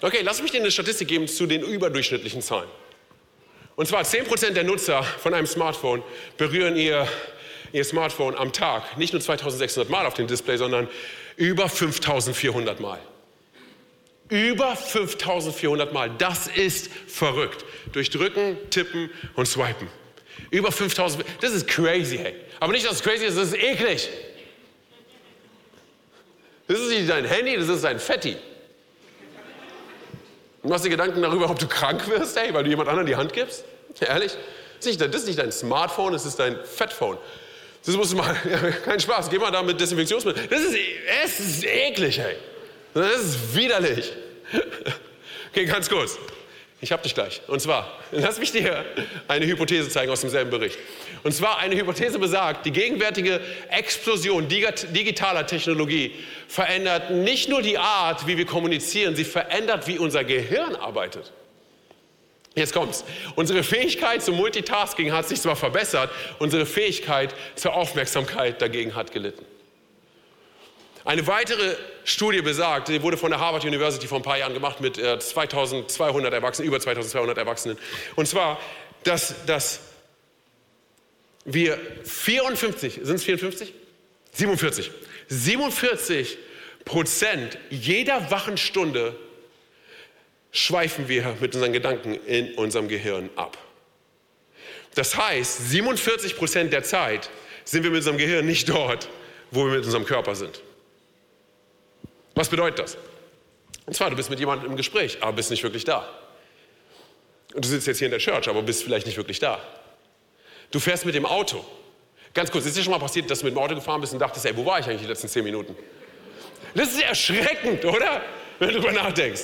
Okay, 0.00 0.20
lass 0.22 0.42
mich 0.42 0.50
dir 0.50 0.60
eine 0.60 0.70
Statistik 0.70 1.08
geben 1.08 1.28
zu 1.28 1.46
den 1.46 1.62
überdurchschnittlichen 1.62 2.42
Zahlen. 2.42 2.68
Und 3.76 3.86
zwar 3.86 4.02
10% 4.02 4.50
der 4.50 4.64
Nutzer 4.64 5.02
von 5.02 5.34
einem 5.34 5.46
Smartphone 5.46 6.02
berühren 6.36 6.76
ihr, 6.76 7.06
ihr 7.72 7.84
Smartphone 7.84 8.36
am 8.36 8.52
Tag 8.52 8.98
nicht 8.98 9.12
nur 9.12 9.22
2600 9.22 9.90
Mal 9.90 10.06
auf 10.06 10.14
dem 10.14 10.26
Display, 10.26 10.56
sondern 10.56 10.88
über 11.36 11.68
5400 11.68 12.80
Mal. 12.80 12.98
Über 14.28 14.76
5400 14.76 15.92
Mal. 15.92 16.10
Das 16.18 16.46
ist 16.46 16.90
verrückt. 17.06 17.64
Durch 17.92 18.10
Drücken, 18.10 18.56
Tippen 18.70 19.10
und 19.34 19.46
Swipen. 19.46 19.88
Über 20.50 20.72
5000. 20.72 21.24
Das 21.40 21.52
ist 21.52 21.68
crazy, 21.68 22.18
hey. 22.18 22.34
Aber 22.60 22.72
nicht, 22.72 22.86
dass 22.86 22.94
es 22.94 23.02
crazy 23.02 23.24
ist, 23.24 23.36
das 23.36 23.48
ist 23.48 23.62
eklig. 23.62 24.08
Das 26.68 26.78
ist 26.78 26.90
nicht 26.90 27.08
dein 27.08 27.24
Handy, 27.24 27.56
das 27.56 27.68
ist 27.68 27.84
dein 27.84 27.98
Fetti. 27.98 28.36
Du 30.62 30.68
machst 30.68 30.84
dir 30.84 30.90
Gedanken 30.90 31.20
darüber, 31.20 31.50
ob 31.50 31.58
du 31.58 31.66
krank 31.66 32.08
wirst, 32.08 32.36
ey, 32.36 32.54
weil 32.54 32.64
du 32.64 32.70
jemand 32.70 32.88
anderen 32.88 33.06
die 33.06 33.16
Hand 33.16 33.32
gibst? 33.32 33.64
Ehrlich? 34.00 34.32
Das 34.76 34.86
ist, 34.86 35.26
nicht, 35.26 35.38
dein 35.38 35.52
Smartphone, 35.52 36.12
das 36.12 36.24
ist 36.24 36.38
dein 36.38 36.56
Fettphone. 36.64 37.18
Das 37.84 37.96
musst 37.96 38.12
du 38.12 38.16
mal, 38.16 38.34
kein 38.84 39.00
Spaß, 39.00 39.28
geh 39.28 39.38
mal 39.38 39.50
da 39.50 39.62
mit 39.62 39.80
Desinfektionsmittel. 39.80 40.46
Das 40.48 40.60
ist, 40.60 40.76
es 41.24 41.40
ist 41.40 41.64
eklig, 41.64 42.18
ey. 42.18 42.36
Das 42.94 43.16
ist 43.16 43.56
widerlich. 43.56 44.12
Okay, 45.50 45.64
ganz 45.66 45.88
kurz. 45.88 46.18
Ich 46.80 46.90
hab 46.90 47.02
dich 47.02 47.14
gleich. 47.14 47.40
Und 47.46 47.60
zwar, 47.60 47.96
lass 48.10 48.40
mich 48.40 48.50
dir 48.50 48.84
eine 49.28 49.46
Hypothese 49.46 49.88
zeigen 49.88 50.10
aus 50.10 50.20
demselben 50.20 50.50
Bericht. 50.50 50.76
Und 51.22 51.32
zwar 51.32 51.58
eine 51.58 51.76
Hypothese 51.76 52.18
besagt, 52.18 52.66
die 52.66 52.72
gegenwärtige 52.72 53.40
Explosion 53.70 54.48
digitaler 54.48 55.46
Technologie 55.46 56.12
verändert 56.48 57.10
nicht 57.10 57.48
nur 57.48 57.62
die 57.62 57.78
Art, 57.78 58.26
wie 58.26 58.36
wir 58.36 58.46
kommunizieren, 58.46 59.14
sie 59.14 59.24
verändert, 59.24 59.86
wie 59.86 59.98
unser 59.98 60.24
Gehirn 60.24 60.74
arbeitet. 60.74 61.30
Jetzt 62.56 62.72
kommt's. 62.72 63.04
Unsere 63.36 63.62
Fähigkeit 63.62 64.20
zum 64.20 64.36
Multitasking 64.36 65.12
hat 65.12 65.28
sich 65.28 65.40
zwar 65.40 65.54
verbessert, 65.54 66.10
unsere 66.40 66.66
Fähigkeit 66.66 67.32
zur 67.54 67.74
Aufmerksamkeit 67.74 68.60
dagegen 68.60 68.96
hat 68.96 69.12
gelitten. 69.12 69.44
Eine 71.04 71.26
weitere 71.26 71.74
Studie 72.04 72.42
besagt, 72.42 72.88
die 72.88 73.02
wurde 73.02 73.16
von 73.16 73.30
der 73.30 73.40
Harvard 73.40 73.64
University 73.64 74.06
vor 74.06 74.18
ein 74.18 74.22
paar 74.22 74.38
Jahren 74.38 74.54
gemacht 74.54 74.80
mit 74.80 74.96
2200 74.96 76.32
äh, 76.32 76.36
Erwachsenen, 76.36 76.68
über 76.68 76.78
2200 76.78 77.38
Erwachsenen. 77.38 77.78
Und 78.14 78.28
zwar, 78.28 78.60
dass, 79.02 79.34
dass 79.46 79.80
wir 81.44 81.78
54, 82.04 83.00
sind 83.02 83.16
es 83.16 83.24
54? 83.24 83.74
47. 84.32 84.90
47 85.28 86.38
Prozent 86.84 87.58
jeder 87.70 88.30
wachen 88.30 88.56
Stunde 88.56 89.16
schweifen 90.50 91.08
wir 91.08 91.36
mit 91.40 91.54
unseren 91.54 91.72
Gedanken 91.72 92.14
in 92.26 92.54
unserem 92.54 92.88
Gehirn 92.88 93.30
ab. 93.36 93.56
Das 94.94 95.16
heißt, 95.16 95.70
47 95.70 96.36
Prozent 96.36 96.72
der 96.72 96.82
Zeit 96.82 97.30
sind 97.64 97.82
wir 97.82 97.90
mit 97.90 97.98
unserem 97.98 98.18
Gehirn 98.18 98.46
nicht 98.46 98.68
dort, 98.68 99.08
wo 99.50 99.64
wir 99.64 99.76
mit 99.76 99.84
unserem 99.84 100.04
Körper 100.04 100.34
sind. 100.34 100.60
Was 102.34 102.48
bedeutet 102.48 102.78
das? 102.78 102.96
Und 103.86 103.94
zwar, 103.94 104.10
du 104.10 104.16
bist 104.16 104.30
mit 104.30 104.38
jemandem 104.38 104.70
im 104.70 104.76
Gespräch, 104.76 105.18
aber 105.20 105.32
bist 105.32 105.50
nicht 105.50 105.62
wirklich 105.62 105.84
da. 105.84 106.08
Und 107.54 107.64
du 107.64 107.68
sitzt 107.68 107.86
jetzt 107.86 107.98
hier 107.98 108.06
in 108.06 108.12
der 108.12 108.20
Church, 108.20 108.48
aber 108.48 108.62
bist 108.62 108.82
vielleicht 108.82 109.06
nicht 109.06 109.16
wirklich 109.16 109.38
da. 109.38 109.60
Du 110.70 110.80
fährst 110.80 111.04
mit 111.04 111.14
dem 111.14 111.26
Auto. 111.26 111.64
Ganz 112.32 112.50
kurz, 112.50 112.64
ist 112.64 112.76
dir 112.76 112.82
schon 112.82 112.92
mal 112.92 112.98
passiert, 112.98 113.30
dass 113.30 113.40
du 113.40 113.44
mit 113.44 113.54
dem 113.54 113.58
Auto 113.58 113.74
gefahren 113.74 114.00
bist 114.00 114.14
und 114.14 114.18
dachtest, 114.18 114.46
ey, 114.46 114.56
wo 114.56 114.64
war 114.64 114.78
ich 114.78 114.86
eigentlich 114.86 115.02
die 115.02 115.08
letzten 115.08 115.28
zehn 115.28 115.44
Minuten? 115.44 115.76
Das 116.74 116.88
ist 116.88 117.02
erschreckend, 117.02 117.84
oder? 117.84 118.22
Wenn 118.58 118.68
du 118.68 118.80
darüber 118.80 118.92
nachdenkst. 118.92 119.42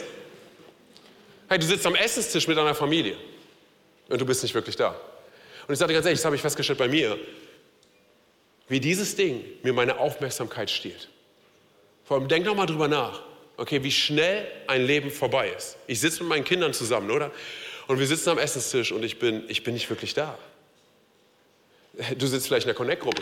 Hey, 1.49 1.59
du 1.59 1.67
sitzt 1.67 1.87
am 1.87 1.95
Essenstisch 1.95 2.47
mit 2.49 2.57
deiner 2.57 2.75
Familie 2.75 3.17
und 4.09 4.19
du 4.19 4.25
bist 4.25 4.43
nicht 4.43 4.55
wirklich 4.55 4.77
da. 4.77 4.99
Und 5.67 5.75
ich 5.75 5.79
sage 5.79 5.93
dir 5.93 5.95
ganz 5.95 6.07
ehrlich, 6.07 6.21
das 6.21 6.25
habe 6.25 6.37
ich 6.37 6.43
festgestellt 6.43 6.79
bei 6.79 6.89
mir, 6.89 7.19
wie 8.69 8.81
dieses 8.81 9.17
Ding 9.17 9.45
mir 9.63 9.73
meine 9.75 9.99
Aufmerksamkeit 9.99 10.71
stiehlt. 10.71 11.09
Vor 12.09 12.17
allem 12.17 12.27
denk 12.27 12.47
noch 12.47 12.55
mal 12.55 12.65
drüber 12.65 12.89
nach, 12.89 13.21
okay, 13.59 13.85
wie 13.85 13.91
schnell 13.91 14.51
ein 14.67 14.87
Leben 14.87 15.11
vorbei 15.11 15.51
ist. 15.55 15.77
Ich 15.87 16.01
sitze 16.01 16.23
mit 16.23 16.31
meinen 16.31 16.45
Kindern 16.45 16.73
zusammen, 16.73 17.11
oder? 17.11 17.31
Und 17.87 17.99
wir 17.99 18.07
sitzen 18.07 18.31
am 18.31 18.39
Essenstisch 18.39 18.93
und 18.93 19.05
ich 19.05 19.19
bin, 19.19 19.45
ich 19.49 19.63
bin 19.63 19.75
nicht 19.75 19.91
wirklich 19.91 20.15
da. 20.15 20.39
Du 22.17 22.27
sitzt 22.27 22.47
vielleicht 22.47 22.65
in 22.65 22.69
der 22.69 22.75
Connect-Gruppe 22.77 23.21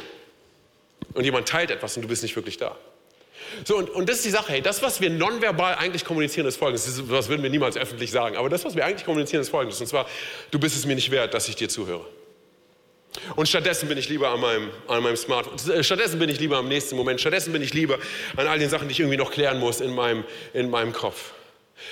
und 1.14 1.24
jemand 1.24 1.48
teilt 1.48 1.72
etwas 1.72 1.96
und 1.96 2.02
du 2.02 2.08
bist 2.08 2.22
nicht 2.22 2.36
wirklich 2.36 2.58
da. 2.58 2.76
So, 3.64 3.76
und, 3.76 3.90
und 3.90 4.08
das 4.08 4.18
ist 4.18 4.26
die 4.26 4.30
Sache, 4.30 4.52
hey, 4.52 4.62
das, 4.62 4.80
was 4.82 5.00
wir 5.00 5.10
nonverbal 5.10 5.74
eigentlich 5.74 6.04
kommunizieren, 6.04 6.46
ist 6.46 6.56
folgendes. 6.56 6.84
Das, 6.84 7.08
das 7.08 7.28
würden 7.28 7.42
wir 7.42 7.50
niemals 7.50 7.76
öffentlich 7.76 8.12
sagen, 8.12 8.36
aber 8.36 8.48
das, 8.48 8.64
was 8.64 8.76
wir 8.76 8.84
eigentlich 8.84 9.04
kommunizieren, 9.04 9.42
ist 9.42 9.48
folgendes. 9.48 9.80
Und 9.80 9.88
zwar, 9.88 10.06
du 10.52 10.60
bist 10.60 10.76
es 10.76 10.86
mir 10.86 10.94
nicht 10.94 11.10
wert, 11.10 11.34
dass 11.34 11.48
ich 11.48 11.56
dir 11.56 11.68
zuhöre. 11.68 12.06
Und 13.34 13.48
stattdessen 13.48 13.88
bin 13.88 13.98
ich 13.98 14.08
lieber 14.08 14.30
an 14.30 14.40
meinem, 14.40 14.70
an 14.88 15.02
meinem 15.02 15.16
Smartphone. 15.16 15.72
Äh, 15.72 15.82
stattdessen 15.82 16.18
bin 16.18 16.28
ich 16.28 16.40
lieber 16.40 16.58
am 16.58 16.68
nächsten 16.68 16.96
Moment. 16.96 17.20
Stattdessen 17.20 17.52
bin 17.52 17.62
ich 17.62 17.74
lieber 17.74 17.98
an 18.36 18.46
all 18.46 18.58
den 18.58 18.68
Sachen, 18.68 18.88
die 18.88 18.92
ich 18.92 19.00
irgendwie 19.00 19.16
noch 19.16 19.30
klären 19.30 19.58
muss 19.58 19.80
in 19.80 19.94
meinem, 19.94 20.24
in 20.52 20.70
meinem 20.70 20.92
Kopf. 20.92 21.32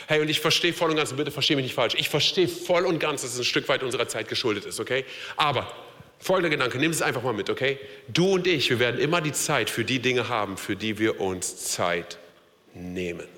Hey, 0.06 0.20
und 0.20 0.28
ich 0.28 0.40
verstehe 0.40 0.72
voll 0.72 0.90
und 0.90 0.96
ganz, 0.96 1.10
und 1.10 1.16
bitte 1.16 1.30
verstehe 1.30 1.56
mich 1.56 1.64
nicht 1.64 1.74
falsch, 1.74 1.94
ich 1.96 2.08
verstehe 2.08 2.48
voll 2.48 2.86
und 2.86 2.98
ganz, 2.98 3.22
dass 3.22 3.34
es 3.34 3.38
ein 3.38 3.44
Stück 3.44 3.68
weit 3.68 3.82
unserer 3.82 4.08
Zeit 4.08 4.28
geschuldet 4.28 4.64
ist, 4.64 4.80
okay? 4.80 5.04
Aber 5.36 5.70
folgender 6.18 6.50
Gedanke, 6.50 6.78
nimm 6.78 6.90
es 6.90 7.02
einfach 7.02 7.22
mal 7.22 7.34
mit, 7.34 7.50
okay? 7.50 7.78
Du 8.08 8.32
und 8.32 8.46
ich, 8.46 8.70
wir 8.70 8.78
werden 8.78 8.98
immer 8.98 9.20
die 9.20 9.32
Zeit 9.32 9.68
für 9.68 9.84
die 9.84 9.98
Dinge 9.98 10.28
haben, 10.28 10.56
für 10.56 10.74
die 10.74 10.98
wir 10.98 11.20
uns 11.20 11.56
Zeit 11.66 12.18
nehmen. 12.72 13.28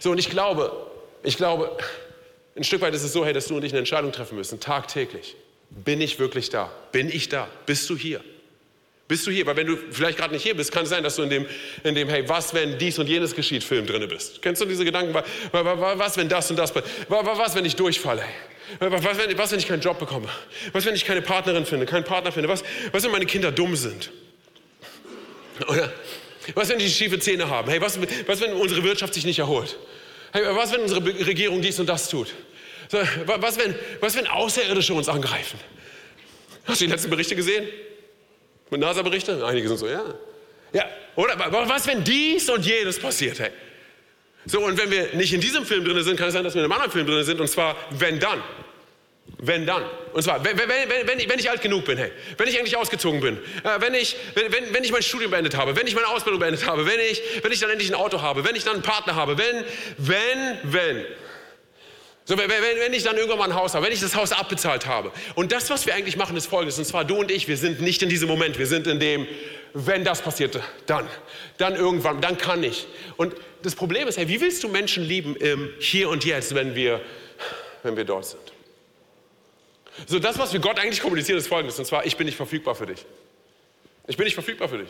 So, 0.00 0.10
und 0.10 0.18
ich 0.18 0.30
glaube, 0.30 0.72
ich 1.22 1.36
glaube, 1.36 1.76
ein 2.56 2.64
Stück 2.64 2.80
weit 2.82 2.94
ist 2.94 3.02
es 3.02 3.12
so, 3.12 3.24
hey, 3.24 3.32
dass 3.32 3.46
du 3.46 3.56
und 3.56 3.64
ich 3.64 3.72
eine 3.72 3.78
Entscheidung 3.80 4.12
treffen 4.12 4.36
müssen, 4.36 4.60
tagtäglich. 4.60 5.36
Bin 5.70 6.00
ich 6.00 6.18
wirklich 6.18 6.50
da? 6.50 6.70
Bin 6.92 7.08
ich 7.08 7.28
da? 7.28 7.48
Bist 7.64 7.88
du 7.88 7.96
hier? 7.96 8.22
Bist 9.08 9.26
du 9.26 9.30
hier? 9.30 9.46
Weil 9.46 9.56
wenn 9.56 9.66
du 9.66 9.76
vielleicht 9.90 10.18
gerade 10.18 10.32
nicht 10.32 10.42
hier 10.42 10.54
bist, 10.54 10.70
kann 10.70 10.84
es 10.84 10.90
sein, 10.90 11.02
dass 11.02 11.16
du 11.16 11.22
in 11.22 11.30
dem, 11.30 11.46
in 11.82 11.94
dem, 11.94 12.08
hey, 12.08 12.28
was, 12.28 12.54
wenn 12.54 12.78
dies 12.78 12.98
und 12.98 13.08
jenes 13.08 13.34
geschieht, 13.34 13.64
Film 13.64 13.86
drin 13.86 14.06
bist. 14.08 14.42
Kennst 14.42 14.60
du 14.60 14.66
diese 14.66 14.84
Gedanken? 14.84 15.14
Was, 15.52 16.16
wenn 16.16 16.28
das 16.28 16.50
und 16.50 16.56
das, 16.56 16.74
was, 17.08 17.54
wenn 17.54 17.64
ich 17.64 17.76
durchfalle? 17.76 18.24
Was 18.78 19.18
wenn, 19.18 19.36
was, 19.36 19.52
wenn 19.52 19.58
ich 19.58 19.66
keinen 19.66 19.82
Job 19.82 19.98
bekomme? 19.98 20.28
Was, 20.72 20.86
wenn 20.86 20.94
ich 20.94 21.04
keine 21.04 21.22
Partnerin 21.22 21.66
finde, 21.66 21.86
keinen 21.86 22.04
Partner 22.04 22.32
finde? 22.32 22.48
Was, 22.48 22.62
was 22.90 23.02
wenn 23.02 23.10
meine 23.10 23.26
Kinder 23.26 23.50
dumm 23.52 23.76
sind? 23.76 24.10
Oder 25.68 25.92
was, 26.54 26.68
wenn 26.68 26.78
die 26.78 26.88
schiefe 26.88 27.18
Zähne 27.18 27.48
haben? 27.48 27.68
Hey, 27.68 27.80
was, 27.80 27.98
was, 28.26 28.40
wenn 28.40 28.52
unsere 28.54 28.82
Wirtschaft 28.82 29.14
sich 29.14 29.24
nicht 29.24 29.38
erholt? 29.38 29.78
Hey, 30.32 30.42
was, 30.54 30.72
wenn 30.72 30.80
unsere 30.80 31.04
Regierung 31.04 31.60
dies 31.60 31.78
und 31.78 31.88
das 31.88 32.08
tut? 32.08 32.32
Was, 33.26 33.58
wenn, 33.58 33.74
was, 34.00 34.16
wenn 34.16 34.26
Außerirdische 34.26 34.94
uns 34.94 35.08
angreifen? 35.08 35.58
Hast 36.64 36.80
du 36.80 36.86
die 36.86 36.90
letzten 36.90 37.10
Berichte 37.10 37.36
gesehen? 37.36 37.68
Mit 38.70 38.80
NASA-Berichte? 38.80 39.44
Einige 39.46 39.68
sind 39.68 39.78
so, 39.78 39.88
ja. 39.88 40.02
Ja, 40.72 40.86
oder 41.16 41.38
was, 41.68 41.86
wenn 41.86 42.02
dies 42.02 42.48
und 42.48 42.64
jenes 42.64 42.98
passiert? 42.98 43.38
Hey? 43.38 43.50
So, 44.46 44.64
und 44.64 44.78
wenn 44.78 44.90
wir 44.90 45.14
nicht 45.14 45.32
in 45.32 45.40
diesem 45.40 45.64
Film 45.66 45.84
drin 45.84 46.02
sind, 46.02 46.16
kann 46.16 46.28
es 46.28 46.34
sein, 46.34 46.44
dass 46.44 46.54
wir 46.54 46.60
in 46.60 46.64
einem 46.64 46.72
anderen 46.72 46.90
Film 46.90 47.06
drin 47.06 47.24
sind, 47.24 47.40
und 47.40 47.48
zwar 47.48 47.76
wenn 47.90 48.18
dann. 48.18 48.42
Wenn 49.44 49.66
dann. 49.66 49.82
Und 50.12 50.22
zwar, 50.22 50.44
wenn, 50.44 50.56
wenn, 50.56 50.68
wenn, 50.68 51.28
wenn, 51.28 51.38
ich 51.38 51.50
alt 51.50 51.60
genug 51.60 51.84
bin, 51.84 51.98
hey, 51.98 52.12
wenn 52.38 52.46
ich 52.46 52.56
eigentlich 52.56 52.76
ausgezogen 52.76 53.20
bin, 53.20 53.38
äh, 53.64 53.80
wenn, 53.80 53.92
ich, 53.92 54.16
wenn, 54.36 54.72
wenn 54.72 54.84
ich 54.84 54.92
mein 54.92 55.02
Studium 55.02 55.32
beendet 55.32 55.56
habe, 55.56 55.74
wenn 55.74 55.84
ich 55.84 55.96
meine 55.96 56.06
Ausbildung 56.06 56.38
beendet 56.38 56.64
habe, 56.64 56.86
wenn 56.86 57.00
ich, 57.00 57.20
wenn 57.42 57.50
ich 57.50 57.58
dann 57.58 57.70
endlich 57.70 57.90
ein 57.90 57.96
Auto 57.96 58.22
habe, 58.22 58.44
wenn 58.44 58.54
ich 58.54 58.62
dann 58.62 58.74
einen 58.74 58.82
Partner 58.82 59.16
habe, 59.16 59.36
wenn, 59.38 59.64
wenn, 59.98 60.58
wenn. 60.62 61.04
So, 62.24 62.38
wenn, 62.38 62.48
wenn 62.48 62.92
ich 62.92 63.02
dann 63.02 63.16
irgendwann 63.16 63.38
mal 63.38 63.50
ein 63.50 63.56
Haus 63.56 63.74
habe, 63.74 63.84
wenn 63.84 63.92
ich 63.92 64.00
das 64.00 64.14
Haus 64.14 64.30
abbezahlt 64.30 64.86
habe. 64.86 65.10
Und 65.34 65.50
das, 65.50 65.70
was 65.70 65.86
wir 65.86 65.94
eigentlich 65.96 66.16
machen, 66.16 66.36
ist 66.36 66.46
folgendes. 66.46 66.78
Und 66.78 66.84
zwar 66.84 67.04
du 67.04 67.16
und 67.16 67.32
ich, 67.32 67.48
wir 67.48 67.56
sind 67.56 67.80
nicht 67.80 68.00
in 68.00 68.08
diesem 68.08 68.28
Moment, 68.28 68.60
wir 68.60 68.68
sind 68.68 68.86
in 68.86 69.00
dem, 69.00 69.26
wenn 69.74 70.04
das 70.04 70.22
passiert, 70.22 70.60
dann. 70.86 71.08
Dann 71.58 71.74
irgendwann, 71.74 72.20
dann 72.20 72.38
kann 72.38 72.62
ich. 72.62 72.86
Und 73.16 73.34
das 73.62 73.74
Problem 73.74 74.06
ist, 74.06 74.18
hey, 74.18 74.28
wie 74.28 74.40
willst 74.40 74.62
du 74.62 74.68
Menschen 74.68 75.02
lieben 75.02 75.34
im 75.34 75.70
Hier 75.80 76.10
und 76.10 76.24
Jetzt, 76.24 76.54
wenn 76.54 76.76
wir, 76.76 77.00
wenn 77.82 77.96
wir 77.96 78.04
dort 78.04 78.26
sind? 78.26 78.51
So, 80.06 80.18
das, 80.18 80.38
was 80.38 80.52
wir 80.52 80.60
Gott 80.60 80.78
eigentlich 80.78 81.00
kommunizieren, 81.00 81.38
ist 81.38 81.48
folgendes. 81.48 81.78
Und 81.78 81.84
zwar, 81.84 82.06
ich 82.06 82.16
bin 82.16 82.26
nicht 82.26 82.36
verfügbar 82.36 82.74
für 82.74 82.86
dich. 82.86 83.04
Ich 84.06 84.16
bin 84.16 84.24
nicht 84.24 84.34
verfügbar 84.34 84.68
für 84.68 84.78
dich. 84.78 84.88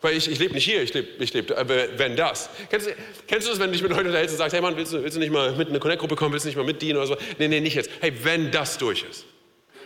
Weil 0.00 0.16
ich, 0.16 0.28
ich 0.28 0.38
lebe 0.40 0.52
nicht 0.52 0.64
hier, 0.64 0.82
ich 0.82 0.92
lebe, 0.92 1.22
ich 1.22 1.32
lebe, 1.32 1.56
äh, 1.56 1.88
wenn 1.96 2.16
das. 2.16 2.50
Kennst, 2.68 2.90
kennst 3.28 3.46
du 3.46 3.52
das, 3.52 3.60
wenn 3.60 3.68
du 3.68 3.72
dich 3.72 3.82
mit 3.82 3.92
Leuten 3.92 4.06
unterhältst 4.06 4.34
und 4.34 4.38
sagst, 4.38 4.52
hey 4.52 4.60
Mann, 4.60 4.76
willst 4.76 4.92
du, 4.92 5.02
willst 5.02 5.16
du 5.16 5.20
nicht 5.20 5.30
mal 5.30 5.52
mit 5.52 5.68
in 5.68 5.74
eine 5.74 5.78
Connect-Gruppe 5.78 6.16
kommen, 6.16 6.32
willst 6.32 6.44
du 6.44 6.48
nicht 6.48 6.56
mal 6.56 6.64
mitdienen 6.64 6.96
oder 6.96 7.06
so? 7.06 7.16
Nee, 7.38 7.46
nee, 7.46 7.60
nicht 7.60 7.76
jetzt. 7.76 7.88
Hey, 8.00 8.12
wenn 8.22 8.50
das 8.50 8.78
durch 8.78 9.04
ist. 9.08 9.24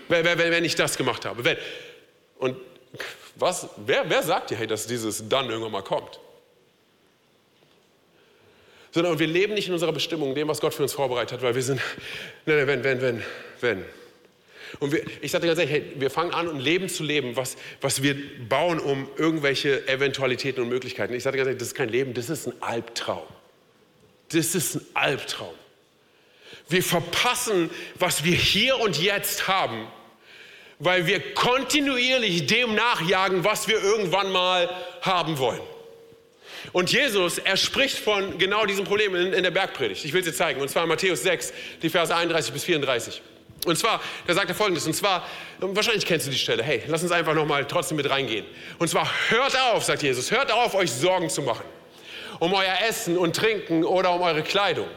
Wenn, 0.08 0.24
wenn, 0.24 0.38
wenn 0.38 0.64
ich 0.64 0.74
das 0.74 0.96
gemacht 0.96 1.26
habe. 1.26 1.44
Wenn. 1.44 1.58
Und 2.38 2.56
was, 3.34 3.68
wer, 3.84 4.08
wer 4.08 4.22
sagt 4.22 4.50
dir, 4.50 4.56
hey, 4.56 4.66
dass 4.66 4.86
dieses 4.86 5.28
dann 5.28 5.50
irgendwann 5.50 5.72
mal 5.72 5.82
kommt? 5.82 6.18
Sondern 8.90 9.18
wir 9.18 9.26
leben 9.26 9.52
nicht 9.52 9.68
in 9.68 9.74
unserer 9.74 9.92
Bestimmung, 9.92 10.34
dem, 10.34 10.48
was 10.48 10.60
Gott 10.60 10.72
für 10.72 10.82
uns 10.82 10.94
vorbereitet 10.94 11.32
hat, 11.32 11.42
weil 11.42 11.54
wir 11.54 11.62
sind, 11.62 11.78
wenn, 12.46 12.66
wenn, 12.66 13.02
wenn, 13.02 13.22
wenn. 13.60 13.84
Und 14.78 14.92
wir, 14.92 15.02
ich 15.20 15.30
sagte 15.30 15.46
ganz 15.46 15.58
ehrlich, 15.58 15.74
hey, 15.74 15.92
wir 15.96 16.10
fangen 16.10 16.32
an, 16.32 16.48
ein 16.48 16.60
Leben 16.60 16.88
zu 16.88 17.02
leben, 17.02 17.36
was, 17.36 17.56
was 17.80 18.02
wir 18.02 18.16
bauen 18.48 18.78
um 18.78 19.08
irgendwelche 19.16 19.86
Eventualitäten 19.88 20.62
und 20.62 20.68
Möglichkeiten. 20.68 21.14
Ich 21.14 21.22
sagte 21.22 21.38
ganz 21.38 21.46
ehrlich, 21.48 21.58
das 21.58 21.68
ist 21.68 21.74
kein 21.74 21.88
Leben, 21.88 22.14
das 22.14 22.28
ist 22.28 22.46
ein 22.46 22.54
Albtraum. 22.60 23.26
Das 24.30 24.54
ist 24.54 24.76
ein 24.76 24.86
Albtraum. 24.94 25.54
Wir 26.68 26.82
verpassen, 26.82 27.70
was 27.94 28.24
wir 28.24 28.34
hier 28.34 28.78
und 28.78 29.00
jetzt 29.00 29.48
haben, 29.48 29.86
weil 30.78 31.06
wir 31.06 31.20
kontinuierlich 31.34 32.46
dem 32.46 32.74
nachjagen, 32.74 33.44
was 33.44 33.68
wir 33.68 33.82
irgendwann 33.82 34.30
mal 34.30 34.68
haben 35.00 35.38
wollen. 35.38 35.60
Und 36.72 36.92
Jesus, 36.92 37.38
er 37.38 37.56
spricht 37.56 37.98
von 37.98 38.38
genau 38.38 38.66
diesem 38.66 38.84
Problem 38.84 39.14
in, 39.14 39.32
in 39.32 39.42
der 39.42 39.50
Bergpredigt. 39.50 40.04
Ich 40.04 40.12
will 40.12 40.20
es 40.20 40.26
dir 40.26 40.34
zeigen. 40.34 40.60
Und 40.60 40.68
zwar 40.68 40.82
in 40.82 40.88
Matthäus 40.88 41.22
6, 41.22 41.52
die 41.82 41.88
Verse 41.88 42.14
31 42.14 42.52
bis 42.52 42.64
34. 42.64 43.22
Und 43.64 43.76
zwar, 43.76 44.00
da 44.26 44.34
sagt 44.34 44.48
er 44.48 44.54
folgendes, 44.54 44.86
und 44.86 44.94
zwar, 44.94 45.26
wahrscheinlich 45.58 46.06
kennst 46.06 46.26
du 46.26 46.30
die 46.30 46.38
Stelle, 46.38 46.62
hey, 46.62 46.82
lass 46.86 47.02
uns 47.02 47.10
einfach 47.10 47.34
nochmal 47.34 47.64
trotzdem 47.66 47.96
mit 47.96 48.08
reingehen. 48.08 48.44
Und 48.78 48.88
zwar, 48.88 49.10
hört 49.28 49.58
auf, 49.58 49.84
sagt 49.84 50.02
Jesus, 50.02 50.30
hört 50.30 50.52
auf, 50.52 50.74
euch 50.74 50.92
Sorgen 50.92 51.28
zu 51.30 51.42
machen. 51.42 51.64
Um 52.38 52.52
euer 52.52 52.74
Essen 52.88 53.16
und 53.16 53.34
Trinken 53.34 53.84
oder 53.84 54.12
um 54.12 54.20
eure 54.20 54.42
Kleidung. 54.42 54.88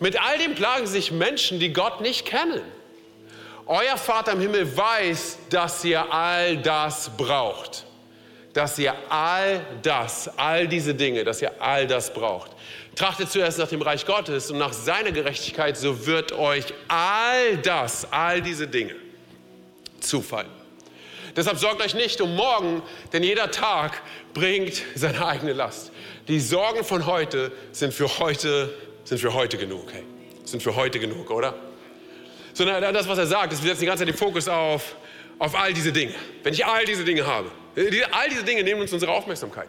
Mit 0.00 0.20
all 0.20 0.38
dem 0.38 0.54
plagen 0.54 0.86
sich 0.86 1.12
Menschen, 1.12 1.60
die 1.60 1.72
Gott 1.72 2.00
nicht 2.00 2.26
kennen. 2.26 2.62
Euer 3.66 3.96
Vater 3.96 4.32
im 4.32 4.40
Himmel 4.40 4.76
weiß, 4.76 5.38
dass 5.50 5.84
ihr 5.84 6.12
all 6.12 6.56
das 6.56 7.10
braucht. 7.16 7.84
Dass 8.52 8.78
ihr 8.78 8.94
all 9.08 9.64
das, 9.82 10.28
all 10.36 10.66
diese 10.66 10.94
Dinge, 10.94 11.22
dass 11.24 11.40
ihr 11.40 11.52
all 11.60 11.86
das 11.86 12.12
braucht. 12.12 12.50
Trachtet 12.94 13.30
zuerst 13.30 13.58
nach 13.58 13.68
dem 13.68 13.80
Reich 13.80 14.04
Gottes 14.04 14.50
und 14.50 14.58
nach 14.58 14.72
seiner 14.72 15.12
Gerechtigkeit, 15.12 15.76
so 15.78 16.06
wird 16.06 16.32
euch 16.32 16.66
all 16.88 17.56
das, 17.58 18.12
all 18.12 18.42
diese 18.42 18.66
Dinge 18.66 18.94
zufallen. 20.00 20.50
Deshalb 21.34 21.58
sorgt 21.58 21.82
euch 21.82 21.94
nicht 21.94 22.20
um 22.20 22.36
morgen, 22.36 22.82
denn 23.12 23.22
jeder 23.22 23.50
Tag 23.50 24.02
bringt 24.34 24.82
seine 24.94 25.26
eigene 25.26 25.54
Last. 25.54 25.90
Die 26.28 26.38
Sorgen 26.38 26.84
von 26.84 27.06
heute 27.06 27.50
sind 27.72 27.94
für 27.94 28.18
heute, 28.18 28.74
sind 29.04 29.18
für 29.18 29.32
heute 29.32 29.56
genug. 29.56 29.90
Hey. 29.92 30.04
Sind 30.44 30.62
für 30.62 30.76
heute 30.76 30.98
genug, 30.98 31.30
oder? 31.30 31.54
Sondern 32.52 32.92
das, 32.92 33.08
was 33.08 33.16
er 33.16 33.26
sagt, 33.26 33.54
ist, 33.54 33.62
wir 33.62 33.70
setzen 33.70 33.80
die 33.80 33.86
ganze 33.86 34.04
Zeit 34.04 34.12
den 34.12 34.18
Fokus 34.18 34.46
auf, 34.46 34.94
auf 35.38 35.58
all 35.58 35.72
diese 35.72 35.92
Dinge. 35.92 36.12
Wenn 36.42 36.52
ich 36.52 36.66
all 36.66 36.84
diese 36.84 37.04
Dinge 37.04 37.26
habe, 37.26 37.50
all 38.10 38.28
diese 38.28 38.44
Dinge 38.44 38.62
nehmen 38.62 38.82
uns 38.82 38.92
unsere 38.92 39.12
Aufmerksamkeit. 39.12 39.68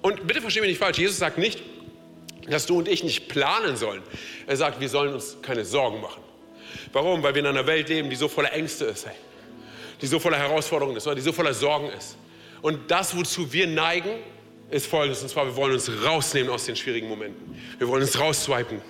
Und 0.00 0.26
bitte 0.26 0.40
verstehen 0.40 0.62
mich 0.62 0.70
nicht 0.70 0.78
falsch, 0.78 0.98
Jesus 0.98 1.18
sagt 1.18 1.36
nicht, 1.36 1.60
dass 2.48 2.66
du 2.66 2.78
und 2.78 2.88
ich 2.88 3.04
nicht 3.04 3.28
planen 3.28 3.76
sollen. 3.76 4.02
Er 4.46 4.56
sagt, 4.56 4.80
wir 4.80 4.88
sollen 4.88 5.14
uns 5.14 5.36
keine 5.42 5.64
Sorgen 5.64 6.00
machen. 6.00 6.22
Warum? 6.92 7.22
Weil 7.22 7.34
wir 7.34 7.40
in 7.40 7.46
einer 7.46 7.66
Welt 7.66 7.88
leben, 7.88 8.10
die 8.10 8.16
so 8.16 8.28
voller 8.28 8.52
Ängste 8.52 8.86
ist, 8.86 9.06
hey. 9.06 9.14
die 10.00 10.06
so 10.06 10.18
voller 10.18 10.38
Herausforderungen 10.38 10.96
ist, 10.96 11.06
oder 11.06 11.16
die 11.16 11.22
so 11.22 11.32
voller 11.32 11.54
Sorgen 11.54 11.88
ist. 11.90 12.16
Und 12.62 12.90
das, 12.90 13.16
wozu 13.16 13.52
wir 13.52 13.66
neigen, 13.66 14.10
ist 14.70 14.86
folgendes, 14.86 15.22
und 15.22 15.28
zwar, 15.28 15.46
wir 15.46 15.56
wollen 15.56 15.74
uns 15.74 15.90
rausnehmen 16.04 16.50
aus 16.50 16.64
den 16.66 16.76
schwierigen 16.76 17.08
Momenten. 17.08 17.60
Wir 17.78 17.86
wollen 17.88 18.02
uns 18.02 18.18
rausswipen 18.18 18.80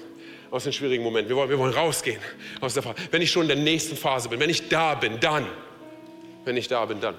aus 0.51 0.65
den 0.65 0.73
schwierigen 0.73 1.03
Momenten. 1.03 1.29
Wir 1.29 1.37
wollen, 1.37 1.51
wir 1.51 1.59
wollen 1.59 1.75
rausgehen 1.75 2.21
aus 2.61 2.75
der 2.75 2.83
Phase. 2.83 2.97
Wenn 3.11 3.23
ich 3.23 3.31
schon 3.31 3.43
in 3.43 3.49
der 3.49 3.57
nächsten 3.57 3.97
Phase 3.97 4.29
bin, 4.29 4.41
wenn 4.41 4.51
ich 4.51 4.69
da 4.69 4.95
bin, 4.95 5.21
dann. 5.21 5.47
Wenn 6.45 6.57
ich 6.57 6.69
da 6.69 6.85
bin, 6.85 7.01
dann. 7.01 7.15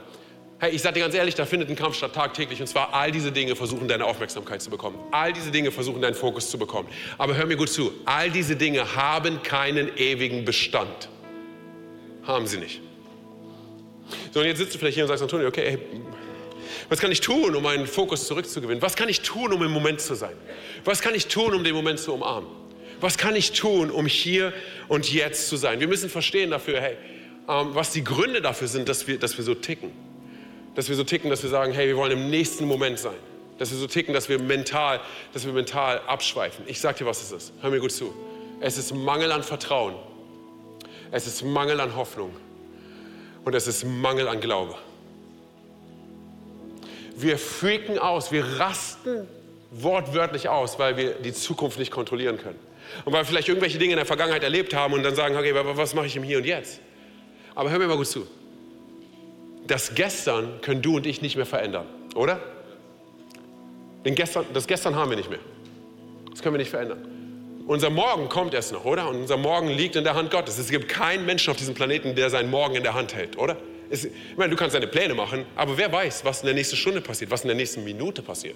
Hey, 0.59 0.71
ich 0.71 0.81
sage 0.81 0.95
dir 0.95 1.01
ganz 1.01 1.13
ehrlich, 1.13 1.35
da 1.35 1.45
findet 1.45 1.69
ein 1.69 1.75
Kampf 1.75 1.97
statt 1.97 2.15
tagtäglich. 2.15 2.59
Und 2.59 2.65
zwar 2.65 2.91
all 2.91 3.11
diese 3.11 3.31
Dinge 3.31 3.55
versuchen 3.55 3.87
deine 3.87 4.05
Aufmerksamkeit 4.05 4.59
zu 4.59 4.71
bekommen. 4.71 4.97
All 5.11 5.31
diese 5.31 5.51
Dinge 5.51 5.71
versuchen 5.71 6.01
deinen 6.01 6.15
Fokus 6.15 6.49
zu 6.49 6.57
bekommen. 6.57 6.89
Aber 7.19 7.35
hör 7.35 7.45
mir 7.45 7.57
gut 7.57 7.69
zu. 7.69 7.93
All 8.05 8.31
diese 8.31 8.55
Dinge 8.55 8.95
haben 8.95 9.43
keinen 9.43 9.95
ewigen 9.97 10.45
Bestand. 10.45 11.09
Haben 12.23 12.47
sie 12.47 12.57
nicht. 12.57 12.81
So, 14.33 14.39
und 14.39 14.47
jetzt 14.47 14.57
sitzt 14.57 14.73
du 14.73 14.79
vielleicht 14.79 14.95
hier 14.95 15.03
und 15.03 15.09
sagst, 15.09 15.21
Antonio, 15.21 15.47
okay, 15.47 15.63
hey, 15.63 15.77
was 16.89 16.99
kann 16.99 17.11
ich 17.11 17.21
tun, 17.21 17.55
um 17.55 17.61
meinen 17.61 17.85
Fokus 17.85 18.25
zurückzugewinnen? 18.25 18.81
Was 18.81 18.95
kann 18.95 19.09
ich 19.09 19.21
tun, 19.21 19.53
um 19.53 19.61
im 19.61 19.71
Moment 19.71 20.01
zu 20.01 20.15
sein? 20.15 20.33
Was 20.83 21.01
kann 21.01 21.13
ich 21.13 21.27
tun, 21.27 21.53
um 21.53 21.63
den 21.63 21.75
Moment 21.75 21.99
zu 21.99 22.13
umarmen? 22.13 22.49
Was 22.99 23.19
kann 23.19 23.35
ich 23.35 23.51
tun, 23.51 23.91
um 23.91 24.07
hier 24.07 24.53
und 24.87 25.13
jetzt 25.13 25.49
zu 25.49 25.55
sein? 25.55 25.79
Wir 25.79 25.87
müssen 25.87 26.09
verstehen 26.09 26.49
dafür, 26.49 26.81
hey, 26.81 26.97
ähm, 27.47 27.75
was 27.75 27.91
die 27.91 28.03
Gründe 28.03 28.41
dafür 28.41 28.67
sind, 28.67 28.89
dass 28.89 29.07
wir, 29.07 29.19
dass 29.19 29.37
wir 29.37 29.43
so 29.43 29.53
ticken 29.53 30.06
dass 30.77 30.89
wir 30.89 30.95
so 30.95 31.03
ticken, 31.03 31.31
dass 31.31 31.41
wir 31.41 31.49
sagen, 31.49 31.73
hey, 31.73 31.87
wir 31.87 31.97
wollen 31.97 32.11
im 32.11 32.29
nächsten 32.29 32.65
Moment 32.65 32.99
sein. 32.99 33.15
Dass 33.57 33.71
wir 33.71 33.79
so 33.79 33.87
ticken, 33.87 34.13
dass 34.13 34.29
wir 34.29 34.37
mental, 34.37 34.99
dass 35.33 35.43
wir 35.43 35.51
mental 35.51 35.99
abschweifen. 36.05 36.65
Ich 36.67 36.79
sag 36.79 36.97
dir, 36.97 37.07
was 37.07 37.23
es 37.23 37.31
ist. 37.31 37.53
Hör 37.61 37.71
mir 37.71 37.79
gut 37.79 37.91
zu. 37.91 38.13
Es 38.59 38.77
ist 38.77 38.93
Mangel 38.93 39.31
an 39.31 39.41
Vertrauen. 39.41 39.95
Es 41.09 41.25
ist 41.25 41.43
Mangel 41.43 41.81
an 41.81 41.95
Hoffnung. 41.95 42.29
Und 43.43 43.55
es 43.55 43.65
ist 43.65 43.85
Mangel 43.85 44.27
an 44.27 44.39
Glaube. 44.39 44.75
Wir 47.15 47.39
freaken 47.39 47.97
aus, 47.97 48.31
wir 48.31 48.45
rasten 48.59 49.27
wortwörtlich 49.71 50.47
aus, 50.47 50.77
weil 50.77 50.95
wir 50.95 51.13
die 51.13 51.33
Zukunft 51.33 51.79
nicht 51.79 51.89
kontrollieren 51.89 52.37
können. 52.37 52.59
Und 53.03 53.13
weil 53.13 53.21
wir 53.21 53.25
vielleicht 53.25 53.47
irgendwelche 53.47 53.79
Dinge 53.79 53.93
in 53.93 53.97
der 53.97 54.05
Vergangenheit 54.05 54.43
erlebt 54.43 54.75
haben 54.75 54.93
und 54.93 55.01
dann 55.01 55.15
sagen, 55.15 55.35
okay, 55.35 55.55
was 55.55 55.95
mache 55.95 56.05
ich 56.05 56.15
im 56.15 56.21
Hier 56.21 56.37
und 56.37 56.45
Jetzt? 56.45 56.81
Aber 57.55 57.71
hör 57.71 57.79
mir 57.79 57.87
mal 57.87 57.97
gut 57.97 58.05
zu 58.05 58.27
das 59.67 59.95
Gestern 59.95 60.61
können 60.61 60.81
du 60.81 60.95
und 60.95 61.05
ich 61.05 61.21
nicht 61.21 61.35
mehr 61.35 61.45
verändern, 61.45 61.85
oder? 62.15 62.39
Den 64.05 64.15
gestern, 64.15 64.45
das 64.53 64.67
Gestern 64.67 64.95
haben 64.95 65.09
wir 65.09 65.17
nicht 65.17 65.29
mehr. 65.29 65.39
Das 66.31 66.41
können 66.41 66.55
wir 66.55 66.59
nicht 66.59 66.69
verändern. 66.69 67.05
Unser 67.67 67.89
Morgen 67.89 68.29
kommt 68.29 68.53
erst 68.53 68.71
noch, 68.71 68.85
oder? 68.85 69.09
Und 69.09 69.17
unser 69.17 69.35
Morgen 69.35 69.67
liegt 69.67 69.97
in 69.97 70.05
der 70.05 70.15
Hand 70.15 70.31
Gottes. 70.31 70.57
Es 70.57 70.69
gibt 70.69 70.87
keinen 70.87 71.25
Menschen 71.25 71.51
auf 71.51 71.57
diesem 71.57 71.73
Planeten, 71.73 72.15
der 72.15 72.29
seinen 72.29 72.49
Morgen 72.49 72.75
in 72.75 72.83
der 72.83 72.93
Hand 72.93 73.13
hält, 73.13 73.37
oder? 73.37 73.57
Es, 73.89 74.05
ich 74.05 74.11
meine, 74.37 74.51
du 74.51 74.55
kannst 74.55 74.73
deine 74.75 74.87
Pläne 74.87 75.13
machen, 75.13 75.45
aber 75.55 75.77
wer 75.77 75.91
weiß, 75.91 76.23
was 76.23 76.41
in 76.41 76.45
der 76.45 76.55
nächsten 76.55 76.77
Stunde 76.77 77.01
passiert, 77.01 77.29
was 77.29 77.41
in 77.41 77.47
der 77.47 77.57
nächsten 77.57 77.83
Minute 77.83 78.21
passiert. 78.21 78.55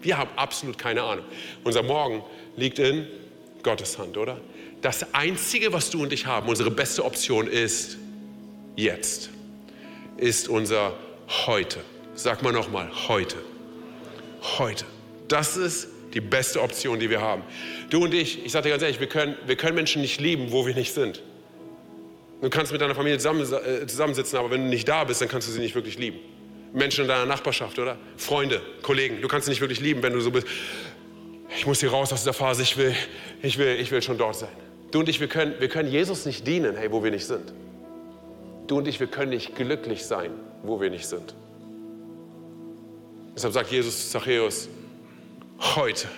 Wir 0.00 0.18
haben 0.18 0.30
absolut 0.36 0.78
keine 0.78 1.02
Ahnung. 1.02 1.24
Unser 1.64 1.82
Morgen 1.82 2.22
liegt 2.56 2.78
in 2.78 3.06
Gottes 3.62 3.98
Hand, 3.98 4.16
oder? 4.16 4.38
Das 4.82 5.14
Einzige, 5.14 5.72
was 5.72 5.90
du 5.90 6.02
und 6.02 6.12
ich 6.12 6.26
haben, 6.26 6.48
unsere 6.48 6.70
beste 6.70 7.04
Option 7.04 7.48
ist 7.48 7.96
jetzt 8.76 9.30
ist 10.16 10.48
unser 10.48 10.94
Heute. 11.46 11.80
Sag 12.14 12.42
mal 12.42 12.52
nochmal, 12.52 12.88
heute. 13.08 13.36
Heute. 14.58 14.84
Das 15.28 15.56
ist 15.56 15.88
die 16.12 16.20
beste 16.20 16.62
Option, 16.62 17.00
die 17.00 17.10
wir 17.10 17.20
haben. 17.20 17.42
Du 17.90 18.04
und 18.04 18.14
ich, 18.14 18.44
ich 18.44 18.52
sage 18.52 18.64
dir 18.64 18.70
ganz 18.70 18.82
ehrlich, 18.82 19.00
wir 19.00 19.08
können, 19.08 19.34
wir 19.46 19.56
können 19.56 19.74
Menschen 19.74 20.02
nicht 20.02 20.20
lieben, 20.20 20.52
wo 20.52 20.66
wir 20.66 20.74
nicht 20.74 20.92
sind. 20.92 21.22
Du 22.40 22.50
kannst 22.50 22.72
mit 22.72 22.80
deiner 22.80 22.94
Familie 22.94 23.18
zusammen, 23.18 23.40
äh, 23.40 23.86
zusammensitzen, 23.86 24.38
aber 24.38 24.50
wenn 24.50 24.64
du 24.64 24.68
nicht 24.68 24.86
da 24.86 25.04
bist, 25.04 25.20
dann 25.20 25.28
kannst 25.28 25.48
du 25.48 25.52
sie 25.52 25.60
nicht 25.60 25.74
wirklich 25.74 25.98
lieben. 25.98 26.18
Menschen 26.72 27.02
in 27.02 27.08
deiner 27.08 27.26
Nachbarschaft, 27.26 27.78
oder? 27.78 27.96
Freunde, 28.16 28.60
Kollegen, 28.82 29.20
du 29.22 29.28
kannst 29.28 29.46
sie 29.46 29.50
nicht 29.50 29.60
wirklich 29.60 29.80
lieben, 29.80 30.02
wenn 30.02 30.12
du 30.12 30.20
so 30.20 30.30
bist. 30.30 30.46
Ich 31.56 31.66
muss 31.66 31.80
hier 31.80 31.90
raus 31.90 32.12
aus 32.12 32.20
dieser 32.20 32.32
Phase, 32.32 32.62
ich 32.62 32.76
will, 32.76 32.94
ich 33.42 33.58
will, 33.58 33.76
ich 33.80 33.90
will 33.90 34.02
schon 34.02 34.18
dort 34.18 34.36
sein. 34.36 34.48
Du 34.90 35.00
und 35.00 35.08
ich, 35.08 35.20
wir 35.20 35.28
können, 35.28 35.54
wir 35.58 35.68
können 35.68 35.90
Jesus 35.90 36.26
nicht 36.26 36.46
dienen, 36.46 36.76
hey, 36.76 36.92
wo 36.92 37.02
wir 37.02 37.10
nicht 37.10 37.26
sind. 37.26 37.52
Du 38.66 38.78
und 38.78 38.88
ich, 38.88 38.98
wir 39.00 39.06
können 39.06 39.30
nicht 39.30 39.54
glücklich 39.56 40.04
sein, 40.04 40.30
wo 40.62 40.80
wir 40.80 40.90
nicht 40.90 41.06
sind. 41.06 41.34
Deshalb 43.34 43.52
sagt 43.52 43.70
Jesus 43.70 44.04
zu 44.06 44.18
Zachäus, 44.18 44.68
heute 45.58 46.08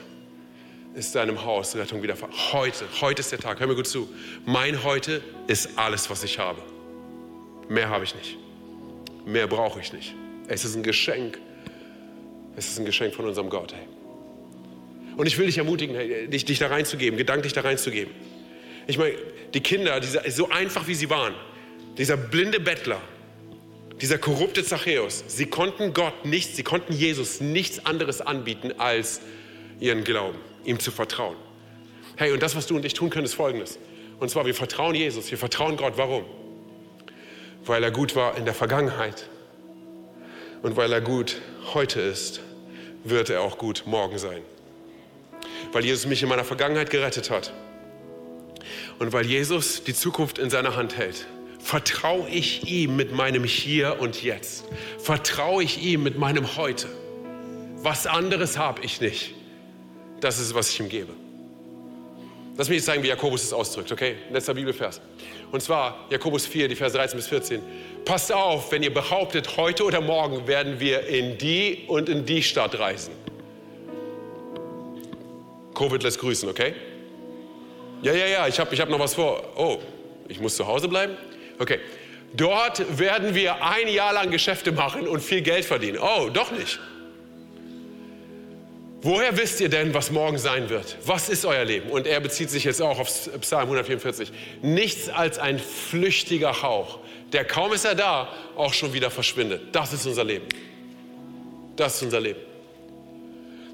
ist 0.95 1.15
deinem 1.15 1.45
Haus 1.45 1.75
Rettung 1.77 2.03
widerfahren. 2.03 2.35
Heute, 2.53 2.85
heute 3.01 3.21
ist 3.21 3.33
der 3.33 3.39
Tag. 3.39 3.61
Hör 3.61 3.67
mir 3.67 3.75
gut 3.75 3.87
zu. 3.87 4.09
Mein 4.45 4.83
Heute 4.85 5.23
ist 5.47 5.71
alles, 5.77 6.09
was 6.09 6.25
ich 6.25 6.39
habe. 6.39 6.61
Mehr 7.69 7.89
habe 7.89 8.05
ich 8.05 8.15
nicht. 8.15 8.37
Mehr 9.25 9.47
brauche 9.47 9.81
ich 9.81 9.93
nicht. 9.93 10.15
Es 10.49 10.65
ist 10.65 10.77
ein 10.77 10.83
Geschenk. 10.83 11.39
Es 12.57 12.69
ist 12.69 12.79
ein 12.79 12.85
Geschenk 12.85 13.15
von 13.15 13.27
unserem 13.27 13.51
Gott. 13.51 13.75
Hey. 13.75 13.87
Und 15.17 15.27
ich 15.27 15.37
will 15.37 15.47
dich 15.47 15.59
ermutigen, 15.59 15.97
hey, 15.97 16.29
dich, 16.29 16.45
dich 16.45 16.59
da 16.59 16.69
reinzugeben, 16.69 17.19
gedanklich 17.19 17.53
da 17.53 17.63
reinzugeben. 17.63 18.15
Ich 18.87 18.99
meine, 18.99 19.15
die 19.53 19.61
Kinder, 19.61 19.99
diese, 20.01 20.23
so 20.31 20.49
einfach 20.49 20.87
wie 20.87 20.95
sie 20.95 21.11
waren, 21.11 21.35
dieser 21.99 22.17
blinde 22.17 22.61
Bettler, 22.61 23.01
dieser 24.01 24.19
korrupte 24.19 24.65
Zachäus, 24.65 25.25
sie 25.27 25.47
konnten 25.47 25.95
Gott 25.95 26.25
nichts, 26.25 26.57
sie 26.57 26.63
konnten 26.63 26.93
Jesus 26.93 27.41
nichts 27.41 27.87
anderes 27.87 28.21
anbieten 28.21 28.73
als 28.79 29.21
ihren 29.81 30.05
Glauben, 30.05 30.39
ihm 30.65 30.79
zu 30.79 30.91
vertrauen. 30.91 31.37
Hey, 32.17 32.33
und 32.33 32.43
das, 32.43 32.57
was 32.57 32.67
du 32.67 32.77
und 32.77 32.85
ich 32.85 32.95
tun 32.95 33.11
können, 33.11 33.25
ist 33.25 33.35
folgendes. 33.35 33.79
Und 34.19 34.31
zwar, 34.31 34.47
wir 34.47 34.55
vertrauen 34.55 34.95
Jesus, 34.95 35.31
wir 35.31 35.39
vertrauen 35.39 35.77
Gott. 35.77 35.95
Warum? 35.97 36.25
weil 37.67 37.83
er 37.83 37.91
gut 37.91 38.15
war 38.17 38.37
in 38.37 38.45
der 38.45 38.55
Vergangenheit 38.55 39.29
und 40.63 40.77
weil 40.77 40.93
er 40.93 41.01
gut 41.01 41.41
heute 41.75 42.01
ist, 42.01 42.41
wird 43.05 43.31
er 43.31 43.43
auch 43.43 43.59
gut 43.59 43.85
morgen 43.87 44.19
sein. 44.19 44.43
Weil 45.73 45.85
Jesus 45.85 46.07
mich 46.07 46.23
in 46.23 46.29
meiner 46.29 46.45
Vergangenheit 46.45 46.91
gerettet 46.91 47.31
hat 47.31 47.53
und 48.99 49.13
weil 49.13 49.27
Jesus 49.27 49.85
die 49.85 49.95
Zukunft 49.95 50.39
in 50.39 50.49
seiner 50.49 50.77
Hand 50.77 50.97
hält, 50.97 51.27
vertraue 51.67 52.29
ich 52.29 52.71
ihm 52.71 52.95
mit 52.95 53.11
meinem 53.13 53.43
Hier 53.43 53.97
und 53.99 54.23
Jetzt. 54.23 54.67
Vertraue 54.99 55.65
ich 55.65 55.83
ihm 55.83 56.05
mit 56.05 56.17
meinem 56.17 56.57
Heute. 56.57 56.87
Was 57.79 58.07
anderes 58.07 58.57
habe 58.57 58.83
ich 58.85 59.01
nicht. 59.01 59.35
Das 60.21 60.39
ist, 60.39 60.55
was 60.55 60.71
ich 60.71 60.79
ihm 60.79 60.89
gebe. 60.89 61.13
Lass 62.57 62.69
mich 62.69 62.77
jetzt 62.77 62.87
zeigen, 62.87 63.03
wie 63.03 63.09
Jakobus 63.09 63.43
es 63.43 63.53
ausdrückt, 63.53 63.91
okay? 63.91 64.15
Letzter 64.31 64.55
Bibelvers. 64.55 65.01
Und 65.51 65.61
zwar 65.61 66.07
Jakobus 66.09 66.47
4, 66.47 66.69
die 66.69 66.77
Verse 66.77 66.97
13 66.97 67.17
bis 67.17 67.27
14. 67.27 67.61
Passt 68.05 68.33
auf, 68.33 68.71
wenn 68.71 68.85
ihr 68.85 68.95
behauptet, 68.95 69.57
heute 69.57 69.85
oder 69.85 70.01
morgen 70.01 70.47
werden 70.47 70.79
wir 70.79 71.05
in 71.09 71.37
die 71.37 71.83
und 71.89 72.09
in 72.09 72.25
die 72.25 72.45
Stadt 72.45 72.79
reisen. 72.79 73.13
Covid 75.75 76.01
lässt 76.05 76.21
grüßen, 76.21 76.49
okay? 76.49 76.75
Ja, 78.03 78.13
ja, 78.15 78.27
ja, 78.27 78.47
ich 78.47 78.61
habe 78.61 78.73
ich 78.73 78.81
hab 78.81 78.89
noch 78.89 79.01
was 79.01 79.15
vor. 79.15 79.43
Oh, 79.57 79.79
ich 80.29 80.39
muss 80.39 80.55
zu 80.55 80.65
Hause 80.65 80.87
bleiben? 80.87 81.17
Okay. 81.59 81.81
Dort 82.35 82.99
werden 82.99 83.35
wir 83.35 83.65
ein 83.65 83.89
Jahr 83.89 84.13
lang 84.13 84.31
Geschäfte 84.31 84.73
machen 84.73 85.07
und 85.09 85.21
viel 85.21 85.41
Geld 85.41 85.65
verdienen. 85.65 85.99
Oh, 85.99 86.29
doch 86.29 86.51
nicht. 86.51 86.79
Woher 89.03 89.37
wisst 89.37 89.61
ihr 89.61 89.69
denn, 89.69 89.95
was 89.95 90.11
morgen 90.11 90.37
sein 90.37 90.69
wird? 90.69 90.97
Was 91.05 91.29
ist 91.29 91.45
euer 91.45 91.65
Leben? 91.65 91.91
Und 91.91 92.07
er 92.07 92.19
bezieht 92.21 92.51
sich 92.51 92.65
jetzt 92.65 92.83
auch 92.83 92.99
auf 92.99 93.09
Psalm 93.41 93.63
144. 93.63 94.33
Nichts 94.63 95.09
als 95.09 95.39
ein 95.39 95.59
flüchtiger 95.59 96.63
Hauch, 96.63 96.99
der 97.33 97.45
kaum 97.45 97.73
ist 97.73 97.85
er 97.85 97.95
da, 97.95 98.29
auch 98.57 98.75
schon 98.75 98.93
wieder 98.93 99.11
verschwindet. 99.11 99.63
Das 99.73 99.93
ist 99.93 100.07
unser 100.07 100.25
Leben. 100.25 100.47
Das 101.77 101.97
ist 101.97 102.03
unser 102.03 102.21
Leben. 102.21 102.41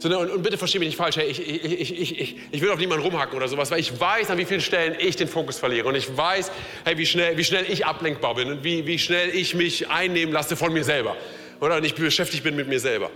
So, 0.03 0.09
ne, 0.09 0.18
und, 0.18 0.42
bitte 0.42 0.59
verstehe 0.59 0.80
mich 0.80 0.88
nicht 0.88 0.96
falsch, 0.96 1.16
hey, 1.16 1.28
ich, 1.28 1.40
ich, 1.40 2.20
ich, 2.20 2.36
ich, 2.50 2.61
will 2.61 2.72
auf 2.72 2.78
niemanden 2.80 3.05
rumhacken 3.05 3.36
oder 3.36 3.46
sowas, 3.46 3.70
weil 3.70 3.78
ich 3.78 4.00
weiß, 4.00 4.30
an 4.30 4.38
wie 4.38 4.44
vielen 4.44 4.61
Stellen 4.61 4.96
ich 4.98 5.14
den 5.14 5.28
Fokus 5.28 5.61
verliere. 5.61 5.86
Und 5.86 5.94
ich 5.94 6.16
weiß, 6.16 6.50
hey, 6.84 6.98
wie, 6.98 7.07
schnell, 7.07 7.36
wie 7.36 7.44
schnell 7.44 7.64
ich 7.68 7.86
ablenkbar 7.86 8.34
bin 8.34 8.50
und 8.50 8.64
wie, 8.64 8.84
wie 8.84 8.98
schnell 8.98 9.28
ich 9.28 9.55
mich 9.55 9.90
einnehmen 9.90 10.34
lasse 10.34 10.57
von 10.57 10.72
mir 10.72 10.82
selber. 10.82 11.16
Oder 11.61 11.76
und 11.76 11.84
ich 11.84 11.94
beschäftigt 11.94 12.42
bin 12.42 12.57
mit 12.57 12.66
mir 12.66 12.80
selber. 12.80 13.12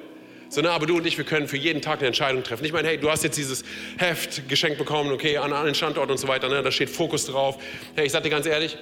So, 0.49 0.61
ne, 0.61 0.71
aber 0.71 0.87
du 0.87 0.99
und 0.99 1.07
ich, 1.09 1.19
wir 1.19 1.25
können 1.25 1.49
für 1.49 1.57
jeden 1.57 1.83
Tag 1.83 1.99
eine 1.99 2.07
Entscheidung 2.07 2.45
treffen. 2.45 2.65
Ich 2.65 2.73
meine, 2.73 2.87
hey, 2.87 2.99
du 2.99 3.11
hast 3.11 3.25
jetzt 3.25 3.37
dieses 3.37 3.65
Heft 3.99 4.49
geschenkt 4.49 4.79
bekommen, 4.79 5.11
okay, 5.11 5.39
an 5.39 5.53
einen 5.53 5.75
Standort 5.75 6.09
und 6.09 6.19
so 6.19 6.29
weiter, 6.29 6.49
ne, 6.49 6.63
da 6.63 6.71
steht 6.71 6.89
Fokus 6.89 7.27
drauf. 7.27 7.59
Hey, 7.97 8.07
ich 8.07 8.13
sag 8.13 8.23
dir 8.23 8.31
ganz 8.31 8.47
ehrlich, 8.47 8.79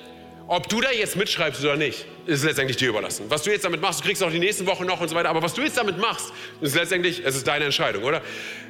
ob 0.47 0.69
du 0.69 0.81
da 0.81 0.91
jetzt 0.91 1.17
mitschreibst 1.17 1.63
oder 1.63 1.77
nicht, 1.77 2.05
ist 2.27 2.45
letztendlich 2.45 2.77
dir 2.77 2.91
überlassen. 2.91 3.25
Was 3.29 3.43
du 3.43 3.51
jetzt 3.51 3.65
damit 3.65 3.81
machst, 3.81 4.01
du 4.01 4.05
kriegst 4.05 4.23
auch 4.23 4.31
die 4.31 4.39
nächsten 4.39 4.67
Wochen 4.67 4.85
noch 4.85 5.01
und 5.01 5.09
so 5.09 5.15
weiter, 5.15 5.31
aber 5.31 5.43
was 5.43 5.55
du 5.55 5.63
jetzt 5.63 5.77
damit 5.77 5.99
machst, 5.99 6.33
ist 6.61 6.75
letztendlich, 6.75 7.23
es 7.25 7.37
ist 7.37 7.47
deine 7.47 7.65
Entscheidung, 7.67 8.05
oder? 8.05 8.21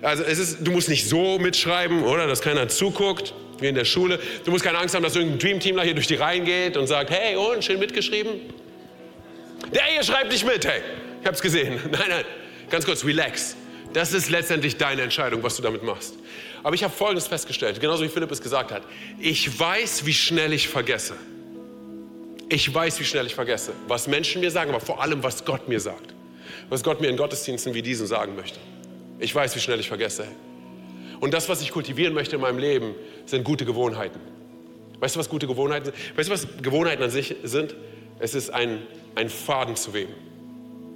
Also 0.02 0.22
es 0.22 0.38
ist, 0.38 0.58
du 0.60 0.70
musst 0.70 0.88
nicht 0.88 1.08
so 1.08 1.38
mitschreiben, 1.38 2.04
oder? 2.04 2.26
Dass 2.26 2.40
keiner 2.40 2.68
zuguckt, 2.68 3.34
wie 3.58 3.68
in 3.68 3.74
der 3.74 3.84
Schule. 3.84 4.18
Du 4.44 4.50
musst 4.50 4.64
keine 4.64 4.78
Angst 4.78 4.94
haben, 4.94 5.02
dass 5.02 5.16
irgendein 5.16 5.38
Dreamteamler 5.38 5.82
hier 5.82 5.94
durch 5.94 6.06
die 6.06 6.16
Reihen 6.16 6.44
geht 6.44 6.76
und 6.76 6.86
sagt, 6.86 7.10
hey, 7.10 7.36
und, 7.36 7.64
schön 7.64 7.78
mitgeschrieben. 7.78 8.32
Der 9.72 9.84
hier 9.84 10.02
schreibt 10.02 10.30
nicht 10.30 10.46
mit, 10.46 10.64
hey. 10.64 10.82
Ich 11.20 11.26
hab's 11.26 11.40
gesehen. 11.40 11.80
Nein, 11.90 12.02
nein. 12.08 12.24
Ganz 12.70 12.84
kurz, 12.84 13.04
relax. 13.04 13.56
Das 13.92 14.12
ist 14.12 14.28
letztendlich 14.28 14.76
deine 14.76 15.02
Entscheidung, 15.02 15.42
was 15.42 15.56
du 15.56 15.62
damit 15.62 15.82
machst. 15.82 16.14
Aber 16.62 16.74
ich 16.74 16.82
habe 16.84 16.92
Folgendes 16.92 17.28
festgestellt, 17.28 17.80
genauso 17.80 18.04
wie 18.04 18.08
Philipp 18.08 18.30
es 18.30 18.42
gesagt 18.42 18.72
hat. 18.72 18.82
Ich 19.18 19.58
weiß, 19.58 20.04
wie 20.04 20.12
schnell 20.12 20.52
ich 20.52 20.68
vergesse. 20.68 21.14
Ich 22.48 22.72
weiß, 22.72 23.00
wie 23.00 23.04
schnell 23.04 23.26
ich 23.26 23.34
vergesse, 23.34 23.72
was 23.88 24.06
Menschen 24.06 24.40
mir 24.40 24.50
sagen, 24.50 24.70
aber 24.70 24.80
vor 24.80 25.00
allem, 25.02 25.22
was 25.22 25.44
Gott 25.44 25.68
mir 25.68 25.80
sagt. 25.80 26.14
Was 26.68 26.82
Gott 26.82 27.00
mir 27.00 27.08
in 27.08 27.16
Gottesdiensten 27.16 27.74
wie 27.74 27.82
diesen 27.82 28.06
sagen 28.06 28.36
möchte. 28.36 28.58
Ich 29.18 29.34
weiß, 29.34 29.54
wie 29.56 29.60
schnell 29.60 29.80
ich 29.80 29.88
vergesse. 29.88 30.26
Und 31.20 31.32
das, 31.32 31.48
was 31.48 31.62
ich 31.62 31.70
kultivieren 31.70 32.14
möchte 32.14 32.36
in 32.36 32.42
meinem 32.42 32.58
Leben, 32.58 32.94
sind 33.26 33.44
gute 33.44 33.64
Gewohnheiten. 33.64 34.20
Weißt 35.00 35.16
du, 35.16 35.20
was 35.20 35.28
gute 35.28 35.46
Gewohnheiten 35.46 35.86
sind? 35.86 35.96
Weißt 36.16 36.28
du, 36.28 36.32
was 36.32 36.46
Gewohnheiten 36.62 37.02
an 37.02 37.10
sich 37.10 37.34
sind? 37.42 37.74
Es 38.18 38.34
ist 38.34 38.50
ein, 38.50 38.82
ein 39.14 39.28
Faden 39.28 39.76
zu 39.76 39.94
weben. 39.94 40.14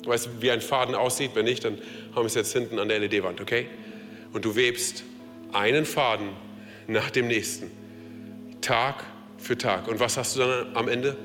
Du 0.02 0.10
weißt, 0.10 0.28
wie 0.40 0.50
ein 0.50 0.60
Faden 0.60 0.94
aussieht? 0.94 1.32
Wenn 1.34 1.44
nicht, 1.44 1.64
dann 1.64 1.78
haben 2.14 2.22
wir 2.22 2.26
es 2.26 2.34
jetzt 2.34 2.52
hinten 2.52 2.78
an 2.78 2.88
der 2.88 2.98
LED-Wand, 3.00 3.40
okay? 3.40 3.66
Und 4.32 4.44
du 4.44 4.54
webst 4.56 5.04
einen 5.52 5.84
Faden 5.84 6.30
nach 6.86 7.10
dem 7.10 7.26
nächsten. 7.28 7.70
Tag 8.60 9.04
für 9.38 9.56
Tag. 9.56 9.88
Und 9.88 10.00
was 10.00 10.16
hast 10.16 10.36
du 10.36 10.40
dann 10.40 10.76
am 10.76 10.88
Ende? 10.88 11.16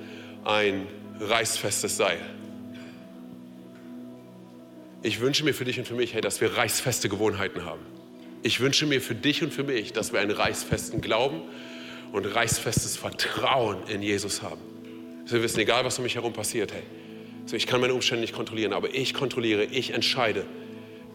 Ein 0.45 0.87
reißfestes 1.19 1.97
Seil. 1.97 2.19
Ich 5.01 5.19
wünsche 5.19 5.43
mir 5.43 5.53
für 5.53 5.65
dich 5.65 5.79
und 5.79 5.85
für 5.85 5.95
mich, 5.95 6.13
hey, 6.13 6.21
dass 6.21 6.41
wir 6.41 6.55
reißfeste 6.55 7.09
Gewohnheiten 7.09 7.65
haben. 7.65 7.81
Ich 8.41 8.59
wünsche 8.59 8.85
mir 8.85 9.01
für 9.01 9.15
dich 9.15 9.43
und 9.43 9.53
für 9.53 9.63
mich, 9.63 9.93
dass 9.93 10.13
wir 10.13 10.19
einen 10.19 10.31
reißfesten 10.31 11.01
Glauben 11.01 11.41
und 12.11 12.25
reißfestes 12.25 12.97
Vertrauen 12.97 13.87
in 13.87 14.01
Jesus 14.01 14.41
haben. 14.41 14.61
Dass 15.23 15.33
wir 15.33 15.43
wissen, 15.43 15.59
egal 15.59 15.85
was 15.85 15.97
um 15.97 16.03
mich 16.03 16.15
herum 16.15 16.33
passiert, 16.33 16.73
hey, 16.73 16.83
so 17.45 17.55
ich 17.55 17.67
kann 17.67 17.81
meine 17.81 17.93
Umstände 17.93 18.21
nicht 18.21 18.33
kontrollieren, 18.33 18.73
aber 18.73 18.93
ich 18.93 19.13
kontrolliere, 19.13 19.65
ich 19.65 19.91
entscheide, 19.91 20.45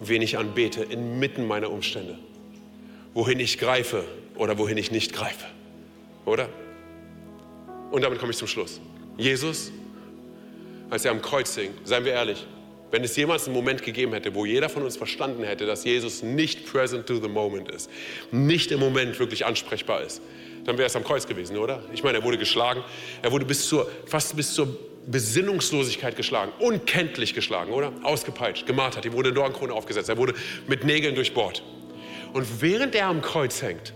wen 0.01 0.23
ich 0.23 0.37
anbete 0.39 0.83
inmitten 0.83 1.47
meiner 1.47 1.71
Umstände. 1.71 2.19
Wohin 3.15 3.41
ich 3.41 3.59
greife 3.59 4.05
oder 4.37 4.59
wohin 4.59 4.77
ich 4.77 4.91
nicht 4.91 5.13
greife. 5.13 5.47
Oder? 6.25 6.49
Und 7.91 8.03
damit 8.03 8.19
komme 8.19 8.33
ich 8.33 8.39
zum 8.39 8.49
Schluss. 8.49 8.81
Jesus, 9.19 9.73
als 10.91 11.05
er 11.05 11.11
am 11.11 11.21
Kreuz 11.21 11.55
hing, 11.57 11.73
seien 11.85 12.05
wir 12.05 12.13
ehrlich, 12.13 12.47
wenn 12.91 13.05
es 13.05 13.17
jemals 13.17 13.47
einen 13.47 13.55
Moment 13.55 13.83
gegeben 13.83 14.13
hätte, 14.13 14.35
wo 14.35 14.47
jeder 14.47 14.69
von 14.69 14.85
uns 14.85 14.97
verstanden 14.97 15.43
hätte, 15.43 15.67
dass 15.67 15.85
Jesus 15.85 16.23
nicht 16.23 16.71
present 16.71 17.07
to 17.07 17.21
the 17.21 17.29
moment 17.29 17.69
ist, 17.69 17.91
nicht 18.31 18.71
im 18.71 18.81
Moment 18.81 19.19
wirklich 19.19 19.45
ansprechbar 19.45 20.03
ist, 20.03 20.23
dann 20.65 20.79
wäre 20.79 20.87
es 20.87 20.97
am 20.97 21.05
Kreuz 21.05 21.27
gewesen, 21.27 21.59
oder? 21.59 21.83
Ich 21.93 22.03
meine, 22.03 22.19
er 22.19 22.25
wurde 22.25 22.39
geschlagen, 22.39 22.83
er 23.21 23.33
wurde 23.33 23.45
bis 23.45 23.69
zur, 23.69 23.91
fast 24.07 24.37
bis 24.37 24.55
zur 24.55 24.79
Besinnungslosigkeit 25.07 26.17
geschlagen, 26.17 26.53
unkenntlich 26.61 27.35
geschlagen, 27.35 27.73
oder? 27.73 27.93
Ausgepeitscht, 28.03 28.67
gemartert, 28.67 29.05
ihm 29.05 29.15
wurde 29.15 29.31
eine 29.31 29.35
Dornkrone 29.35 29.73
aufgesetzt, 29.73 30.09
er 30.09 30.17
wurde 30.17 30.35
mit 30.67 30.85
Nägeln 30.85 31.15
durchbohrt. 31.15 31.63
Und 32.33 32.63
während 32.63 32.95
er 32.95 33.07
am 33.07 33.21
Kreuz 33.21 33.63
hängt, 33.63 33.93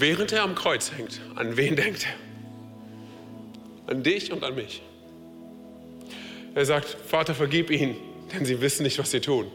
während 0.00 0.32
er 0.32 0.42
am 0.42 0.54
Kreuz 0.54 0.92
hängt, 0.96 1.20
an 1.36 1.56
wen 1.56 1.76
denkt 1.76 2.06
er? 2.06 3.92
An 3.92 4.02
dich 4.02 4.32
und 4.32 4.44
an 4.44 4.54
mich. 4.54 4.82
Er 6.54 6.64
sagt, 6.66 6.96
Vater, 7.06 7.34
vergib 7.34 7.70
ihnen, 7.70 7.96
denn 8.32 8.44
sie 8.44 8.60
wissen 8.60 8.82
nicht, 8.82 8.98
was 8.98 9.10
sie 9.10 9.20
tun. 9.20 9.50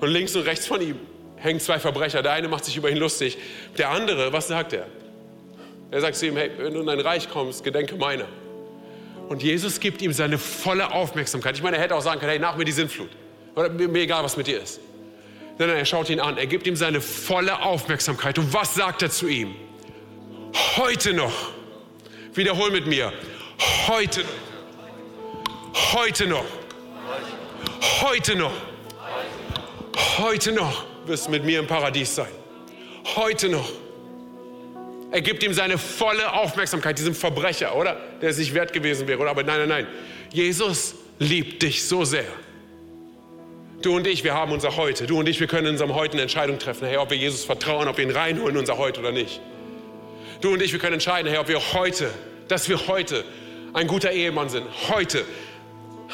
Und 0.00 0.08
links 0.10 0.34
und 0.36 0.42
rechts 0.42 0.66
von 0.66 0.80
ihm 0.80 0.98
hängen 1.36 1.60
zwei 1.60 1.78
Verbrecher. 1.78 2.22
Der 2.22 2.32
eine 2.32 2.48
macht 2.48 2.64
sich 2.64 2.76
über 2.76 2.90
ihn 2.90 2.96
lustig. 2.96 3.38
Der 3.78 3.90
andere, 3.90 4.32
was 4.32 4.48
sagt 4.48 4.72
er? 4.72 4.86
Er 5.90 6.00
sagt 6.00 6.16
zu 6.16 6.26
ihm, 6.26 6.36
hey, 6.36 6.50
wenn 6.58 6.74
du 6.74 6.80
in 6.80 6.86
dein 6.86 7.00
Reich 7.00 7.30
kommst, 7.30 7.62
gedenke 7.62 7.96
meiner. 7.96 8.26
Und 9.28 9.42
Jesus 9.42 9.80
gibt 9.80 10.02
ihm 10.02 10.12
seine 10.12 10.38
volle 10.38 10.92
Aufmerksamkeit. 10.92 11.56
Ich 11.56 11.62
meine, 11.62 11.76
er 11.76 11.82
hätte 11.82 11.94
auch 11.94 12.02
sagen 12.02 12.20
können, 12.20 12.30
hey, 12.30 12.38
nach 12.38 12.56
mir 12.56 12.64
die 12.64 12.72
Sintflut. 12.72 13.10
Oder 13.54 13.70
mir 13.70 14.02
egal, 14.02 14.22
was 14.22 14.36
mit 14.36 14.46
dir 14.46 14.62
ist. 14.62 14.80
Nein, 15.58 15.70
er 15.70 15.84
schaut 15.84 16.10
ihn 16.10 16.20
an. 16.20 16.36
Er 16.36 16.46
gibt 16.46 16.66
ihm 16.66 16.76
seine 16.76 17.00
volle 17.00 17.62
Aufmerksamkeit. 17.62 18.38
Und 18.38 18.52
was 18.52 18.74
sagt 18.74 19.02
er 19.02 19.10
zu 19.10 19.26
ihm? 19.26 19.54
Heute 20.76 21.14
noch. 21.14 21.32
Wiederhol 22.34 22.70
mit 22.70 22.86
mir. 22.86 23.12
Heute 23.88 24.20
noch. 24.20 25.94
Heute 25.94 26.26
noch. 26.26 26.44
Heute 28.02 28.36
noch. 28.36 28.52
Heute 30.18 30.52
noch 30.52 30.84
wirst 31.06 31.26
du 31.26 31.30
mit 31.30 31.44
mir 31.44 31.60
im 31.60 31.66
Paradies 31.66 32.14
sein. 32.14 32.28
Heute 33.16 33.48
noch. 33.48 33.70
Er 35.12 35.22
gibt 35.22 35.42
ihm 35.42 35.54
seine 35.54 35.78
volle 35.78 36.32
Aufmerksamkeit, 36.32 36.98
diesem 36.98 37.14
Verbrecher, 37.14 37.74
oder? 37.74 37.96
Der 38.20 38.30
es 38.30 38.38
nicht 38.38 38.52
wert 38.52 38.72
gewesen 38.72 39.06
wäre, 39.06 39.20
oder? 39.20 39.30
Aber 39.30 39.42
nein, 39.42 39.60
nein, 39.60 39.68
nein. 39.68 39.86
Jesus 40.32 40.94
liebt 41.18 41.62
dich 41.62 41.84
so 41.84 42.04
sehr 42.04 42.26
Du 43.86 43.94
und 43.94 44.04
ich, 44.08 44.24
wir 44.24 44.34
haben 44.34 44.50
unser 44.50 44.76
Heute. 44.76 45.06
Du 45.06 45.16
und 45.16 45.28
ich, 45.28 45.38
wir 45.38 45.46
können 45.46 45.66
in 45.66 45.72
unserem 45.74 45.94
Heute 45.94 46.14
eine 46.14 46.22
Entscheidung 46.22 46.58
treffen, 46.58 46.88
hey, 46.88 46.96
ob 46.96 47.10
wir 47.10 47.16
Jesus 47.16 47.44
vertrauen, 47.44 47.86
ob 47.86 47.98
wir 47.98 48.04
ihn 48.04 48.10
reinholen 48.10 48.56
in 48.56 48.58
unser 48.58 48.78
Heute 48.78 48.98
oder 48.98 49.12
nicht. 49.12 49.40
Du 50.40 50.52
und 50.52 50.60
ich, 50.60 50.72
wir 50.72 50.80
können 50.80 50.94
entscheiden, 50.94 51.30
hey, 51.30 51.38
ob 51.38 51.46
wir 51.46 51.60
heute, 51.72 52.10
dass 52.48 52.68
wir 52.68 52.88
heute 52.88 53.24
ein 53.74 53.86
guter 53.86 54.10
Ehemann 54.10 54.48
sind, 54.48 54.66
heute 54.88 55.24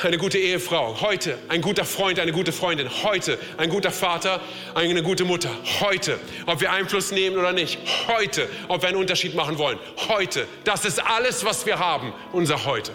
eine 0.03 0.19
gute 0.19 0.37
Ehefrau, 0.37 1.01
heute 1.01 1.39
ein 1.49 1.63
guter 1.63 1.87
Freund, 1.87 2.21
eine 2.21 2.33
gute 2.33 2.53
Freundin, 2.53 2.91
heute 3.05 3.39
ein 3.57 3.71
guter 3.71 3.91
Vater, 3.91 4.43
eine 4.75 5.03
gute 5.03 5.25
Mutter, 5.25 5.49
heute, 5.81 6.21
ob 6.45 6.61
wir 6.61 6.73
Einfluss 6.73 7.11
nehmen 7.11 7.39
oder 7.39 7.55
nicht, 7.55 7.79
heute, 8.07 8.51
ob 8.69 8.83
wir 8.83 8.91
einen 8.91 8.99
Unterschied 8.99 9.35
machen 9.35 9.57
wollen, 9.57 9.79
heute. 10.11 10.47
Das 10.65 10.85
ist 10.85 11.03
alles, 11.03 11.43
was 11.47 11.65
wir 11.65 11.79
haben, 11.79 12.13
unser 12.33 12.67
Heute. 12.67 12.93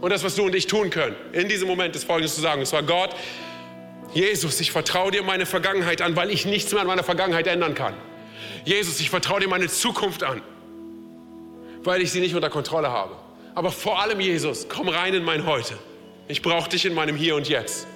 Und 0.00 0.10
das, 0.10 0.22
was 0.22 0.36
du 0.36 0.44
und 0.44 0.54
ich 0.54 0.68
tun 0.68 0.90
können, 0.90 1.16
in 1.32 1.48
diesem 1.48 1.66
Moment 1.66 1.96
ist 1.96 2.04
Folgendes 2.04 2.36
zu 2.36 2.40
sagen, 2.40 2.60
und 2.60 2.66
zwar 2.66 2.84
Gott, 2.84 3.10
Jesus, 4.16 4.60
ich 4.60 4.72
vertraue 4.72 5.10
dir 5.10 5.22
meine 5.22 5.44
Vergangenheit 5.44 6.00
an, 6.00 6.16
weil 6.16 6.30
ich 6.30 6.46
nichts 6.46 6.72
mehr 6.72 6.80
an 6.80 6.86
meiner 6.86 7.04
Vergangenheit 7.04 7.46
ändern 7.46 7.74
kann. 7.74 7.92
Jesus, 8.64 8.98
ich 8.98 9.10
vertraue 9.10 9.40
dir 9.40 9.48
meine 9.48 9.68
Zukunft 9.68 10.22
an, 10.22 10.40
weil 11.84 12.00
ich 12.00 12.12
sie 12.12 12.20
nicht 12.20 12.34
unter 12.34 12.48
Kontrolle 12.48 12.90
habe. 12.90 13.14
Aber 13.54 13.70
vor 13.70 14.00
allem, 14.00 14.18
Jesus, 14.18 14.68
komm 14.70 14.88
rein 14.88 15.12
in 15.12 15.22
mein 15.22 15.44
Heute. 15.44 15.78
Ich 16.28 16.40
brauche 16.40 16.70
dich 16.70 16.86
in 16.86 16.94
meinem 16.94 17.14
Hier 17.14 17.36
und 17.36 17.46
Jetzt. 17.46 17.86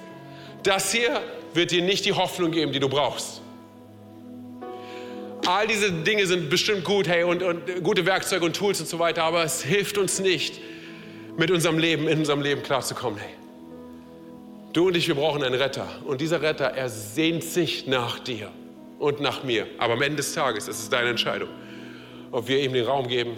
Das 0.61 0.91
hier 0.91 1.23
wird 1.55 1.71
dir 1.71 1.81
nicht 1.81 2.05
die 2.05 2.13
Hoffnung 2.13 2.51
geben, 2.51 2.71
die 2.71 2.79
du 2.79 2.87
brauchst. 2.87 3.41
All 5.47 5.65
diese 5.65 5.91
Dinge 5.91 6.27
sind 6.27 6.51
bestimmt 6.51 6.83
gut, 6.83 7.07
hey, 7.07 7.23
und, 7.23 7.41
und 7.41 7.83
gute 7.83 8.05
Werkzeuge 8.05 8.45
und 8.45 8.55
Tools 8.55 8.79
und 8.79 8.85
so 8.85 8.99
weiter, 8.99 9.23
aber 9.23 9.43
es 9.43 9.63
hilft 9.63 9.97
uns 9.97 10.19
nicht, 10.19 10.61
mit 11.35 11.49
unserem 11.49 11.79
Leben, 11.79 12.07
in 12.07 12.19
unserem 12.19 12.43
Leben 12.43 12.61
klarzukommen. 12.61 13.19
Hey, 13.19 13.40
du 14.73 14.87
und 14.87 14.95
ich, 14.95 15.07
wir 15.07 15.15
brauchen 15.15 15.43
einen 15.43 15.55
Retter. 15.55 15.87
Und 16.05 16.21
dieser 16.21 16.41
Retter, 16.41 16.65
er 16.65 16.89
sehnt 16.89 17.43
sich 17.43 17.87
nach 17.87 18.19
dir 18.19 18.51
und 18.99 19.19
nach 19.19 19.43
mir. 19.43 19.67
Aber 19.77 19.93
am 19.93 20.01
Ende 20.01 20.17
des 20.17 20.33
Tages 20.33 20.67
ist 20.67 20.79
es 20.79 20.89
deine 20.89 21.09
Entscheidung, 21.09 21.49
ob 22.31 22.47
wir 22.47 22.59
ihm 22.59 22.73
den 22.73 22.85
Raum 22.85 23.07
geben 23.07 23.37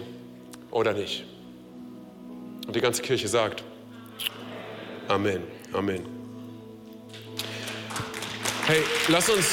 oder 0.70 0.92
nicht. 0.92 1.24
Und 2.66 2.74
die 2.74 2.80
ganze 2.80 3.02
Kirche 3.02 3.28
sagt, 3.28 3.62
Amen, 5.08 5.42
Amen. 5.72 6.02
Hey, 8.66 8.82
lass 9.08 9.28
uns, 9.28 9.46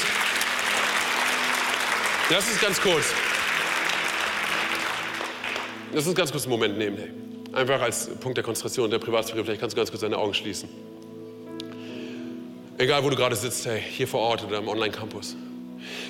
lass 2.30 2.48
uns 2.48 2.60
ganz 2.60 2.80
kurz, 2.80 3.12
lass 5.92 6.06
uns 6.06 6.14
ganz 6.14 6.32
kurz 6.32 6.44
einen 6.44 6.52
Moment 6.52 6.78
nehmen. 6.78 6.96
Hey. 6.96 7.10
Einfach 7.52 7.82
als 7.82 8.08
Punkt 8.20 8.38
der 8.38 8.44
Konzentration 8.44 8.90
der 8.90 8.98
Privatsphäre, 8.98 9.44
vielleicht 9.44 9.60
kannst 9.60 9.76
du 9.76 9.80
ganz 9.80 9.90
kurz 9.90 10.00
deine 10.00 10.16
Augen 10.16 10.32
schließen. 10.32 10.70
Egal, 12.82 13.04
wo 13.04 13.10
du 13.10 13.14
gerade 13.14 13.36
sitzt, 13.36 13.64
hey, 13.64 13.80
hier 13.80 14.08
vor 14.08 14.18
Ort 14.18 14.44
oder 14.44 14.58
am 14.58 14.66
Online-Campus. 14.66 15.36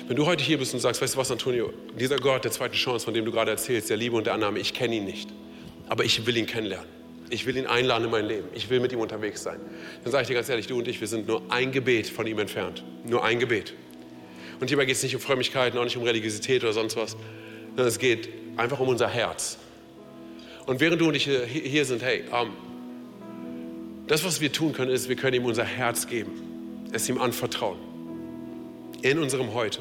Wenn 0.07 0.15
du 0.15 0.25
heute 0.25 0.43
hier 0.43 0.57
bist 0.57 0.73
und 0.73 0.79
sagst, 0.79 1.03
weißt 1.03 1.13
du 1.13 1.19
was, 1.19 1.29
Antonio, 1.29 1.71
dieser 1.99 2.15
Gott 2.15 2.45
der 2.45 2.51
zweiten 2.51 2.73
Chance, 2.73 3.05
von 3.05 3.13
dem 3.13 3.25
du 3.25 3.31
gerade 3.31 3.51
erzählst, 3.51 3.91
der 3.91 3.97
Liebe 3.97 4.15
und 4.15 4.25
der 4.25 4.33
Annahme, 4.33 4.57
ich 4.57 4.73
kenne 4.73 4.95
ihn 4.95 5.05
nicht, 5.05 5.29
aber 5.87 6.03
ich 6.03 6.25
will 6.25 6.35
ihn 6.35 6.47
kennenlernen. 6.47 6.89
Ich 7.29 7.45
will 7.45 7.57
ihn 7.57 7.67
einladen 7.67 8.05
in 8.05 8.09
mein 8.09 8.25
Leben. 8.25 8.47
Ich 8.55 8.71
will 8.71 8.79
mit 8.79 8.91
ihm 8.91 9.01
unterwegs 9.01 9.43
sein. 9.43 9.59
Dann 10.03 10.11
sage 10.11 10.23
ich 10.23 10.27
dir 10.29 10.33
ganz 10.33 10.49
ehrlich, 10.49 10.65
du 10.65 10.79
und 10.79 10.87
ich, 10.87 10.99
wir 10.99 11.07
sind 11.07 11.27
nur 11.27 11.43
ein 11.49 11.71
Gebet 11.71 12.07
von 12.07 12.25
ihm 12.25 12.39
entfernt. 12.39 12.83
Nur 13.05 13.23
ein 13.23 13.37
Gebet. 13.37 13.75
Und 14.59 14.69
hierbei 14.69 14.85
geht 14.85 14.95
es 14.95 15.03
nicht 15.03 15.13
um 15.13 15.21
Frömmigkeiten, 15.21 15.77
auch 15.77 15.83
nicht 15.83 15.97
um 15.97 16.01
Religiosität 16.01 16.63
oder 16.63 16.73
sonst 16.73 16.95
was, 16.95 17.15
sondern 17.67 17.85
es 17.85 17.99
geht 17.99 18.29
einfach 18.57 18.79
um 18.79 18.87
unser 18.87 19.09
Herz. 19.09 19.59
Und 20.65 20.79
während 20.79 20.99
du 20.99 21.07
und 21.07 21.13
ich 21.13 21.25
hier 21.25 21.85
sind, 21.85 22.01
hey, 22.01 22.23
um, 22.31 22.49
das, 24.07 24.25
was 24.25 24.41
wir 24.41 24.51
tun 24.51 24.73
können, 24.73 24.89
ist, 24.89 25.07
wir 25.07 25.15
können 25.15 25.35
ihm 25.35 25.45
unser 25.45 25.65
Herz 25.65 26.07
geben, 26.07 26.42
es 26.93 27.09
ihm 27.09 27.19
anvertrauen. 27.19 27.77
In 29.01 29.19
unserem 29.19 29.53
Heute. 29.53 29.79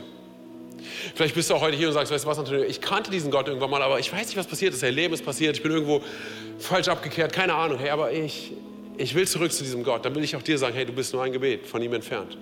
Vielleicht 1.14 1.34
bist 1.34 1.48
du 1.48 1.54
auch 1.54 1.60
heute 1.60 1.76
hier 1.76 1.88
und 1.88 1.94
sagst, 1.94 2.12
weißt 2.12 2.24
du 2.24 2.28
was, 2.28 2.38
Antonio, 2.38 2.64
ich 2.64 2.80
kannte 2.80 3.10
diesen 3.10 3.30
Gott 3.30 3.46
irgendwann 3.46 3.70
mal, 3.70 3.82
aber 3.82 4.00
ich 4.00 4.12
weiß 4.12 4.26
nicht, 4.26 4.36
was 4.36 4.46
passiert 4.46 4.74
ist. 4.74 4.82
Hey, 4.82 4.90
Leben 4.90 5.14
ist 5.14 5.24
passiert, 5.24 5.56
ich 5.56 5.62
bin 5.62 5.70
irgendwo 5.70 6.02
falsch 6.58 6.88
abgekehrt, 6.88 7.32
keine 7.32 7.54
Ahnung. 7.54 7.78
Hey, 7.78 7.90
aber 7.90 8.12
ich, 8.12 8.52
ich 8.96 9.14
will 9.14 9.26
zurück 9.28 9.52
zu 9.52 9.62
diesem 9.62 9.84
Gott. 9.84 10.04
Dann 10.04 10.14
will 10.14 10.24
ich 10.24 10.34
auch 10.34 10.42
dir 10.42 10.58
sagen, 10.58 10.74
hey, 10.74 10.84
du 10.84 10.92
bist 10.92 11.12
nur 11.12 11.22
ein 11.22 11.32
Gebet 11.32 11.66
von 11.66 11.80
ihm 11.82 11.92
entfernt. 11.92 12.36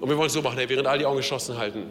Und 0.00 0.08
wir 0.08 0.16
wollen 0.16 0.28
es 0.28 0.32
so 0.32 0.42
machen, 0.42 0.58
hey, 0.58 0.68
während 0.68 0.86
all 0.86 0.98
die 0.98 1.06
Augen 1.06 1.16
geschlossen 1.16 1.56
halten, 1.56 1.82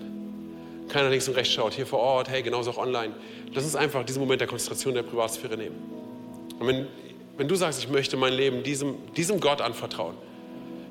keiner 0.87 1.09
links 1.09 1.27
und 1.27 1.35
rechts 1.35 1.53
schaut, 1.53 1.73
hier 1.73 1.85
vor 1.85 1.99
Ort, 1.99 2.29
hey, 2.29 2.41
genauso 2.41 2.71
auch 2.71 2.77
online. 2.77 3.13
Lass 3.53 3.63
uns 3.63 3.75
einfach 3.75 4.05
diesen 4.05 4.21
Moment 4.21 4.39
der 4.41 4.47
Konzentration 4.47 4.93
der 4.93 5.03
Privatsphäre 5.03 5.57
nehmen. 5.57 5.75
Und 6.59 6.67
wenn, 6.67 6.87
wenn 7.37 7.47
du 7.47 7.55
sagst, 7.55 7.79
ich 7.79 7.89
möchte 7.89 8.15
mein 8.15 8.33
Leben 8.33 8.63
diesem, 8.63 8.95
diesem 9.15 9.39
Gott 9.39 9.61
anvertrauen, 9.61 10.15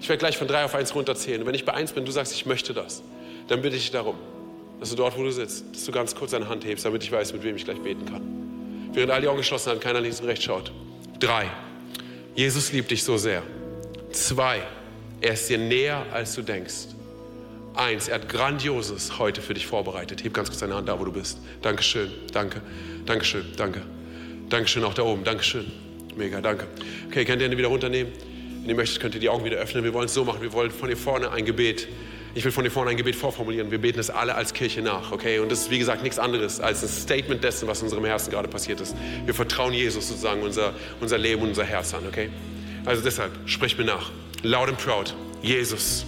ich 0.03 0.09
werde 0.09 0.18
gleich 0.18 0.36
von 0.36 0.48
drei 0.48 0.64
auf 0.64 0.74
eins 0.74 0.96
runterzählen. 0.96 1.40
Und 1.40 1.46
wenn 1.46 1.55
ich 1.55 1.64
bei 1.64 1.74
eins 1.74 1.92
bin, 1.92 2.05
du 2.05 2.11
sagst, 2.11 2.34
ich 2.34 2.44
möchte 2.44 2.74
das, 2.74 3.03
dann 3.46 3.62
bitte 3.62 3.76
ich 3.76 3.92
darum, 3.92 4.16
dass 4.80 4.90
du 4.90 4.96
dort, 4.96 5.16
wo 5.16 5.22
du 5.22 5.30
sitzt, 5.30 5.64
dass 5.72 5.84
du 5.84 5.92
ganz 5.92 6.16
kurz 6.16 6.32
deine 6.32 6.48
Hand 6.48 6.64
hebst, 6.64 6.84
damit 6.84 7.05
ich 7.05 7.12
weiß, 7.12 7.32
mit 7.32 7.44
wem 7.44 7.55
ich 7.55 7.64
gleich 7.64 7.78
beten 7.78 8.05
kann. 8.07 8.90
Während 8.92 9.12
all 9.12 9.20
die 9.20 9.28
Augen 9.28 9.38
geschlossen 9.38 9.70
sind, 9.70 9.80
keiner 9.80 10.00
links 10.00 10.20
und 10.20 10.26
rechts 10.26 10.44
schaut. 10.44 10.72
Drei, 11.20 11.48
Jesus 12.34 12.72
liebt 12.72 12.90
dich 12.90 13.05
so 13.05 13.16
sehr. 13.16 13.44
Zwei, 14.11 14.61
er 15.20 15.34
ist 15.34 15.48
dir 15.48 15.59
näher, 15.59 16.05
als 16.12 16.34
du 16.34 16.42
denkst. 16.42 16.88
Eins, 17.74 18.09
er 18.09 18.16
hat 18.16 18.28
Grandioses 18.28 19.20
heute 19.20 19.40
für 19.40 19.55
dich 19.55 19.68
vorbereitet. 19.68 20.24
Heb 20.24 20.34
ganz 20.34 20.48
kurz 20.48 20.59
deine 20.59 20.74
Hand 20.74 20.88
da, 20.88 20.98
wo 20.98 21.05
du 21.05 21.12
bist. 21.12 21.38
Dankeschön, 21.62 22.11
danke, 22.32 22.61
Dankeschön, 23.07 23.44
danke. 23.57 23.82
Dankeschön 24.48 24.82
auch 24.82 24.94
da 24.94 25.05
oben, 25.05 25.22
Dankeschön. 25.22 25.70
Mega, 26.16 26.40
danke. 26.40 26.66
Okay, 27.07 27.24
könnt 27.24 27.40
ihr 27.40 27.44
Hände 27.44 27.57
wieder 27.57 27.68
runternehmen? 27.68 28.12
Wenn 28.63 28.71
ihr 28.71 28.77
möchtet, 28.77 29.01
könnt 29.01 29.15
ihr 29.15 29.21
die 29.21 29.29
Augen 29.29 29.45
wieder 29.45 29.59
öffnen. 29.59 29.85
Wir 29.85 29.93
wollen 29.93 30.07
es 30.07 30.15
so 30.15 30.25
machen, 30.25 30.41
wir 30.41 30.53
wollen 30.53 30.71
von 30.71 30.89
hier 30.89 30.97
vorne 30.97 31.31
ein 31.31 31.45
Gebet 31.45 31.89
ich 32.35 32.45
will 32.45 32.53
von 32.53 32.65
dir 32.65 32.71
vorne 32.71 32.91
ein 32.91 32.97
Gebet 32.97 33.15
vorformulieren. 33.15 33.71
Wir 33.71 33.79
beten 33.79 33.99
es 33.99 34.09
alle 34.09 34.35
als 34.35 34.55
Kirche 34.55 34.81
nach, 34.81 35.13
okay? 35.13 35.39
Und 35.39 35.53
das 35.53 35.63
ist, 35.63 35.71
wie 35.71 35.79
gesagt, 35.79 36.03
nichts 36.03 36.19
anderes 36.19 36.61
als 36.61 36.83
ein 36.83 36.89
Statement 36.89 37.45
dessen, 37.45 37.69
was 37.69 37.81
in 37.81 37.85
unserem 37.85 38.07
Herzen 38.07 38.31
gerade 38.31 38.49
passiert 38.49 38.81
ist. 38.81 38.97
Wir 39.27 39.35
vertrauen 39.35 39.75
Jesus 39.75 40.09
sozusagen 40.09 40.43
unser, 40.43 40.73
unser 41.01 41.19
Leben 41.19 41.43
und 41.43 41.51
unser 41.51 41.65
Herz 41.65 41.93
an, 41.93 42.07
okay? 42.09 42.31
Also 42.87 43.03
deshalb, 43.03 43.33
sprich 43.45 43.77
mir 43.77 43.85
nach. 43.85 44.11
Loud 44.43 44.69
and 44.69 44.79
proud. 44.79 45.15
Jesus, 45.43 46.07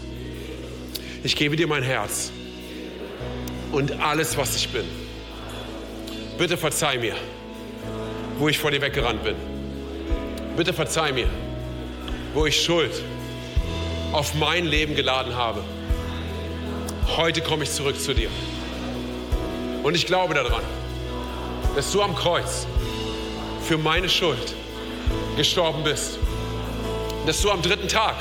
ich 1.22 1.36
gebe 1.36 1.56
dir 1.56 1.66
mein 1.66 1.82
Herz 1.82 2.32
und 3.72 4.00
alles, 4.00 4.36
was 4.38 4.56
ich 4.56 4.68
bin. 4.70 4.84
Bitte 6.38 6.56
verzeih 6.56 6.98
mir, 6.98 7.16
wo 8.38 8.48
ich 8.48 8.58
vor 8.58 8.70
dir 8.70 8.80
weggerannt 8.80 9.22
bin. 9.22 9.34
Bitte 10.56 10.72
verzeih 10.72 11.12
mir, 11.12 11.28
wo 12.34 12.46
ich 12.46 12.62
Schuld 12.62 12.92
auf 14.12 14.34
mein 14.34 14.66
Leben 14.66 14.94
geladen 14.94 15.34
habe 15.34 15.62
heute 17.16 17.40
komme 17.40 17.64
ich 17.64 17.70
zurück 17.70 18.00
zu 18.00 18.14
dir. 18.14 18.28
Und 19.82 19.94
ich 19.94 20.06
glaube 20.06 20.34
daran, 20.34 20.62
dass 21.76 21.92
du 21.92 22.02
am 22.02 22.14
Kreuz 22.14 22.66
für 23.62 23.78
meine 23.78 24.08
Schuld 24.08 24.54
gestorben 25.36 25.84
bist. 25.84 26.18
Dass 27.26 27.40
du 27.40 27.50
am 27.50 27.62
dritten 27.62 27.88
Tag 27.88 28.16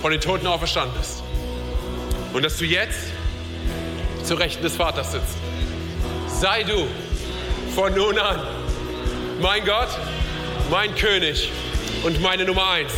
von 0.00 0.10
den 0.10 0.20
Toten 0.20 0.46
auferstanden 0.46 0.96
bist. 0.98 1.22
Und 2.32 2.44
dass 2.44 2.56
du 2.56 2.64
jetzt 2.64 2.98
zur 4.24 4.38
Rechten 4.38 4.62
des 4.62 4.76
Vaters 4.76 5.12
sitzt. 5.12 5.36
Sei 6.28 6.62
du 6.62 6.86
von 7.74 7.94
nun 7.94 8.18
an 8.18 8.40
mein 9.40 9.64
Gott, 9.64 9.88
mein 10.70 10.94
König 10.94 11.50
und 12.04 12.20
meine 12.20 12.44
Nummer 12.44 12.70
eins. 12.70 12.92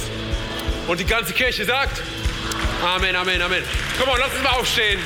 Und 0.87 1.01
die 1.01 1.07
ganze 1.07 1.33
Kirche 1.33 1.65
sagt, 1.65 2.03
Amen, 2.85 3.17
Amen, 3.17 3.41
Amen. 3.41 3.63
Komm 3.99 4.09
on, 4.11 4.19
lass 4.19 4.33
uns 4.35 4.43
mal 4.43 4.59
aufstehen. 4.59 5.01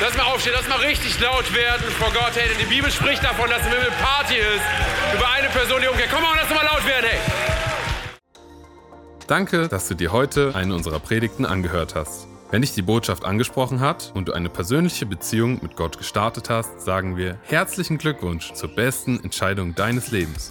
Lass 0.00 0.16
mal 0.16 0.24
aufstehen, 0.24 0.54
lass 0.56 0.66
mal 0.66 0.78
richtig 0.78 1.20
laut 1.20 1.54
werden 1.54 1.84
vor 1.98 2.10
Gott. 2.12 2.32
Hey, 2.34 2.48
denn 2.48 2.58
die 2.58 2.74
Bibel 2.74 2.90
spricht 2.90 3.22
davon, 3.22 3.50
dass 3.50 3.60
im 3.66 3.72
Himmel 3.72 3.92
Party 4.00 4.34
ist 4.34 5.14
über 5.14 5.28
eine 5.28 5.48
Person, 5.48 5.80
die 5.82 5.88
umkehrt. 5.88 6.08
Komm 6.10 6.24
on, 6.24 6.36
lass 6.36 6.48
mal 6.48 6.64
laut 6.64 6.86
werden, 6.86 7.06
hey. 7.08 7.18
Danke, 9.26 9.68
dass 9.68 9.86
du 9.88 9.94
dir 9.94 10.10
heute 10.10 10.54
eine 10.54 10.74
unserer 10.74 10.98
Predigten 10.98 11.44
angehört 11.44 11.94
hast. 11.94 12.26
Wenn 12.50 12.62
dich 12.62 12.72
die 12.72 12.82
Botschaft 12.82 13.24
angesprochen 13.24 13.78
hat 13.78 14.10
und 14.14 14.26
du 14.26 14.32
eine 14.32 14.48
persönliche 14.48 15.06
Beziehung 15.06 15.60
mit 15.62 15.76
Gott 15.76 15.98
gestartet 15.98 16.50
hast, 16.50 16.80
sagen 16.80 17.16
wir 17.16 17.38
herzlichen 17.44 17.98
Glückwunsch 17.98 18.52
zur 18.54 18.74
besten 18.74 19.22
Entscheidung 19.22 19.76
deines 19.76 20.10
Lebens. 20.10 20.50